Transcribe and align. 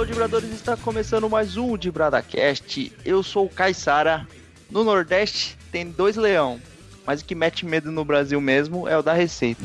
alô, 0.00 0.06
Dibradores! 0.06 0.50
Está 0.50 0.78
começando 0.78 1.28
mais 1.28 1.58
um 1.58 1.76
DibradaCast. 1.76 2.90
Eu 3.04 3.22
sou 3.22 3.44
o 3.44 3.50
Caissara. 3.50 4.26
No 4.70 4.82
Nordeste 4.82 5.58
tem 5.70 5.90
dois 5.90 6.16
leão, 6.16 6.58
mas 7.04 7.20
o 7.20 7.24
que 7.24 7.34
mete 7.34 7.66
medo 7.66 7.92
no 7.92 8.02
Brasil 8.02 8.40
mesmo 8.40 8.88
é 8.88 8.96
o 8.96 9.02
da 9.02 9.12
Receita. 9.12 9.62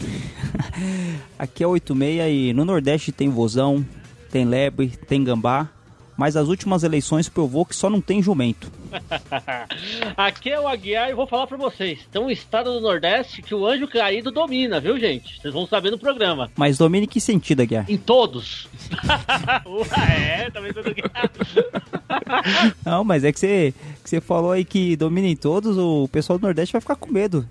Aqui 1.40 1.64
é 1.64 1.68
86 1.68 2.50
e 2.50 2.54
no 2.54 2.66
Nordeste 2.66 3.14
tem 3.14 3.30
vozão, 3.30 3.86
tem 4.30 4.44
lebre, 4.44 4.90
tem 5.08 5.24
gambá, 5.24 5.70
mas 6.18 6.36
as 6.36 6.48
últimas 6.48 6.84
eleições 6.84 7.28
provou 7.28 7.66
que 7.66 7.76
só 7.76 7.90
não 7.90 8.02
tem 8.02 8.22
jumento. 8.22 8.72
Aqui 10.16 10.50
é 10.50 10.60
o 10.60 10.68
Aguiar 10.68 11.10
e 11.10 11.14
vou 11.14 11.28
falar 11.28 11.48
pra 11.48 11.58
vocês. 11.58 12.00
Tem 12.12 12.22
um 12.22 12.30
estado 12.30 12.72
do 12.72 12.82
Nordeste 12.82 13.42
que 13.42 13.54
o 13.54 13.66
anjo 13.66 13.88
caído 13.88 14.32
domina, 14.32 14.80
viu, 14.80 14.98
gente? 15.00 15.40
Vocês 15.40 15.54
vão 15.54 15.68
saber 15.68 15.92
no 15.92 16.00
programa. 16.00 16.50
Mas 16.56 16.78
domina 16.78 17.04
em 17.06 17.08
que 17.08 17.20
sentido, 17.20 17.62
Aguiar? 17.62 17.86
Em 17.90 17.98
todos. 17.98 18.68
é, 20.10 20.50
também 20.50 20.74
tá 20.74 20.82
tudo 20.82 20.96
Não, 22.86 23.04
mas 23.04 23.24
é 23.24 23.32
que 23.32 23.40
você, 23.40 23.74
que 24.04 24.10
você 24.10 24.22
falou 24.22 24.52
aí 24.52 24.64
que 24.64 24.96
domina 24.96 25.28
em 25.28 25.36
todos, 25.36 25.78
o 25.78 26.08
pessoal 26.08 26.40
do 26.40 26.44
Nordeste 26.44 26.74
vai 26.74 26.82
ficar 26.82 26.96
com 26.96 27.12
medo. 27.12 27.48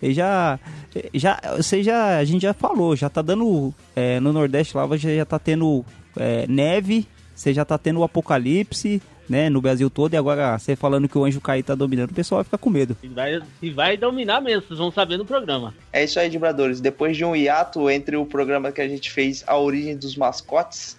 E 0.00 0.12
já, 0.12 0.58
já, 1.14 1.40
você 1.56 1.82
já, 1.82 2.18
a 2.18 2.24
gente 2.24 2.42
já 2.42 2.52
falou, 2.52 2.94
já 2.94 3.08
tá 3.08 3.22
dando, 3.22 3.74
é, 3.94 4.20
no 4.20 4.32
Nordeste 4.32 4.76
lá, 4.76 4.86
já, 4.96 5.14
já 5.14 5.24
tá 5.24 5.38
tendo 5.38 5.84
é, 6.16 6.46
neve, 6.46 7.06
você 7.36 7.52
já 7.52 7.64
tá 7.64 7.76
tendo 7.78 8.00
o 8.00 8.04
apocalipse, 8.04 9.00
né, 9.28 9.50
no 9.50 9.60
Brasil 9.60 9.90
todo, 9.90 10.14
e 10.14 10.16
agora 10.16 10.58
você 10.58 10.74
falando 10.74 11.08
que 11.08 11.18
o 11.18 11.24
anjo 11.24 11.40
caído 11.40 11.66
tá 11.66 11.74
dominando, 11.74 12.10
o 12.10 12.14
pessoal 12.14 12.38
vai 12.38 12.44
ficar 12.44 12.58
com 12.58 12.70
medo. 12.70 12.96
E 13.02 13.08
vai, 13.08 13.42
e 13.60 13.70
vai 13.70 13.96
dominar 13.96 14.40
mesmo, 14.40 14.62
vocês 14.62 14.78
vão 14.78 14.90
saber 14.90 15.16
no 15.16 15.24
programa. 15.24 15.74
É 15.92 16.02
isso 16.02 16.18
aí, 16.18 16.30
Dibradores. 16.30 16.80
Depois 16.80 17.16
de 17.16 17.24
um 17.24 17.36
hiato 17.36 17.90
entre 17.90 18.16
o 18.16 18.24
programa 18.24 18.72
que 18.72 18.80
a 18.80 18.88
gente 18.88 19.10
fez, 19.10 19.44
A 19.46 19.58
Origem 19.58 19.96
dos 19.96 20.16
Mascotes, 20.16 20.96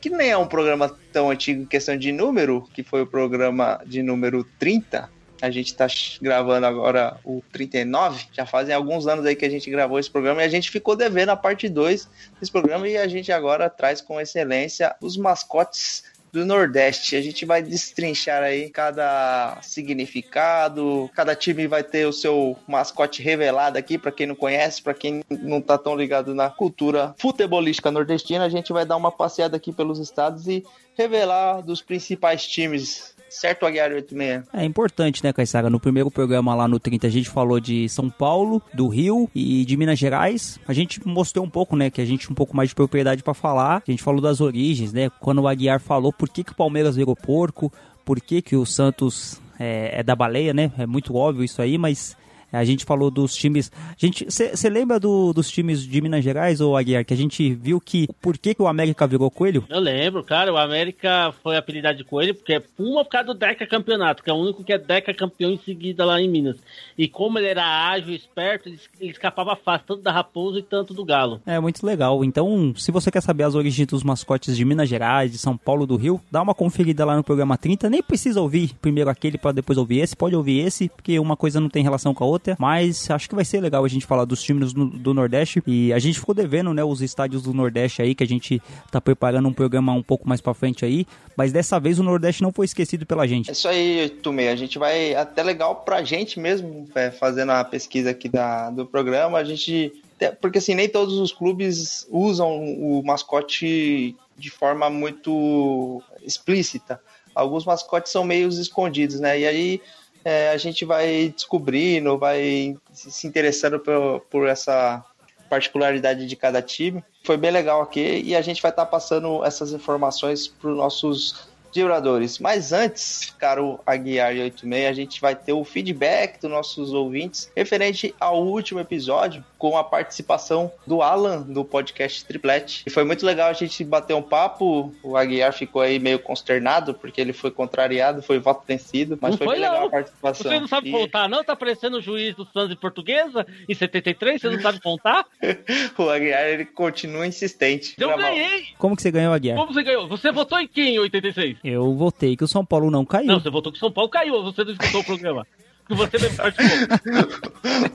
que 0.00 0.08
nem 0.08 0.30
é 0.30 0.36
um 0.36 0.46
programa 0.46 0.94
tão 1.12 1.30
antigo 1.30 1.62
em 1.62 1.66
questão 1.66 1.96
de 1.96 2.12
número, 2.12 2.66
que 2.72 2.82
foi 2.82 3.02
o 3.02 3.06
programa 3.06 3.80
de 3.86 4.02
número 4.02 4.46
30, 4.58 5.10
a 5.40 5.50
gente 5.50 5.74
tá 5.74 5.86
gravando 6.20 6.66
agora 6.66 7.18
o 7.24 7.42
39. 7.52 8.26
Já 8.32 8.44
fazem 8.46 8.74
alguns 8.74 9.06
anos 9.06 9.24
aí 9.24 9.34
que 9.34 9.44
a 9.44 9.50
gente 9.50 9.70
gravou 9.70 9.98
esse 9.98 10.10
programa 10.10 10.42
e 10.42 10.44
a 10.44 10.48
gente 10.48 10.70
ficou 10.70 10.94
devendo 10.94 11.30
a 11.30 11.36
parte 11.36 11.68
2 11.68 12.08
desse 12.38 12.52
programa 12.52 12.86
e 12.88 12.96
a 12.96 13.06
gente 13.06 13.32
agora 13.32 13.70
traz 13.70 14.00
com 14.00 14.20
excelência 14.20 14.94
os 15.00 15.16
mascotes 15.16 16.04
do 16.32 16.44
Nordeste. 16.46 17.16
A 17.16 17.22
gente 17.22 17.44
vai 17.44 17.62
destrinchar 17.62 18.42
aí 18.42 18.70
cada 18.70 19.58
significado, 19.62 21.10
cada 21.14 21.34
time 21.34 21.66
vai 21.66 21.82
ter 21.82 22.06
o 22.06 22.12
seu 22.12 22.56
mascote 22.68 23.22
revelado 23.22 23.78
aqui 23.78 23.98
para 23.98 24.12
quem 24.12 24.26
não 24.26 24.34
conhece, 24.34 24.82
para 24.82 24.94
quem 24.94 25.24
não 25.28 25.60
tá 25.60 25.76
tão 25.76 25.96
ligado 25.96 26.34
na 26.34 26.48
cultura 26.48 27.14
futebolística 27.18 27.90
nordestina. 27.90 28.44
A 28.44 28.48
gente 28.48 28.72
vai 28.72 28.84
dar 28.84 28.96
uma 28.96 29.10
passeada 29.10 29.56
aqui 29.56 29.72
pelos 29.72 29.98
estados 29.98 30.46
e 30.46 30.64
revelar 30.96 31.62
dos 31.62 31.82
principais 31.82 32.46
times 32.46 33.14
Certo, 33.30 33.64
Aguiar 33.64 33.92
86? 33.92 34.48
É 34.52 34.64
importante, 34.64 35.22
né, 35.22 35.32
Caissaga? 35.32 35.70
No 35.70 35.78
primeiro 35.78 36.10
programa 36.10 36.54
lá 36.54 36.66
no 36.66 36.80
30 36.80 37.06
a 37.06 37.10
gente 37.10 37.28
falou 37.28 37.60
de 37.60 37.88
São 37.88 38.10
Paulo, 38.10 38.60
do 38.74 38.88
Rio 38.88 39.30
e 39.34 39.64
de 39.64 39.76
Minas 39.76 39.98
Gerais. 39.98 40.58
A 40.66 40.72
gente 40.72 41.06
mostrou 41.06 41.44
um 41.44 41.48
pouco, 41.48 41.76
né, 41.76 41.90
que 41.90 42.00
a 42.00 42.04
gente 42.04 42.30
um 42.30 42.34
pouco 42.34 42.56
mais 42.56 42.70
de 42.70 42.74
propriedade 42.74 43.22
para 43.22 43.32
falar. 43.32 43.82
A 43.86 43.90
gente 43.90 44.02
falou 44.02 44.20
das 44.20 44.40
origens, 44.40 44.92
né? 44.92 45.08
Quando 45.20 45.40
o 45.40 45.48
Aguiar 45.48 45.80
falou 45.80 46.12
por 46.12 46.28
que, 46.28 46.42
que 46.42 46.52
o 46.52 46.56
Palmeiras 46.56 46.96
virou 46.96 47.14
porco, 47.14 47.72
por 48.04 48.20
que, 48.20 48.42
que 48.42 48.56
o 48.56 48.66
Santos 48.66 49.40
é, 49.58 50.00
é, 50.00 50.02
da 50.02 50.16
baleia, 50.16 50.52
né? 50.52 50.72
É 50.76 50.86
muito 50.86 51.14
óbvio 51.14 51.44
isso 51.44 51.62
aí, 51.62 51.78
mas 51.78 52.16
a 52.52 52.64
gente 52.64 52.84
falou 52.84 53.10
dos 53.10 53.34
times. 53.34 53.70
gente, 53.96 54.24
você 54.24 54.68
lembra 54.68 54.98
do, 54.98 55.32
dos 55.32 55.50
times 55.50 55.82
de 55.82 56.00
Minas 56.00 56.24
Gerais 56.24 56.60
ou 56.60 56.76
Aguiar 56.76 57.04
que 57.04 57.14
a 57.14 57.16
gente 57.16 57.54
viu 57.54 57.80
que 57.80 58.08
por 58.20 58.36
que, 58.36 58.54
que 58.54 58.62
o 58.62 58.66
América 58.66 59.06
virou 59.06 59.30
coelho? 59.30 59.64
Eu 59.68 59.80
lembro, 59.80 60.22
cara. 60.24 60.52
O 60.52 60.56
América 60.56 61.32
foi 61.42 61.56
apelidado 61.56 61.98
de 61.98 62.04
coelho 62.04 62.34
porque 62.34 62.54
é 62.54 62.62
uma 62.78 63.04
por 63.04 63.10
causa 63.10 63.26
do 63.28 63.34
Deca 63.34 63.66
Campeonato, 63.66 64.22
que 64.22 64.30
é 64.30 64.32
o 64.32 64.36
único 64.36 64.64
que 64.64 64.72
é 64.72 64.78
Deca 64.78 65.14
campeão 65.14 65.50
em 65.50 65.58
seguida 65.58 66.04
lá 66.04 66.20
em 66.20 66.28
Minas. 66.28 66.56
E 66.96 67.08
como 67.08 67.38
ele 67.38 67.48
era 67.48 67.90
ágil, 67.90 68.14
esperto, 68.14 68.68
ele, 68.68 68.78
ele 69.00 69.10
escapava 69.10 69.56
fácil 69.56 69.86
tanto 69.86 70.02
da 70.02 70.12
raposa 70.12 70.58
e 70.58 70.62
tanto 70.62 70.92
do 70.92 71.04
galo. 71.04 71.40
É 71.46 71.58
muito 71.58 71.84
legal. 71.84 72.24
Então, 72.24 72.72
se 72.76 72.90
você 72.90 73.10
quer 73.10 73.22
saber 73.22 73.44
as 73.44 73.54
origens 73.54 73.86
dos 73.86 74.02
mascotes 74.02 74.56
de 74.56 74.64
Minas 74.64 74.88
Gerais, 74.88 75.30
de 75.30 75.38
São 75.38 75.56
Paulo, 75.56 75.86
do 75.86 75.96
Rio, 75.96 76.20
dá 76.30 76.42
uma 76.42 76.54
conferida 76.54 77.04
lá 77.04 77.16
no 77.16 77.24
programa 77.24 77.56
30. 77.56 77.88
Nem 77.88 78.02
precisa 78.02 78.40
ouvir 78.40 78.74
primeiro 78.80 79.10
aquele 79.10 79.38
para 79.38 79.52
depois 79.52 79.78
ouvir 79.78 80.00
esse. 80.00 80.16
Pode 80.16 80.34
ouvir 80.36 80.60
esse, 80.60 80.88
porque 80.88 81.18
uma 81.18 81.36
coisa 81.36 81.60
não 81.60 81.68
tem 81.68 81.82
relação 81.82 82.14
com 82.14 82.24
a 82.24 82.26
outra 82.26 82.39
outra, 82.40 82.56
mas 82.58 83.10
acho 83.10 83.28
que 83.28 83.34
vai 83.34 83.44
ser 83.44 83.60
legal 83.60 83.84
a 83.84 83.88
gente 83.88 84.06
falar 84.06 84.24
dos 84.24 84.42
times 84.42 84.72
do, 84.72 84.86
do 84.86 85.14
Nordeste 85.14 85.62
e 85.66 85.92
a 85.92 85.98
gente 85.98 86.18
ficou 86.18 86.34
devendo, 86.34 86.72
né, 86.72 86.82
os 86.82 87.02
estádios 87.02 87.42
do 87.42 87.52
Nordeste 87.52 88.00
aí, 88.02 88.14
que 88.14 88.24
a 88.24 88.26
gente 88.26 88.60
tá 88.90 89.00
preparando 89.00 89.46
um 89.46 89.52
programa 89.52 89.92
um 89.92 90.02
pouco 90.02 90.28
mais 90.28 90.40
pra 90.40 90.54
frente 90.54 90.84
aí, 90.84 91.06
mas 91.36 91.52
dessa 91.52 91.78
vez 91.78 91.98
o 91.98 92.02
Nordeste 92.02 92.42
não 92.42 92.50
foi 92.50 92.64
esquecido 92.64 93.04
pela 93.04 93.26
gente. 93.26 93.50
É 93.50 93.52
isso 93.52 93.68
aí, 93.68 94.08
Tumei, 94.22 94.48
a 94.48 94.56
gente 94.56 94.78
vai, 94.78 95.14
até 95.14 95.42
legal 95.42 95.76
pra 95.76 96.02
gente 96.02 96.40
mesmo, 96.40 96.88
é, 96.94 97.10
fazendo 97.10 97.52
a 97.52 97.62
pesquisa 97.62 98.10
aqui 98.10 98.28
da, 98.28 98.70
do 98.70 98.86
programa, 98.86 99.38
a 99.38 99.44
gente 99.44 99.92
porque 100.38 100.58
assim, 100.58 100.74
nem 100.74 100.86
todos 100.86 101.16
os 101.16 101.32
clubes 101.32 102.06
usam 102.10 102.62
o 102.62 103.02
mascote 103.02 104.14
de 104.36 104.50
forma 104.50 104.90
muito 104.90 106.02
explícita. 106.22 107.00
Alguns 107.34 107.64
mascotes 107.64 108.12
são 108.12 108.22
meio 108.22 108.46
escondidos, 108.48 109.18
né? 109.18 109.40
E 109.40 109.46
aí 109.46 109.80
é, 110.24 110.50
a 110.50 110.56
gente 110.56 110.84
vai 110.84 111.32
descobrindo, 111.34 112.18
vai 112.18 112.76
se 112.92 113.26
interessando 113.26 113.78
por, 113.78 114.20
por 114.30 114.48
essa 114.48 115.04
particularidade 115.48 116.26
de 116.26 116.36
cada 116.36 116.62
time. 116.62 117.02
Foi 117.24 117.36
bem 117.36 117.50
legal 117.50 117.82
aqui 117.82 118.22
e 118.24 118.36
a 118.36 118.40
gente 118.40 118.62
vai 118.62 118.70
estar 118.70 118.84
tá 118.84 118.90
passando 118.90 119.44
essas 119.44 119.72
informações 119.72 120.46
para 120.46 120.70
os 120.70 120.76
nossos 120.76 121.49
vibradores. 121.74 122.38
Mas 122.38 122.72
antes, 122.72 123.34
caro 123.38 123.80
Aguiar 123.86 124.32
86, 124.32 124.86
a 124.86 124.92
gente 124.92 125.20
vai 125.20 125.34
ter 125.34 125.52
o 125.52 125.64
feedback 125.64 126.40
dos 126.40 126.50
nossos 126.50 126.92
ouvintes 126.92 127.50
referente 127.56 128.14
ao 128.18 128.44
último 128.44 128.80
episódio 128.80 129.44
com 129.58 129.76
a 129.76 129.84
participação 129.84 130.72
do 130.86 131.02
Alan 131.02 131.42
do 131.42 131.64
podcast 131.64 132.24
Triplete. 132.24 132.82
E 132.86 132.90
foi 132.90 133.04
muito 133.04 133.26
legal 133.26 133.50
a 133.50 133.52
gente 133.52 133.84
bater 133.84 134.14
um 134.14 134.22
papo. 134.22 134.94
O 135.02 135.16
Aguiar 135.16 135.52
ficou 135.52 135.82
aí 135.82 135.98
meio 135.98 136.18
consternado 136.18 136.94
porque 136.94 137.20
ele 137.20 137.32
foi 137.32 137.50
contrariado, 137.50 138.22
foi 138.22 138.38
voto 138.38 138.64
vencido, 138.66 139.18
mas 139.20 139.32
não 139.32 139.38
foi, 139.38 139.46
foi 139.46 139.56
legal 139.56 139.80
não. 139.80 139.86
a 139.86 139.90
participação. 139.90 140.50
Você 140.50 140.60
não 140.60 140.66
sabe 140.68 140.88
e... 140.88 140.92
contar, 140.92 141.28
não? 141.28 141.44
Tá 141.44 141.54
parecendo 141.54 141.98
o 141.98 142.00
juiz 142.00 142.34
do 142.34 142.46
Santos 142.46 142.72
e 142.72 142.76
Portuguesa 142.76 143.46
em 143.68 143.74
73, 143.74 144.40
você 144.40 144.48
não 144.48 144.60
sabe 144.60 144.80
contar? 144.80 145.26
o 145.98 146.08
Aguiar 146.08 146.48
ele 146.48 146.64
continua 146.64 147.26
insistente. 147.26 147.94
Eu 147.98 148.16
ganhei. 148.16 148.68
Como 148.78 148.96
que 148.96 149.02
você 149.02 149.10
ganhou, 149.10 149.34
Aguiar? 149.34 149.58
Como 149.58 149.72
você 149.74 149.82
ganhou? 149.82 150.08
Você 150.08 150.32
votou 150.32 150.58
em 150.58 150.66
quem 150.66 150.94
em 150.94 150.98
86? 150.98 151.58
Eu 151.62 151.94
votei 151.94 152.36
que 152.36 152.44
o 152.44 152.48
São 152.48 152.64
Paulo 152.64 152.90
não 152.90 153.04
caiu. 153.04 153.26
Não, 153.26 153.40
você 153.40 153.50
votou 153.50 153.70
que 153.70 153.78
o 153.78 153.80
São 153.80 153.92
Paulo 153.92 154.10
caiu, 154.10 154.42
você 154.42 154.64
não 154.64 154.72
escutou 154.72 155.00
o 155.00 155.04
programa. 155.04 155.46
Que 155.86 155.94
você 155.94 156.18
mesmo 156.18 156.36
participou. 156.36 156.98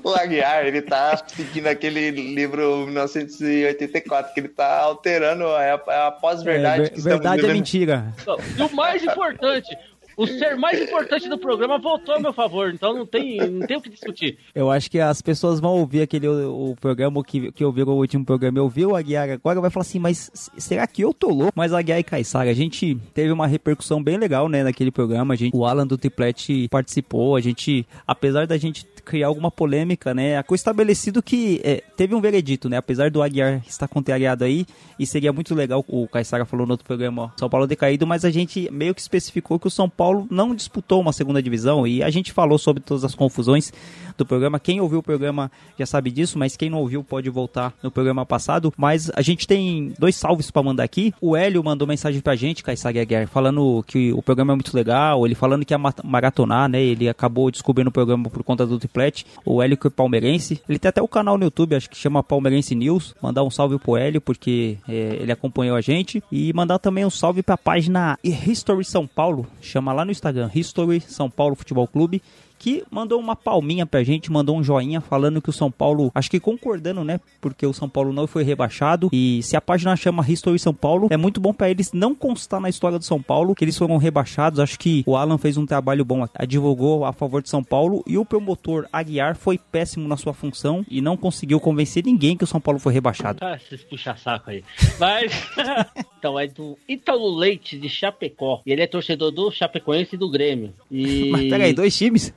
o 0.12 0.16
Aguiar, 0.16 0.66
ele 0.66 0.82
tá 0.82 1.16
seguindo 1.28 1.68
aquele 1.68 2.12
livro 2.12 2.86
1984, 2.88 4.34
que 4.34 4.40
ele 4.42 4.50
tá 4.50 4.80
alterando 4.82 5.46
a, 5.48 6.08
a 6.08 6.12
pós-verdade. 6.12 6.92
É, 6.94 7.02
verdade 7.02 7.46
é 7.46 7.54
mentira. 7.54 8.14
E 8.58 8.62
o 8.62 8.76
mais 8.76 9.02
importante, 9.02 9.76
o 10.18 10.28
ser 10.28 10.56
mais 10.56 10.82
importante 10.82 11.28
do 11.30 11.38
programa 11.38 11.78
voltou 11.78 12.16
a 12.16 12.20
meu 12.20 12.34
favor, 12.34 12.74
então 12.74 12.94
não 12.94 13.06
tem, 13.06 13.38
não 13.38 13.66
tem 13.66 13.78
o 13.78 13.82
que 13.82 13.90
discutir. 13.90 14.38
Eu 14.54 14.72
acho 14.72 14.90
que 14.90 15.00
as 15.00 15.22
pessoas 15.22 15.60
vão 15.60 15.74
ouvir 15.74 16.02
aquele 16.02 16.28
o, 16.28 16.72
o 16.72 16.76
programa 16.76 17.24
que, 17.24 17.52
que 17.52 17.64
ouviram 17.64 17.94
o 17.94 17.98
último 17.98 18.26
programa, 18.26 18.60
eu 18.60 18.72
o 18.76 18.96
Aguiar 18.96 19.30
agora, 19.30 19.62
vai 19.62 19.70
falar 19.70 19.82
assim, 19.82 20.00
mas 20.00 20.30
será 20.58 20.86
que 20.86 21.02
eu 21.02 21.14
tô 21.14 21.30
louco? 21.30 21.54
Mas 21.56 21.74
Aguiar 21.74 22.00
e 22.00 22.04
Caissara, 22.04 22.50
a 22.50 22.54
gente 22.54 22.96
teve 23.14 23.32
uma 23.32 23.48
repercussão 23.48 24.02
bem 24.04 24.18
legal, 24.18 24.50
né, 24.50 24.64
naquele 24.64 24.92
programa, 24.92 25.34
a 25.34 25.38
gente, 25.38 25.56
o 25.56 25.66
Alan 25.66 25.88
do 25.88 25.98
Triplete 25.98 26.68
participou, 26.70 27.36
a 27.36 27.42
gente, 27.42 27.88
apesar 28.06 28.46
da 28.46 28.58
gente 28.58 28.86
criar 29.06 29.28
alguma 29.28 29.52
polêmica, 29.52 30.14
né? 30.14 30.42
Ficou 30.42 30.56
estabelecido 30.56 31.22
que 31.22 31.62
é, 31.64 31.82
teve 31.96 32.16
um 32.16 32.20
veredito, 32.20 32.68
né? 32.68 32.78
Apesar 32.78 33.12
do 33.12 33.22
Aguiar 33.22 33.62
estar 33.68 33.88
contrariado 33.88 34.44
aí, 34.44 34.66
e 35.00 35.06
seria 35.06 35.32
muito 35.32 35.54
legal, 35.54 35.86
o 35.88 36.08
Caissara 36.08 36.44
falou 36.44 36.66
no 36.66 36.74
outro 36.74 36.86
programa, 36.86 37.24
ó, 37.24 37.30
São 37.38 37.50
Paulo 37.50 37.68
decaído, 37.68 38.08
mas 38.08 38.26
a 38.26 38.32
gente 38.32 38.70
meio 38.72 38.96
que 38.96 39.02
especificou 39.02 39.60
que 39.60 39.68
o 39.68 39.72
São 39.72 39.88
Paulo 39.88 40.05
não 40.30 40.56
disputou 40.56 41.02
uma 41.02 41.14
segunda 41.14 41.42
divisão, 41.42 41.86
e 41.88 42.04
a 42.04 42.10
gente 42.10 42.32
falou 42.32 42.58
sobre 42.58 42.82
todas 42.82 43.04
as 43.04 43.16
confusões 43.16 43.72
do 44.18 44.26
programa. 44.26 44.60
Quem 44.60 44.80
ouviu 44.82 45.00
o 45.00 45.04
programa 45.04 45.52
já 45.78 45.86
sabe 45.86 46.12
disso, 46.12 46.38
mas 46.38 46.56
quem 46.56 46.70
não 46.70 46.80
ouviu 46.80 47.04
pode 47.04 47.30
voltar 47.30 47.74
no 47.84 47.92
programa 47.92 48.26
passado. 48.26 48.74
Mas 48.78 49.12
a 49.14 49.22
gente 49.22 49.48
tem 49.48 49.94
dois 50.00 50.16
salves 50.16 50.50
para 50.50 50.64
mandar 50.64 50.84
aqui. 50.84 51.14
O 51.20 51.36
Hélio 51.36 51.64
mandou 51.64 51.88
mensagem 51.88 52.22
pra 52.22 52.36
gente, 52.36 52.64
Caissara 52.64 53.02
Aguiar, 53.02 53.28
falando 53.28 53.84
que 53.88 54.14
o 54.14 54.22
programa 54.22 54.54
é 54.54 54.56
muito 54.56 54.76
legal, 54.76 55.26
ele 55.26 55.36
falando 55.36 55.66
que 55.66 55.74
ia 55.74 55.80
maratonar, 56.04 56.70
né? 56.70 56.82
Ele 56.82 57.10
acabou 57.10 57.52
descobrindo 57.52 57.90
o 57.90 57.94
programa 57.94 58.30
por 58.30 58.44
conta 58.44 58.66
do 58.66 58.80
Triplete, 58.80 59.26
o 59.46 59.62
Hélio 59.62 59.78
que 59.78 59.88
é 59.88 59.90
palmeirense. 59.90 60.62
Ele 60.68 60.80
tem 60.80 60.90
até 60.90 61.02
o 61.02 61.08
canal 61.08 61.38
no 61.38 61.44
YouTube, 61.44 61.76
acho 61.76 61.90
que 61.90 61.98
chama 61.98 62.24
Palmeirense 62.24 62.76
News. 62.76 63.16
Mandar 63.22 63.44
um 63.44 63.50
salve 63.50 63.78
pro 63.78 63.98
Hélio, 63.98 64.22
porque 64.22 64.78
é, 64.88 65.18
ele 65.22 65.32
acompanhou 65.32 65.76
a 65.76 65.82
gente. 65.82 66.24
E 66.32 66.54
mandar 66.54 66.80
também 66.80 67.06
um 67.06 67.10
salve 67.10 67.44
pra 67.44 67.58
página 67.58 68.18
History 68.24 68.86
São 68.86 69.06
Paulo, 69.08 69.46
chama 69.62 69.94
lá 69.96 70.06
no 70.06 70.12
Instagram, 70.12 70.50
History 70.54 71.02
São 71.02 71.30
Paulo 71.30 71.56
Futebol 71.56 71.88
Clube 71.88 72.22
que 72.58 72.84
mandou 72.90 73.20
uma 73.20 73.36
palminha 73.36 73.86
pra 73.86 74.04
gente, 74.04 74.32
mandou 74.32 74.58
um 74.58 74.64
joinha 74.64 75.02
falando 75.02 75.42
que 75.42 75.50
o 75.50 75.54
São 75.54 75.72
Paulo, 75.72 76.12
acho 76.16 76.30
que 76.30 76.40
concordando, 76.40 77.04
né? 77.04 77.20
Porque 77.42 77.66
o 77.66 77.74
São 77.74 77.88
Paulo 77.88 78.14
não 78.14 78.28
foi 78.28 78.44
rebaixado 78.44 79.10
e 79.12 79.42
se 79.44 79.56
a 79.56 79.62
página 79.62 79.96
chama 79.96 80.26
History 80.28 80.58
São 80.58 80.74
Paulo, 80.74 81.08
é 81.12 81.18
muito 81.18 81.40
bom 81.40 81.54
para 81.54 81.70
eles 81.70 81.92
não 81.94 82.16
constar 82.16 82.60
na 82.60 82.70
história 82.70 82.98
do 82.98 83.06
São 83.06 83.22
Paulo 83.22 83.54
que 83.56 83.64
eles 83.64 83.78
foram 83.78 83.98
rebaixados. 83.98 84.60
Acho 84.60 84.80
que 84.80 85.04
o 85.06 85.16
Alan 85.16 85.38
fez 85.38 85.58
um 85.58 85.66
trabalho 85.66 86.04
bom, 86.04 86.26
advogou 86.34 87.06
a 87.06 87.14
favor 87.14 87.42
de 87.42 87.50
São 87.50 87.64
Paulo 87.64 88.04
e 88.08 88.18
o 88.18 88.26
promotor 88.26 88.88
Aguiar 88.92 89.36
foi 89.36 89.58
péssimo 89.58 90.08
na 90.08 90.18
sua 90.18 90.34
função 90.34 90.86
e 90.90 91.02
não 91.02 91.18
conseguiu 91.18 91.60
convencer 91.60 92.04
ninguém 92.04 92.38
que 92.38 92.44
o 92.44 92.48
São 92.48 92.62
Paulo 92.62 92.80
foi 92.80 92.94
rebaixado. 92.94 93.40
Ah, 93.42 93.56
esses 93.56 93.84
puxa-saco 93.84 94.50
aí. 94.50 94.64
Mas, 95.00 95.32
então, 96.26 96.40
é 96.40 96.48
do 96.48 96.78
Ítalo 96.88 97.36
Leite 97.38 97.78
de 97.78 97.88
Chapecó. 97.88 98.62
E 98.66 98.72
ele 98.72 98.82
é 98.82 98.88
torcedor 98.88 99.30
do 99.32 99.52
Chapecoense 99.52 100.16
e 100.16 100.18
do 100.18 100.30
Grêmio. 100.30 100.74
E... 100.90 101.30
Mas 101.32 101.50
peraí, 101.50 101.74
dois 101.74 101.96
times? 101.96 102.34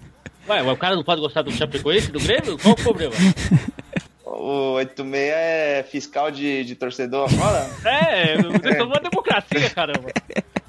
Ué, 0.47 0.63
o 0.63 0.77
cara 0.77 0.95
não 0.95 1.03
pode 1.03 1.21
gostar 1.21 1.41
do 1.41 1.51
Chapecoense 1.51 2.09
e 2.09 2.13
do 2.13 2.21
Grêmio? 2.21 2.59
Qual 2.59 2.75
o 2.75 2.77
problema? 2.77 3.15
O 4.31 4.75
86 4.75 5.33
é 5.35 5.85
fiscal 5.91 6.31
de, 6.31 6.63
de 6.63 6.75
torcedor 6.77 7.29
agora? 7.33 7.69
É, 7.85 8.35
é 8.35 8.83
uma 8.83 9.01
democracia, 9.01 9.69
caramba. 9.71 10.11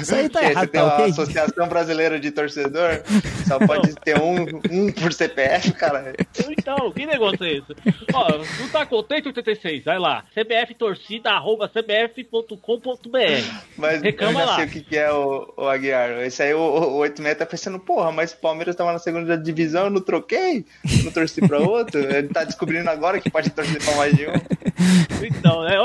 Isso 0.00 0.14
aí 0.14 0.28
tá 0.28 0.42
errado, 0.42 0.64
você 0.64 0.66
tem 0.68 0.80
tá 0.80 0.86
uma 0.86 0.94
ok? 0.94 1.10
Associação 1.10 1.68
Brasileira 1.68 2.18
de 2.20 2.30
Torcedor, 2.30 3.02
só 3.46 3.58
pode 3.58 3.94
ter 3.96 4.20
um, 4.20 4.42
um 4.70 4.92
por 4.92 5.12
CPF, 5.12 5.72
cara. 5.72 6.14
Então, 6.48 6.90
que 6.92 7.06
negócio 7.06 7.44
é 7.44 7.52
esse? 7.52 7.76
Ó, 8.12 8.28
não 8.60 8.68
tá 8.70 8.86
contente, 8.86 9.28
86? 9.28 9.84
Vai 9.84 9.98
lá. 9.98 10.24
CBF 10.34 10.74
torcida, 10.74 11.30
arroba 11.30 11.68
cbf.com.br. 11.68 13.18
Mas 13.76 14.02
Reclama 14.02 14.40
eu 14.40 14.46
já 14.46 14.50
lá. 14.50 14.56
sei 14.56 14.64
o 14.64 14.68
que, 14.68 14.80
que 14.80 14.96
é 14.96 15.12
o, 15.12 15.52
o 15.56 15.68
Aguiar. 15.68 16.22
Esse 16.22 16.42
aí, 16.42 16.54
o, 16.54 16.58
o 16.58 16.96
86 16.98 17.38
tá 17.38 17.46
pensando, 17.46 17.78
porra, 17.78 18.12
mas 18.12 18.32
o 18.32 18.36
Palmeiras 18.38 18.76
tava 18.76 18.92
na 18.92 18.98
segunda 18.98 19.36
divisão, 19.36 19.84
eu 19.84 19.90
não 19.90 20.00
troquei, 20.00 20.64
não 21.04 21.12
torci 21.12 21.46
pra 21.46 21.58
outro. 21.58 22.00
Ele 22.00 22.28
tá 22.28 22.44
descobrindo 22.44 22.88
agora 22.90 23.20
que 23.20 23.30
pode 23.30 23.50
torcer 23.50 23.82
pra 23.82 23.94
mais 23.96 24.14
de 24.14 24.26
um. 24.26 24.32
Então, 25.22 25.62
né? 25.64 25.78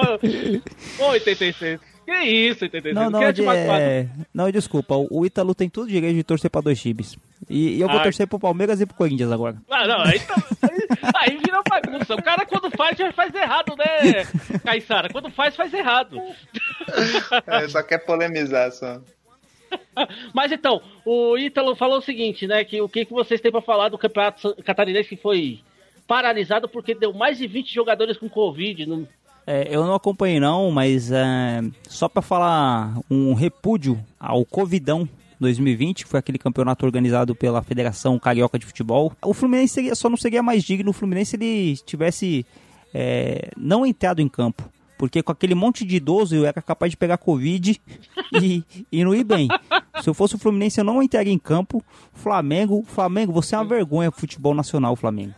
Ô, 0.99 1.05
86. 1.09 1.79
Que 2.19 2.29
isso, 2.29 2.63
86? 2.63 2.95
Não, 2.95 3.09
não, 3.09 3.19
quer 3.19 3.33
de, 3.33 3.43
é... 3.47 4.07
não, 4.33 4.51
desculpa. 4.51 4.95
O, 4.95 5.25
Ítalo 5.25 5.55
tem 5.55 5.69
todo 5.69 5.85
o 5.85 5.89
direito 5.89 6.15
de 6.15 6.23
torcer 6.23 6.49
pra 6.49 6.61
dois 6.61 6.79
times. 6.79 7.17
E, 7.49 7.77
e 7.77 7.81
eu 7.81 7.87
vou 7.87 7.99
Ah. 7.99 8.03
torcer 8.03 8.27
pro 8.27 8.39
Palmeiras 8.39 8.79
e 8.79 8.85
pro 8.85 8.95
Corinthians 8.95 9.31
agora. 9.31 9.57
Ah, 9.69 9.87
não, 9.87 10.01
aí, 10.01 10.19
tá, 10.19 10.35
aí, 10.61 10.87
aí 11.15 11.37
vira 11.37 11.61
bagunça. 11.67 12.15
O 12.15 12.21
cara 12.23 12.45
quando 12.45 12.69
faz, 12.71 12.97
já 12.97 13.11
faz 13.11 13.33
errado, 13.33 13.75
né, 13.75 14.25
Caissara? 14.63 15.09
Quando 15.09 15.29
faz, 15.31 15.55
faz 15.55 15.73
errado. 15.73 16.21
É, 17.47 17.67
só 17.67 17.81
quer 17.83 17.99
polemizar, 17.99 18.71
só. 18.71 19.01
Mas 20.33 20.51
então, 20.51 20.81
o 21.05 21.37
Ítalo 21.37 21.75
falou 21.75 21.97
o 21.97 22.01
seguinte, 22.01 22.45
né? 22.47 22.63
Que 22.63 22.81
o 22.81 22.87
que, 22.87 23.05
que 23.05 23.13
vocês 23.13 23.41
têm 23.41 23.51
pra 23.51 23.61
falar 23.61 23.89
do 23.89 23.97
campeonato 23.97 24.55
catarinense 24.63 25.09
que 25.09 25.17
foi 25.17 25.59
paralisado 26.07 26.69
porque 26.69 26.93
deu 26.93 27.11
mais 27.13 27.37
de 27.37 27.47
20 27.47 27.73
jogadores 27.73 28.17
com 28.17 28.29
Covid. 28.29 28.85
Não... 28.85 29.07
É, 29.45 29.67
eu 29.75 29.85
não 29.85 29.93
acompanhei 29.93 30.39
não, 30.39 30.71
mas 30.71 31.11
é, 31.11 31.61
só 31.89 32.07
pra 32.07 32.21
falar 32.21 32.97
um 33.09 33.33
repúdio 33.33 33.99
ao 34.19 34.45
Covidão 34.45 35.07
2020, 35.39 36.03
que 36.05 36.09
foi 36.09 36.19
aquele 36.19 36.37
campeonato 36.37 36.85
organizado 36.85 37.35
pela 37.35 37.61
Federação 37.61 38.17
Carioca 38.17 38.57
de 38.57 38.65
Futebol. 38.65 39.11
O 39.21 39.33
Fluminense 39.33 39.73
seria- 39.73 39.95
só 39.95 40.09
não 40.09 40.15
seria 40.15 40.41
mais 40.41 40.63
digno 40.63 40.91
o 40.91 40.93
Fluminense 40.93 41.31
se 41.31 41.35
ele 41.35 41.77
tivesse 41.85 42.45
é, 42.93 43.49
não 43.57 43.85
entrado 43.85 44.21
em 44.21 44.29
campo. 44.29 44.63
Porque 44.97 45.21
com 45.21 45.31
aquele 45.33 45.55
monte 45.55 45.83
de 45.83 45.97
idoso 45.97 46.33
eu 46.35 46.45
era 46.45 46.61
capaz 46.61 46.91
de 46.91 46.95
pegar 46.95 47.17
Covid 47.17 47.81
e, 48.41 48.63
e 48.89 49.03
não 49.03 49.13
ir 49.13 49.25
bem. 49.25 49.49
Se 50.01 50.09
eu 50.09 50.13
fosse 50.13 50.35
o 50.35 50.37
Fluminense, 50.37 50.79
eu 50.79 50.85
não 50.85 51.03
entraria 51.03 51.33
em 51.33 51.37
campo. 51.39 51.83
Flamengo, 52.13 52.83
Flamengo, 52.87 53.33
você 53.33 53.55
é 53.55 53.57
uma 53.57 53.65
vergonha 53.65 54.09
pro 54.11 54.21
futebol 54.21 54.53
nacional, 54.53 54.95
Flamengo. 54.95 55.33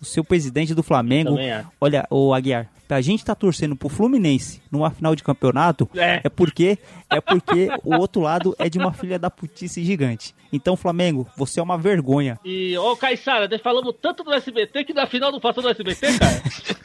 O 0.00 0.04
seu 0.04 0.24
presidente 0.24 0.74
do 0.74 0.82
Flamengo, 0.82 1.38
olha, 1.80 2.04
o 2.10 2.34
Aguiar, 2.34 2.68
pra 2.86 3.00
gente 3.00 3.24
tá 3.24 3.34
torcendo 3.34 3.74
pro 3.76 3.88
Fluminense 3.88 4.60
numa 4.70 4.90
final 4.90 5.14
de 5.16 5.22
campeonato, 5.22 5.88
É. 5.94 6.20
é 6.24 6.28
porque 6.28 6.78
é 7.10 7.20
porque 7.20 7.68
o 7.84 7.94
outro 7.96 8.22
lado 8.22 8.54
é 8.58 8.68
de 8.68 8.78
uma 8.78 8.92
filha 8.92 9.18
da 9.18 9.30
putice 9.30 9.82
gigante. 9.84 10.34
Então, 10.52 10.76
Flamengo, 10.76 11.26
você 11.36 11.58
é 11.58 11.62
uma 11.62 11.76
vergonha. 11.78 12.38
E, 12.44 12.76
ô 12.78 12.96
Caissara, 12.96 13.48
nós 13.48 13.60
falamos 13.60 13.94
tanto 14.00 14.22
do 14.22 14.32
SBT 14.32 14.84
que 14.84 14.94
na 14.94 15.06
final 15.06 15.32
não 15.32 15.40
passou 15.40 15.62
do 15.62 15.68
SBT, 15.70 16.18
cara. 16.18 16.42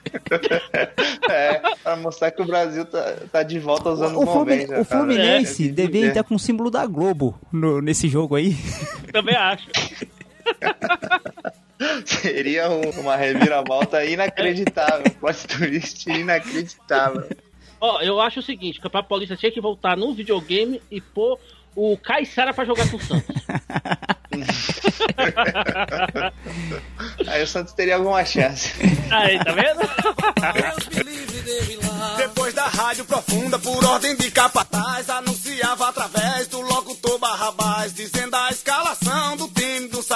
É, 1.30 1.60
pra 1.84 1.96
mostrar 1.96 2.32
que 2.32 2.42
o 2.42 2.46
Brasil 2.46 2.86
tá, 2.86 3.16
tá 3.32 3.44
de 3.44 3.60
volta 3.60 3.90
anos 3.90 4.12
O, 4.14 4.26
Flumi- 4.26 4.66
90. 4.66 4.66
o 4.66 4.70
cara. 4.70 4.86
Fluminense 4.86 5.70
É, 5.70 5.72
devia 5.72 6.06
é. 6.06 6.08
entrar 6.10 6.24
com 6.24 6.36
o 6.36 6.40
símbolo 6.40 6.72
da 6.72 6.86
Globo 6.86 7.40
no- 7.52 7.82
nesse 7.82 8.08
jogo 8.08 8.36
aí. 8.36 8.56
Também 9.12 9.36
acho. 9.36 9.68
Seria 12.06 12.70
um- 12.70 12.90
uma 13.00 13.16
reviravolta 13.16 14.04
inacreditável. 14.06 15.10
Plot 15.20 15.48
twist 15.48 16.10
inacreditável. 16.10 17.28
Ó, 17.82 18.02
eu 18.02 18.20
acho 18.20 18.42
o 18.42 18.44
seguinte, 18.44 18.80
o 18.80 18.82
Campeonato 18.82 19.08
Paulista 19.10 19.38
tinha 19.38 19.52
que 19.52 19.62
voltar 19.62 19.96
no 19.96 20.14
videogame 20.14 20.82
e 20.92 21.00
pôr 21.00 21.40
o 21.76 21.98
Caissara 21.98 22.54
pra 22.54 22.66
jogar 22.66 22.90
com 22.92 22.98
o 22.98 23.02
Santos. 23.02 23.36
Aí 27.28 27.42
o 27.44 27.48
Santos 27.48 27.74
teria 27.74 27.96
alguma 27.96 28.24
chance. 28.26 28.74
Aí, 29.12 29.38
tá 29.44 29.52
vendo? 29.54 29.80
Depois 32.18 32.54
da 32.54 32.68
rádio 32.68 33.06
profunda, 33.06 33.58
por 33.60 33.84
ordem 33.86 34.16
de 34.18 34.30
capataz, 34.32 35.10
anunciava 35.10 35.90
através 35.90 36.48
do 36.48 36.60
locutor 36.62 37.18
Barrabás, 37.18 37.94
dizendo 37.94 38.19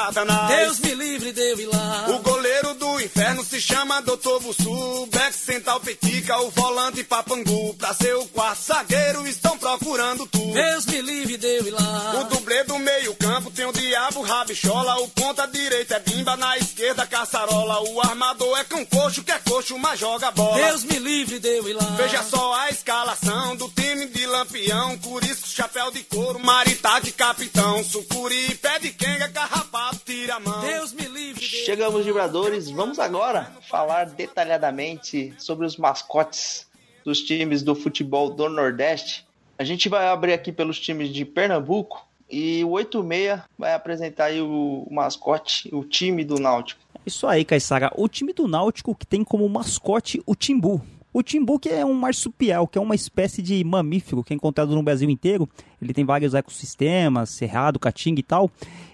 Satanás. 0.03 0.47
Deus 0.49 0.79
me 0.79 0.93
livre 0.95 1.31
de 1.31 1.41
eu 1.41 1.59
ir 1.59 1.65
lá. 1.67 2.07
O 2.09 2.19
goleiro 2.19 2.73
do 2.73 2.99
inferno 2.99 3.43
se 3.43 3.61
chama 3.61 4.01
Doutor 4.01 4.41
Bussu, 4.41 5.05
back 5.07 5.33
central 5.33 5.79
petica, 5.79 6.37
o 6.41 6.49
volante 6.51 7.03
papangu. 7.05 7.73
Pra 7.75 7.93
ser 7.93 8.13
o 8.15 8.25
quarto 8.27 8.61
zagueiro, 8.63 9.25
estão 9.25 9.57
procurando 9.57 10.27
tu. 10.27 10.51
Deus 10.51 10.85
me 10.87 11.01
livre 11.01 11.37
de 11.37 11.47
eu 11.47 11.67
ir 11.67 11.71
lá. 11.71 12.21
O 12.21 12.35
do 12.61 12.77
meio 12.77 13.15
campo 13.15 13.49
tem 13.49 13.65
o 13.65 13.71
diabo 13.71 14.21
rabichola, 14.21 15.01
o 15.01 15.07
ponta 15.07 15.47
direita 15.47 15.95
é 15.95 15.99
bimba, 15.99 16.35
na 16.35 16.57
esquerda 16.57 17.07
caçarola, 17.07 17.81
o 17.89 18.01
armador 18.01 18.59
é 18.59 18.63
cão 18.65 18.85
coxo, 18.85 19.23
que 19.23 19.31
é 19.31 19.39
coxo, 19.39 19.77
mas 19.79 19.99
joga 19.99 20.29
bola. 20.29 20.57
Deus 20.57 20.83
me 20.83 20.99
livre 20.99 21.39
de 21.39 21.47
eu 21.47 21.69
ir 21.69 21.73
lá. 21.73 21.85
Veja 21.95 22.21
só 22.21 22.53
a 22.53 22.69
escalação 22.69 23.55
do 23.55 23.69
time 23.69 24.07
de 24.07 24.25
Lampião, 24.25 24.97
Curisco, 24.99 25.47
chapéu 25.47 25.89
de 25.89 26.03
couro, 26.03 26.37
Maritá 26.39 26.99
de 26.99 27.11
capitão, 27.13 27.83
Sucuri, 27.83 28.55
pé 28.55 28.77
de 28.77 28.91
quenga, 28.91 29.29
carrapato, 29.29 30.01
tira 30.05 30.35
a 30.35 30.39
mão. 30.39 30.61
Deus 30.61 30.91
me 30.91 31.05
livre 31.05 31.39
de 31.39 31.65
Chegamos, 31.65 32.05
vibradores. 32.05 32.69
Vamos 32.69 32.99
agora 32.99 33.51
falar 33.69 34.05
detalhadamente 34.05 35.33
sobre 35.37 35.65
os 35.65 35.77
mascotes 35.77 36.67
dos 37.05 37.21
times 37.21 37.63
do 37.63 37.73
futebol 37.73 38.29
do 38.29 38.49
Nordeste. 38.49 39.25
A 39.57 39.63
gente 39.63 39.87
vai 39.87 40.07
abrir 40.07 40.33
aqui 40.33 40.51
pelos 40.51 40.79
times 40.79 41.09
de 41.09 41.23
Pernambuco 41.23 42.05
e 42.33 42.63
o 42.63 42.71
86 42.71 43.41
vai 43.57 43.75
apresentar 43.75 44.25
aí 44.25 44.41
o 44.41 44.87
mascote, 44.89 45.69
o 45.71 45.83
time 45.83 46.23
do 46.23 46.39
Náutico. 46.39 46.81
Isso 47.05 47.27
aí, 47.27 47.45
Caissara. 47.45 47.91
O 47.95 48.07
time 48.07 48.33
do 48.33 48.47
Náutico 48.47 48.95
que 48.95 49.05
tem 49.05 49.23
como 49.23 49.47
mascote 49.47 50.19
o 50.25 50.33
Timbu. 50.33 50.81
O 51.13 51.21
Timbu 51.21 51.59
que 51.59 51.69
é 51.69 51.85
um 51.85 51.93
marsupial, 51.93 52.67
que 52.67 52.75
é 52.75 52.81
uma 52.81 52.95
espécie 52.95 53.39
de 53.43 53.63
mamífero 53.63 54.23
que 54.23 54.33
é 54.33 54.35
encontrado 54.35 54.73
no 54.73 54.81
Brasil 54.81 55.07
inteiro. 55.11 55.47
Ele 55.79 55.93
tem 55.93 56.03
vários 56.03 56.33
ecossistemas, 56.33 57.29
cerrado, 57.29 57.77
caatinga 57.77 58.19
e 58.19 58.23
tal. 58.23 58.49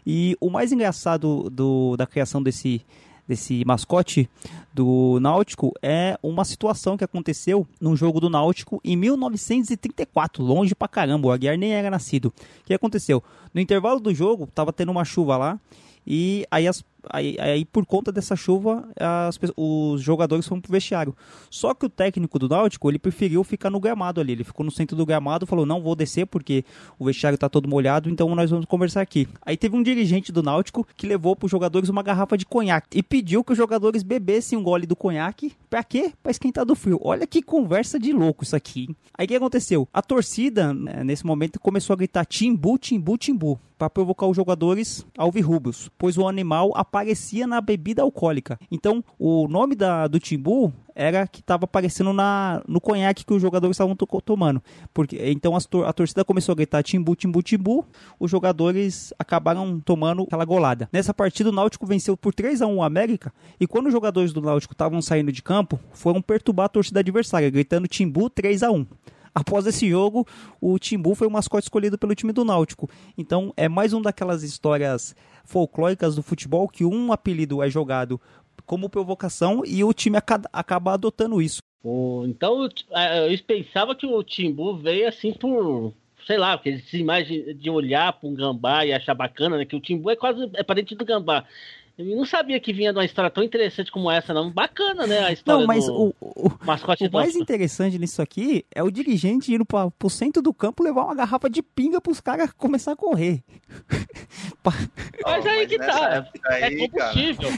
E 0.05 0.35
o 0.41 0.49
mais 0.49 0.73
engraçado 0.73 1.49
do, 1.49 1.95
da 1.95 2.05
criação 2.05 2.43
desse, 2.43 2.81
desse 3.29 3.63
mascote 3.63 4.27
do 4.73 5.19
Náutico 5.21 5.71
é 5.83 6.17
uma 6.23 6.43
situação 6.43 6.97
que 6.97 7.03
aconteceu 7.03 7.65
num 7.79 7.95
jogo 7.95 8.19
do 8.19 8.29
Náutico 8.29 8.81
em 8.83 8.95
1934, 8.97 10.43
longe 10.43 10.73
pra 10.73 10.87
caramba, 10.87 11.27
o 11.27 11.31
Aguiar 11.31 11.57
nem 11.57 11.73
era 11.73 11.89
nascido. 11.91 12.25
O 12.27 12.33
que 12.65 12.73
aconteceu? 12.73 13.23
No 13.53 13.61
intervalo 13.61 13.99
do 13.99 14.13
jogo, 14.13 14.47
tava 14.47 14.73
tendo 14.73 14.91
uma 14.91 15.05
chuva 15.05 15.37
lá, 15.37 15.59
e 16.05 16.45
aí, 16.49 16.67
as- 16.67 16.83
aí- 17.09 17.37
aí, 17.39 17.65
por 17.65 17.85
conta 17.85 18.11
dessa 18.11 18.35
chuva, 18.35 18.87
as 18.99 19.39
os 19.55 20.01
jogadores 20.01 20.47
foram 20.47 20.61
pro 20.61 20.71
vestiário. 20.71 21.15
Só 21.49 21.73
que 21.73 21.85
o 21.85 21.89
técnico 21.89 22.37
do 22.39 22.49
Náutico, 22.49 22.89
ele 22.89 22.99
preferiu 22.99 23.43
ficar 23.43 23.69
no 23.69 23.79
gramado 23.79 24.19
ali. 24.19 24.33
Ele 24.33 24.43
ficou 24.43 24.65
no 24.65 24.71
centro 24.71 24.95
do 24.95 25.05
gramado, 25.05 25.45
falou, 25.45 25.65
não 25.65 25.81
vou 25.81 25.95
descer 25.95 26.25
porque 26.25 26.63
o 26.97 27.05
vestiário 27.05 27.37
tá 27.37 27.49
todo 27.49 27.67
molhado, 27.67 28.09
então 28.09 28.33
nós 28.35 28.49
vamos 28.49 28.65
conversar 28.65 29.01
aqui. 29.01 29.27
Aí 29.45 29.55
teve 29.57 29.75
um 29.75 29.83
dirigente 29.83 30.31
do 30.31 30.43
Náutico 30.43 30.85
que 30.97 31.07
levou 31.07 31.35
pros 31.35 31.51
jogadores 31.51 31.89
uma 31.89 32.03
garrafa 32.03 32.37
de 32.37 32.45
conhaque 32.45 32.97
e 32.97 33.03
pediu 33.03 33.43
que 33.43 33.51
os 33.51 33.57
jogadores 33.57 34.03
bebessem 34.03 34.57
um 34.57 34.63
gole 34.63 34.85
do 34.85 34.95
conhaque. 34.95 35.53
Pra 35.69 35.83
quê? 35.83 36.11
Pra 36.21 36.31
esquentar 36.31 36.65
do 36.65 36.75
frio. 36.75 36.99
Olha 37.01 37.27
que 37.27 37.41
conversa 37.41 37.99
de 37.99 38.11
louco 38.11 38.43
isso 38.43 38.55
aqui. 38.55 38.89
Aí 39.17 39.25
o 39.25 39.27
que 39.27 39.35
aconteceu? 39.35 39.87
A 39.93 40.01
torcida, 40.01 40.73
né, 40.73 41.03
nesse 41.03 41.25
momento, 41.25 41.59
começou 41.59 41.93
a 41.93 41.97
gritar 41.97 42.25
timbu, 42.25 42.77
timbu, 42.77 43.17
timbu 43.17 43.59
para 43.77 43.89
provocar 43.89 44.27
os 44.27 44.35
jogadores 44.35 45.05
alvirrubros, 45.17 45.89
pois 45.97 46.17
o 46.17 46.27
animal 46.27 46.71
aparecia 46.89 47.45
na 47.45 47.61
bebida 47.61 48.01
alcoólica. 48.01 48.59
Então, 48.71 49.03
o 49.17 49.47
nome 49.47 49.75
da, 49.75 50.07
do 50.07 50.19
timbu 50.19 50.73
era 50.95 51.25
que 51.27 51.41
tava 51.41 51.63
aparecendo 51.65 52.11
na, 52.11 52.61
no 52.67 52.81
conhaque 52.81 53.23
que 53.23 53.33
os 53.33 53.41
jogadores 53.41 53.75
estavam 53.75 53.95
to- 53.95 54.07
tomando. 54.21 54.61
Porque, 54.93 55.17
então 55.29 55.55
as 55.55 55.65
tor- 55.65 55.85
a 55.87 55.93
torcida 55.93 56.25
começou 56.25 56.51
a 56.53 56.55
gritar 56.55 56.83
timbu, 56.83 57.15
timbu, 57.15 57.41
timbu. 57.41 57.85
Os 58.19 58.29
jogadores 58.29 59.13
acabaram 59.17 59.79
tomando 59.79 60.23
aquela 60.23 60.43
golada. 60.43 60.89
Nessa 60.91 61.13
partida, 61.13 61.49
o 61.49 61.53
Náutico 61.53 61.85
venceu 61.85 62.17
por 62.17 62.33
3 62.33 62.61
a 62.61 62.67
1 62.67 62.75
o 62.75 62.83
América. 62.83 63.31
E 63.59 63.67
quando 63.67 63.85
os 63.85 63.93
jogadores 63.93 64.33
do 64.33 64.41
Náutico 64.41 64.73
estavam 64.73 65.01
saindo 65.01 65.31
de 65.31 65.41
campo, 65.43 65.79
foram 65.93 66.21
perturbar 66.21 66.65
a 66.65 66.69
torcida 66.69 66.99
adversária, 66.99 67.49
gritando 67.49 67.87
timbu 67.87 68.29
3 68.29 68.63
a 68.63 68.71
1 68.71 68.85
Após 69.39 69.65
esse 69.65 69.89
jogo, 69.89 70.27
o 70.59 70.77
Timbu 70.77 71.15
foi 71.15 71.27
o 71.27 71.31
mascote 71.31 71.65
escolhido 71.65 71.97
pelo 71.97 72.13
time 72.15 72.33
do 72.33 72.43
Náutico. 72.43 72.89
Então, 73.17 73.53
é 73.55 73.69
mais 73.69 73.93
um 73.93 74.01
daquelas 74.01 74.43
histórias 74.43 75.15
folclóricas 75.45 76.15
do 76.15 76.23
futebol 76.23 76.67
que 76.67 76.83
um 76.85 77.11
apelido 77.13 77.63
é 77.63 77.69
jogado 77.69 78.19
como 78.65 78.89
provocação 78.89 79.63
e 79.65 79.83
o 79.83 79.93
time 79.93 80.17
aca- 80.17 80.41
acaba 80.53 80.93
adotando 80.93 81.41
isso. 81.41 81.59
Então 82.27 82.63
eu, 82.63 82.69
eu 83.31 83.39
pensava 83.47 83.95
que 83.95 84.05
o 84.05 84.21
Timbu 84.21 84.77
veio 84.77 85.07
assim 85.07 85.31
por. 85.33 85.93
Sei 86.27 86.37
lá, 86.37 86.57
porque 86.57 86.69
essa 86.71 86.97
imagem 86.97 87.55
de 87.55 87.69
olhar 87.69 88.13
para 88.13 88.29
um 88.29 88.35
gambá 88.35 88.85
e 88.85 88.93
achar 88.93 89.15
bacana, 89.15 89.57
né? 89.57 89.65
Que 89.65 89.75
o 89.75 89.79
Timbu 89.79 90.11
é 90.11 90.15
quase 90.15 90.47
é 90.55 90.61
parente 90.63 90.93
do 90.93 91.05
gambá. 91.05 91.45
Eu 91.99 92.15
não 92.15 92.25
sabia 92.25 92.57
que 92.61 92.71
vinha 92.71 92.93
de 92.93 92.97
uma 92.97 93.03
história 93.03 93.29
tão 93.29 93.43
interessante 93.43 93.91
como 93.91 94.09
essa, 94.09 94.33
não. 94.33 94.49
Bacana, 94.49 95.05
né? 95.05 95.19
A 95.19 95.33
história 95.33 95.59
Não, 95.59 95.67
mas 95.67 95.85
do 95.85 95.93
o, 95.93 96.15
o, 96.21 96.51
mascote 96.63 97.03
o 97.03 97.09
do 97.09 97.13
mais 97.13 97.35
interessante 97.35 97.99
nisso 97.99 98.21
aqui 98.21 98.65
é 98.73 98.81
o 98.81 98.89
dirigente 98.89 99.53
indo 99.53 99.65
para 99.65 99.91
o 100.01 100.09
centro 100.09 100.41
do 100.41 100.53
campo 100.53 100.81
levar 100.81 101.03
uma 101.03 101.13
garrafa 101.15 101.49
de 101.49 101.61
pinga 101.61 101.99
para 101.99 102.11
os 102.11 102.21
caras 102.21 102.53
começar 102.53 102.93
a 102.93 102.95
correr. 102.95 103.43
Mas 104.63 105.45
aí 105.45 105.67
que 105.67 105.77
tá. 105.77 106.25
É 106.45 106.63
aí, 106.63 106.87
cara, 106.87 107.11
combustível. 107.11 107.49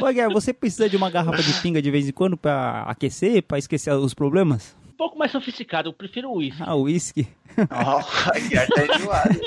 Ô, 0.00 0.06
Guilherme, 0.06 0.32
você 0.32 0.52
precisa 0.52 0.88
de 0.88 0.96
uma 0.96 1.10
garrafa 1.10 1.42
de 1.42 1.52
pinga 1.60 1.82
de 1.82 1.90
vez 1.90 2.08
em 2.08 2.12
quando 2.12 2.36
para 2.36 2.82
aquecer, 2.82 3.42
para 3.42 3.58
esquecer 3.58 3.92
os 3.92 4.14
problemas? 4.14 4.76
Um 4.92 4.96
pouco 4.96 5.18
mais 5.18 5.32
sofisticado, 5.32 5.88
eu 5.88 5.92
prefiro 5.94 6.28
o 6.28 6.36
uísque. 6.36 6.62
Ah, 6.64 6.76
uísque. 6.76 7.26
Ó, 7.70 7.98
a 7.98 8.38
Guiar 8.38 8.66
tá 8.68 8.84
enjoado. 8.94 9.40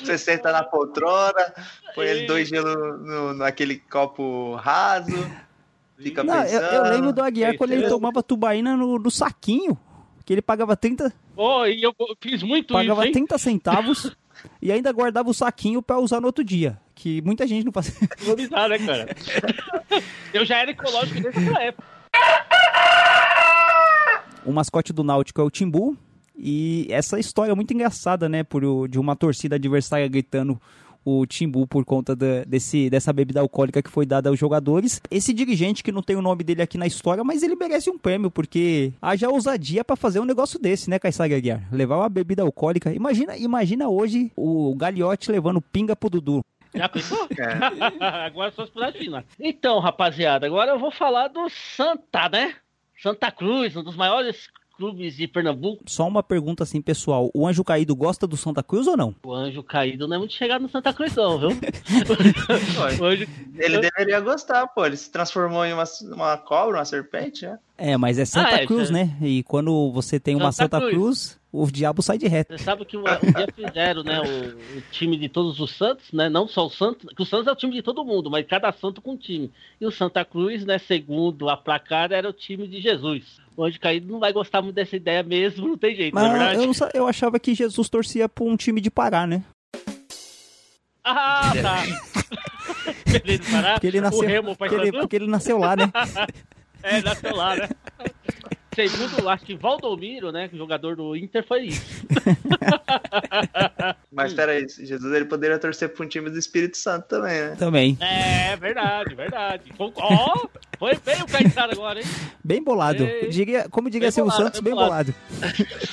Você 0.00 0.16
senta 0.16 0.50
na 0.50 0.62
poltrona, 0.62 1.52
põe 1.94 2.06
ele 2.06 2.26
dois 2.26 2.48
gelos 2.48 2.74
no, 2.74 3.34
naquele 3.34 3.76
copo 3.78 4.54
raso, 4.54 5.12
fica 5.98 6.24
Não, 6.24 6.36
eu, 6.36 6.42
pensando. 6.42 6.72
eu 6.74 6.82
lembro 6.84 7.12
do 7.12 7.22
Aguiar 7.22 7.54
quando 7.58 7.72
ele 7.72 7.86
tomava 7.86 8.22
tubaína 8.22 8.78
no, 8.78 8.98
no 8.98 9.10
saquinho, 9.10 9.78
que 10.24 10.32
ele 10.32 10.42
pagava 10.42 10.74
30, 10.74 11.12
Pô, 11.36 11.66
e 11.66 11.82
eu 11.82 11.94
fiz 12.22 12.42
muito 12.42 12.72
pagava 12.72 13.02
isso, 13.02 13.08
hein? 13.08 13.26
30 13.26 13.38
centavos 13.38 14.16
e 14.62 14.72
ainda 14.72 14.90
guardava 14.90 15.28
o 15.28 15.34
saquinho 15.34 15.82
para 15.82 15.98
usar 15.98 16.18
no 16.18 16.28
outro 16.28 16.42
dia, 16.42 16.80
que 16.94 17.20
muita 17.20 17.46
gente 17.46 17.66
não 17.66 17.72
fazia. 17.72 18.08
Valorizar, 18.20 18.68
né, 18.68 18.78
cara? 18.78 19.14
eu 20.32 20.46
já 20.46 20.56
era 20.56 20.70
ecológico 20.70 21.20
desde 21.20 21.46
essa 21.46 21.62
época. 21.62 21.94
O 24.44 24.52
mascote 24.52 24.92
do 24.92 25.02
Náutico 25.02 25.40
é 25.40 25.44
o 25.44 25.50
Timbu. 25.50 25.96
E 26.36 26.86
essa 26.90 27.18
história 27.18 27.52
é 27.52 27.54
muito 27.54 27.72
engraçada, 27.72 28.28
né? 28.28 28.42
Por, 28.42 28.88
de 28.88 28.98
uma 28.98 29.14
torcida 29.14 29.56
adversária 29.56 30.06
gritando 30.08 30.60
o 31.04 31.26
Timbu 31.26 31.66
por 31.66 31.84
conta 31.84 32.16
desse, 32.16 32.88
dessa 32.88 33.12
bebida 33.12 33.40
alcoólica 33.40 33.82
que 33.82 33.90
foi 33.90 34.06
dada 34.06 34.30
aos 34.30 34.38
jogadores. 34.38 35.00
Esse 35.10 35.32
dirigente, 35.32 35.82
que 35.82 35.92
não 35.92 36.02
tem 36.02 36.16
o 36.16 36.22
nome 36.22 36.42
dele 36.42 36.62
aqui 36.62 36.78
na 36.78 36.86
história, 36.86 37.22
mas 37.22 37.42
ele 37.42 37.54
merece 37.54 37.90
um 37.90 37.98
prêmio, 37.98 38.30
porque 38.30 38.92
haja 39.02 39.28
ousadia 39.28 39.84
pra 39.84 39.96
fazer 39.96 40.20
um 40.20 40.24
negócio 40.24 40.58
desse, 40.58 40.88
né, 40.88 40.98
Caissara 40.98 41.36
Aguiar? 41.36 41.68
Levar 41.70 41.98
uma 41.98 42.08
bebida 42.08 42.42
alcoólica. 42.42 42.92
Imagina, 42.92 43.36
imagina 43.36 43.88
hoje 43.88 44.32
o 44.34 44.74
Gagliotti 44.74 45.30
levando 45.30 45.60
pinga 45.60 45.94
pro 45.94 46.10
Dudu. 46.10 46.40
Já 46.74 46.88
pensou? 46.88 47.28
Agora 48.00 48.50
só 48.50 48.66
se 48.66 48.72
puder 48.72 48.90
imaginar. 48.90 49.24
Então, 49.38 49.78
rapaziada, 49.78 50.46
agora 50.46 50.72
eu 50.72 50.78
vou 50.78 50.90
falar 50.90 51.28
do 51.28 51.48
Santa, 51.48 52.28
né? 52.28 52.54
Santa 53.00 53.30
Cruz, 53.30 53.76
um 53.76 53.82
dos 53.82 53.96
maiores 53.96 54.48
clubes 54.76 55.16
de 55.16 55.26
Pernambuco. 55.26 55.84
Só 55.86 56.06
uma 56.06 56.22
pergunta 56.22 56.62
assim, 56.62 56.80
pessoal. 56.80 57.30
O 57.34 57.46
Anjo 57.46 57.64
Caído 57.64 57.94
gosta 57.94 58.26
do 58.26 58.36
Santa 58.36 58.62
Cruz 58.62 58.86
ou 58.86 58.96
não? 58.96 59.14
O 59.22 59.32
anjo 59.32 59.62
caído 59.62 60.06
não 60.08 60.16
é 60.16 60.18
muito 60.18 60.34
chegado 60.34 60.62
no 60.62 60.68
Santa 60.68 60.92
Cruz, 60.92 61.14
não, 61.14 61.38
viu? 61.38 61.50
o 63.00 63.04
anjo... 63.04 63.26
Ele 63.56 63.78
deveria 63.78 64.20
gostar, 64.20 64.66
pô. 64.68 64.84
Ele 64.84 64.96
se 64.96 65.10
transformou 65.10 65.64
em 65.64 65.72
uma, 65.72 65.84
uma 66.12 66.36
cobra, 66.36 66.78
uma 66.78 66.84
serpente, 66.84 67.46
né? 67.46 67.58
É, 67.76 67.96
mas 67.96 68.18
é 68.18 68.24
Santa 68.24 68.54
Ah, 68.56 68.60
é, 68.60 68.66
Cruz, 68.66 68.90
é. 68.90 68.92
né? 68.92 69.16
E 69.20 69.42
quando 69.42 69.90
você 69.90 70.20
tem 70.20 70.36
uma 70.36 70.52
Santa 70.52 70.78
Santa 70.78 70.90
Cruz, 70.90 71.38
o 71.52 71.66
diabo 71.70 72.02
sai 72.02 72.18
de 72.18 72.28
reto. 72.28 72.56
Você 72.56 72.62
sabe 72.62 72.84
que 72.84 72.96
um, 72.96 73.02
dia 73.02 73.48
fizeram, 73.54 74.04
né, 74.04 74.20
o, 74.20 74.78
o 74.78 74.82
time 74.92 75.16
de 75.16 75.28
todos 75.28 75.58
os 75.58 75.76
Santos, 75.76 76.12
né? 76.12 76.28
Não 76.28 76.46
só 76.46 76.66
o 76.66 76.70
Santos, 76.70 77.08
que 77.14 77.22
o 77.22 77.26
Santos 77.26 77.48
é 77.48 77.52
o 77.52 77.56
time 77.56 77.72
de 77.72 77.82
todo 77.82 78.04
mundo, 78.04 78.30
mas 78.30 78.46
cada 78.46 78.72
santo 78.72 79.02
com 79.02 79.12
um 79.12 79.16
time. 79.16 79.50
E 79.80 79.86
o 79.86 79.90
Santa 79.90 80.24
Cruz, 80.24 80.64
né, 80.64 80.78
segundo 80.78 81.48
a 81.48 81.56
placar, 81.56 82.12
era 82.12 82.28
o 82.28 82.32
time 82.32 82.68
de 82.68 82.80
Jesus. 82.80 83.40
O 83.56 83.64
Anjo 83.64 83.80
Caído 83.80 84.10
não 84.10 84.20
vai 84.20 84.32
gostar 84.32 84.62
muito 84.62 84.76
dessa 84.76 84.96
ideia 84.96 85.22
mesmo, 85.22 85.68
não 85.68 85.78
tem 85.78 85.96
jeito, 85.96 86.16
é 86.16 86.20
Mas 86.20 86.30
verdade? 86.30 86.54
eu, 86.58 86.66
não 86.66 86.74
eu 86.94 87.08
achava 87.08 87.38
que 87.40 87.54
Jesus 87.54 87.88
torcia 87.88 88.28
pra 88.28 88.44
um 88.44 88.56
time 88.56 88.80
de 88.80 88.90
Pará, 88.90 89.26
né? 89.26 89.42
Ah, 91.04 91.52
tá. 91.60 91.82
Ele 93.82 94.00
nasceu, 94.00 94.56
porque 94.56 94.74
ele, 94.74 94.92
porque 94.92 95.16
ele 95.16 95.26
nasceu 95.28 95.58
lá, 95.58 95.76
né? 95.76 95.84
é, 96.84 97.02
nasceu 97.02 97.34
lá, 97.34 97.56
né? 97.56 97.68
Segundo, 98.74 99.28
acho 99.28 99.44
que 99.44 99.54
Valdomiro, 99.54 100.32
né, 100.32 100.50
jogador 100.52 100.96
do 100.96 101.14
Inter, 101.14 101.46
foi 101.46 101.66
isso. 101.66 102.04
Mas 104.10 104.32
peraí, 104.32 104.66
Jesus 104.68 105.12
ele 105.14 105.24
poderia 105.26 105.58
torcer 105.58 105.88
pra 105.88 106.04
um 106.04 106.08
time 106.08 106.28
do 106.28 106.38
Espírito 106.38 106.76
Santo 106.76 107.06
também, 107.06 107.40
né? 107.40 107.56
Também. 107.56 107.96
É, 108.00 108.56
verdade, 108.56 109.14
verdade. 109.14 109.72
Ó, 109.78 110.46
foi 110.78 110.98
bem 111.04 111.22
o 111.22 111.26
Caetano 111.26 111.72
agora, 111.72 112.00
hein? 112.00 112.06
Bem 112.42 112.62
bolado. 112.62 113.04
Ei. 113.04 113.28
Diria, 113.28 113.68
como 113.68 113.88
diria 113.88 114.10
Silvio 114.10 114.30
bolado, 114.32 114.44
Santos, 114.46 114.60
bem 114.60 114.74
bem 114.74 114.82
bolado. 114.84 115.14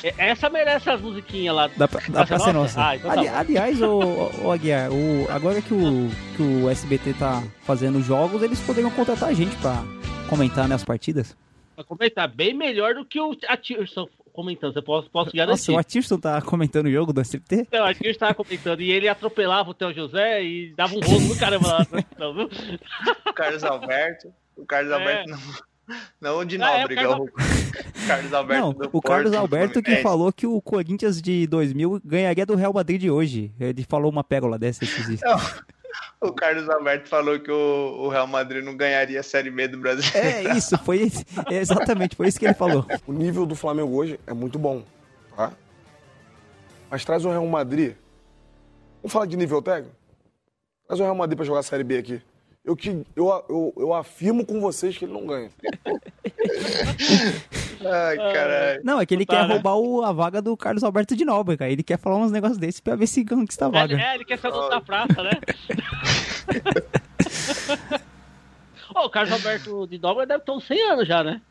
E- 0.04 0.14
Essa 0.18 0.50
merece 0.50 0.90
as 0.90 1.02
musiquinhas 1.02 1.56
lá. 1.56 1.68
Da, 1.68 1.88
da 2.10 2.26
Praça 2.26 2.54
Nossa. 2.54 2.84
Ah, 2.84 2.96
então 2.96 3.12
tá 3.12 3.20
Ali- 3.20 3.30
bom. 3.30 3.36
aliás, 3.36 3.82
o, 3.82 4.32
o 4.44 4.52
Aguiar, 4.52 4.92
o, 4.92 5.28
agora 5.30 5.62
que 5.62 5.74
o, 5.74 6.10
que 6.36 6.42
o 6.42 6.70
SBT 6.70 7.14
tá 7.14 7.44
fazendo 7.64 8.02
jogos, 8.02 8.42
eles 8.42 8.60
poderiam 8.60 8.92
contratar 8.92 9.30
a 9.30 9.34
gente 9.34 9.56
pra 9.58 9.84
comentar 10.32 10.68
nas 10.68 10.84
partidas. 10.84 11.36
Pra 11.76 11.84
comentar 11.84 12.28
bem 12.28 12.54
melhor 12.54 12.96
do 12.96 13.06
que 13.06 13.20
o 13.20 13.36
a 13.48 13.58
Tirson 13.58 14.08
comentando. 14.34 14.74
Você 14.74 14.82
posso, 14.82 15.10
posso 15.10 15.26
Nossa, 15.36 15.38
garantir. 15.38 15.72
o 15.72 15.78
Atirson 15.78 16.18
tá 16.18 16.42
comentando 16.42 16.86
o 16.86 16.92
jogo 16.92 17.12
do 17.12 17.20
SBT? 17.20 17.66
Então, 17.68 17.86
a 17.86 17.94
Tirson 17.94 18.20
tava 18.20 18.34
comentando 18.34 18.82
e 18.82 18.90
ele 18.90 19.10
atropelava 19.10 19.70
o 19.70 19.74
Theo 19.74 19.94
José 19.94 20.42
e 20.44 20.74
dava 20.74 20.96
um 20.96 21.00
rolo 21.02 21.20
no 21.28 21.36
caramba 21.38 21.68
lá. 21.68 21.80
na 21.80 21.86
transmissão, 21.86 22.34
viu? 22.34 22.50
O 23.30 23.34
Carlos 23.34 23.64
Alberto. 23.66 24.34
O 24.56 24.66
Carlos 24.66 24.92
É. 24.92 24.96
Alberto 24.96 25.30
não. 25.32 25.40
Não 26.22 26.38
o 26.40 26.46
de 26.46 26.62
Ah, 26.62 26.72
é, 26.72 26.76
o 26.76 26.80
Nóbrega, 26.80 27.10
o 27.18 27.28
Carlos 28.08 28.34
Alberto. 28.34 28.62
Não, 28.64 28.70
o 28.94 29.02
Carlos 29.02 29.32
Porto, 29.32 29.42
Alberto 29.42 29.82
que 29.84 29.98
falou 29.98 30.32
que 30.32 30.48
o 30.48 30.62
Corinthians 30.62 31.22
de 31.22 31.46
2000 31.48 32.02
ganharia 32.06 32.46
do 32.46 32.56
Real 32.56 32.72
Madrid 32.72 33.02
de 33.02 33.12
hoje. 33.12 33.52
Ele 33.60 33.84
falou 33.84 34.10
uma 34.10 34.24
pérola 34.24 34.58
dessa 34.58 34.86
esses 34.86 35.06
dias. 35.06 35.20
O 36.20 36.32
Carlos 36.32 36.70
Alberto 36.70 37.10
falou 37.10 37.40
que 37.40 37.52
o, 37.52 38.06
o 38.06 38.10
Real 38.10 38.28
Madrid 38.28 38.64
não 38.64 38.76
ganharia 38.76 39.20
a 39.20 39.24
Série 39.24 39.50
B 39.50 39.68
do 39.68 39.78
Brasil. 39.78 40.10
É 40.14 40.56
isso, 40.56 40.78
foi 40.80 41.12
é 41.50 41.56
exatamente, 41.56 42.16
foi 42.16 42.28
isso 42.28 42.40
que 42.40 42.46
ele 42.46 42.54
falou. 42.54 42.86
O 43.08 43.14
nível 43.14 43.46
do 43.46 43.56
Flamengo 43.56 43.96
hoje 43.96 44.20
é 44.28 44.34
muito 44.34 44.60
bom, 44.60 44.84
tá? 45.36 45.52
Mas 46.90 47.06
traz 47.06 47.26
o 47.26 47.30
Real 47.30 47.46
Madrid. 47.48 47.96
Vamos 49.02 49.14
falar 49.14 49.26
de 49.26 49.38
nível 49.38 49.62
técnico? 49.62 49.96
Traz 50.86 51.00
o 51.00 51.04
Real 51.04 51.16
Madrid 51.16 51.38
pra 51.38 51.46
jogar 51.46 51.62
a 51.62 51.64
Série 51.64 51.84
B 51.84 51.98
aqui. 51.98 52.22
Eu, 52.64 52.76
te, 52.76 52.90
eu, 53.16 53.28
eu, 53.50 53.74
eu 53.76 53.92
afirmo 53.94 54.46
com 54.46 54.62
vocês 54.62 54.96
que 54.96 55.04
ele 55.06 55.14
não 55.14 55.26
ganha. 55.26 55.50
Ai, 57.84 58.18
caralho. 58.18 58.82
Não, 58.84 59.02
é 59.02 59.06
que 59.06 59.16
ele 59.16 59.26
Tá, 59.26 59.38
quer 59.38 59.48
né? 59.48 59.54
roubar 59.56 59.76
o- 59.78 60.04
a 60.04 60.12
vaga 60.12 60.40
do 60.44 60.56
Carlos 60.56 60.84
Alberto 60.84 61.16
de 61.16 61.26
Nóbrega. 61.26 61.68
Ele 61.68 61.82
quer 61.82 61.98
falar 61.98 62.18
uns 62.18 62.32
negócios 62.32 62.60
desses 62.60 62.80
pra 62.80 62.96
ver 62.96 63.08
se 63.08 63.26
conquista 63.26 63.66
a 63.66 63.70
vaga. 63.70 64.00
É, 64.00 64.12
é, 64.12 64.16
ele 64.16 64.26
quer 64.26 64.38
ser 64.38 64.50
o 64.50 64.52
dono 64.52 64.70
da 64.70 64.80
praça, 64.80 65.24
né? 65.24 65.32
Ô, 68.94 69.06
o 69.06 69.10
Carlos 69.10 69.32
Alberto 69.34 69.88
de 69.88 69.98
Dobra 69.98 70.26
deve 70.28 70.44
ter 70.44 70.52
uns 70.52 70.66
100 70.68 70.92
anos 70.92 71.08
já, 71.08 71.24
né? 71.24 71.42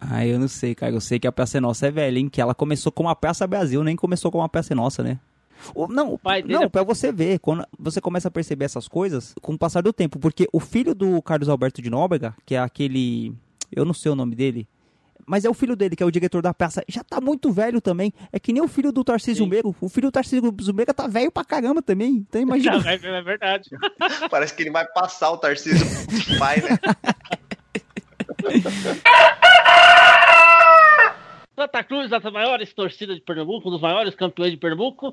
Ah, 0.00 0.26
eu 0.26 0.38
não 0.38 0.48
sei, 0.48 0.74
cara. 0.74 0.92
Eu 0.92 1.00
sei 1.00 1.18
que 1.18 1.26
a 1.26 1.32
Praça 1.32 1.56
é 1.58 1.60
Nossa 1.60 1.86
é 1.86 1.90
velha, 1.90 2.18
hein? 2.18 2.28
Que 2.28 2.40
ela 2.40 2.54
começou 2.54 2.92
como 2.92 3.08
a 3.08 3.16
Praça 3.16 3.46
Brasil, 3.46 3.82
nem 3.82 3.96
começou 3.96 4.30
como 4.30 4.44
a 4.44 4.48
Praça 4.48 4.72
é 4.74 4.76
Nossa, 4.76 5.02
né? 5.02 5.18
O- 5.74 5.88
Não, 5.88 6.16
pai 6.18 6.42
dele 6.42 6.54
não, 6.54 6.62
é- 6.64 6.68
pra 6.68 6.82
você 6.82 7.10
ver, 7.12 7.38
quando 7.40 7.66
você 7.78 8.00
começa 8.00 8.28
a 8.28 8.30
perceber 8.30 8.64
essas 8.64 8.86
coisas 8.88 9.34
com 9.42 9.54
o 9.54 9.58
passar 9.58 9.82
do 9.82 9.92
tempo, 9.92 10.18
porque 10.18 10.48
o 10.52 10.60
filho 10.60 10.94
do 10.94 11.20
Carlos 11.22 11.48
Alberto 11.48 11.80
de 11.82 11.90
Nóbrega, 11.90 12.34
que 12.46 12.54
é 12.54 12.58
aquele, 12.58 13.32
eu 13.70 13.84
não 13.84 13.92
sei 13.94 14.10
o 14.12 14.14
nome 14.16 14.34
dele, 14.34 14.66
mas 15.26 15.44
é 15.44 15.50
o 15.50 15.54
filho 15.54 15.76
dele, 15.76 15.94
que 15.94 16.02
é 16.02 16.06
o 16.06 16.10
diretor 16.10 16.40
da 16.40 16.54
praça, 16.54 16.82
já 16.88 17.04
tá 17.04 17.20
muito 17.20 17.52
velho 17.52 17.82
também. 17.82 18.14
É 18.32 18.40
que 18.40 18.50
nem 18.50 18.62
o 18.62 18.68
filho 18.68 18.90
do 18.90 19.04
Tarcísio 19.04 19.44
Sim. 19.44 19.50
Meiro. 19.50 19.76
O 19.78 19.88
filho 19.88 20.08
do 20.08 20.12
Tarcísio 20.12 20.42
Meiro 20.72 20.94
tá 20.94 21.06
velho 21.06 21.30
pra 21.30 21.44
caramba 21.44 21.82
também. 21.82 22.24
Então 22.26 22.40
imagina. 22.40 22.82
É, 22.90 22.94
é 22.94 23.22
verdade. 23.22 23.68
Parece 24.30 24.54
que 24.54 24.62
ele 24.62 24.70
vai 24.70 24.86
passar 24.86 25.30
o 25.30 25.36
Tarcísio 25.36 25.84
pai, 26.38 26.62
né? 26.62 26.78
Santa 31.54 31.82
Cruz, 31.82 32.08
das 32.08 32.22
maiores 32.32 32.72
torcidas 32.72 33.16
de 33.16 33.22
Pernambuco, 33.22 33.68
um 33.68 33.72
dos 33.72 33.80
maiores 33.80 34.14
campeões 34.14 34.52
de 34.52 34.56
Pernambuco, 34.56 35.12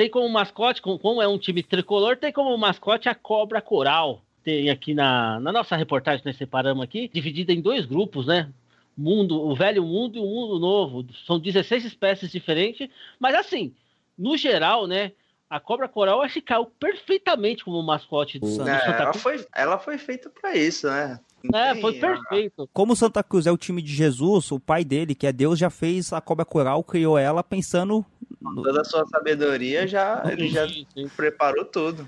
tem 0.00 0.08
como 0.08 0.26
mascote, 0.30 0.80
com- 0.80 0.96
como 0.96 1.20
é 1.20 1.28
um 1.28 1.36
time 1.36 1.62
tricolor, 1.62 2.16
tem 2.16 2.32
como 2.32 2.56
mascote 2.56 3.06
a 3.06 3.14
cobra 3.14 3.60
coral. 3.60 4.22
tem 4.42 4.70
aqui 4.70 4.94
na, 4.94 5.38
na 5.40 5.52
nossa 5.52 5.76
reportagem, 5.76 6.22
nós 6.24 6.38
separamos 6.38 6.82
aqui, 6.82 7.06
dividida 7.12 7.52
em 7.52 7.60
dois 7.60 7.84
grupos, 7.84 8.26
né? 8.26 8.48
Mundo, 8.96 9.38
o 9.38 9.54
velho 9.54 9.84
mundo 9.84 10.16
e 10.16 10.18
o 10.18 10.24
mundo 10.24 10.58
novo. 10.58 11.04
São 11.26 11.38
16 11.38 11.84
espécies 11.84 12.32
diferentes, 12.32 12.88
mas 13.18 13.34
assim, 13.34 13.74
no 14.16 14.38
geral, 14.38 14.86
né? 14.86 15.12
A 15.50 15.60
cobra 15.60 15.86
coral 15.86 16.22
acho 16.22 16.34
que 16.34 16.40
caiu 16.40 16.64
perfeitamente 16.64 17.62
como 17.62 17.82
mascote 17.82 18.38
do, 18.38 18.46
do 18.46 18.66
É, 18.66 18.78
Santa 18.78 19.02
ela, 19.02 19.10
Cruz. 19.10 19.22
foi, 19.22 19.46
ela 19.54 19.78
foi 19.78 19.98
feita 19.98 20.30
pra 20.30 20.56
isso, 20.56 20.86
né? 20.86 21.20
É, 21.54 21.74
foi 21.80 21.94
perfeito. 21.94 22.68
Como 22.72 22.92
o 22.92 22.96
Santa 22.96 23.22
Cruz 23.22 23.46
é 23.46 23.52
o 23.52 23.56
time 23.56 23.80
de 23.80 23.92
Jesus, 23.94 24.50
o 24.52 24.60
pai 24.60 24.84
dele, 24.84 25.14
que 25.14 25.26
é 25.26 25.32
Deus, 25.32 25.58
já 25.58 25.70
fez 25.70 26.12
a 26.12 26.20
cobra 26.20 26.44
coral, 26.44 26.84
criou 26.84 27.16
ela 27.18 27.42
pensando. 27.42 28.04
no- 28.40 28.62
Toda 28.62 28.82
a 28.82 28.84
sua 28.84 29.06
sabedoria 29.06 29.86
já, 29.86 30.22
ele 30.30 30.48
já 30.48 30.68
Sim, 30.68 30.86
sim. 30.94 31.08
preparou 31.16 31.64
tudo. 31.64 32.06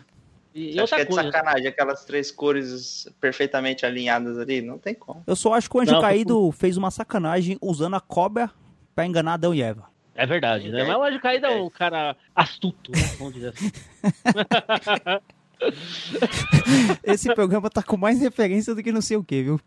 E, 0.54 0.74
e 0.76 0.80
acha 0.80 0.96
que 0.96 1.00
é 1.00 1.04
de 1.06 1.10
coisa, 1.14 1.30
sacanagem 1.32 1.66
aquelas 1.66 2.04
três 2.04 2.30
cores 2.30 3.08
perfeitamente 3.20 3.86
alinhadas 3.86 4.38
ali? 4.38 4.60
Não 4.60 4.76
tem 4.78 4.94
como. 4.94 5.22
Eu 5.26 5.34
só 5.34 5.54
acho 5.54 5.70
que 5.70 5.76
o 5.78 5.80
Anjo 5.80 5.92
Não, 5.92 6.00
Caído 6.02 6.52
fez 6.52 6.76
uma 6.76 6.90
sacanagem 6.90 7.56
usando 7.62 7.94
a 7.94 8.00
cobra 8.00 8.50
pra 8.94 9.06
enganar 9.06 9.34
Adão 9.34 9.54
e 9.54 9.62
Eva. 9.62 9.86
é 10.14 10.26
verdade, 10.26 10.68
né? 10.70 10.82
É. 10.82 10.84
Mas 10.84 10.96
o 10.98 11.02
Anjo 11.02 11.20
Caído 11.20 11.46
é 11.46 11.50
um 11.62 11.70
cara 11.70 12.14
astuto, 12.36 12.92
né? 12.92 12.98
Vamos 13.18 13.32
dizer 13.32 13.48
assim. 13.54 13.70
Esse 17.04 17.34
programa 17.34 17.70
tá 17.70 17.82
com 17.82 17.96
mais 17.96 18.20
referência 18.20 18.74
do 18.74 18.82
que 18.82 18.92
não 18.92 19.00
sei 19.00 19.16
o 19.16 19.24
que, 19.24 19.42
viu? 19.42 19.60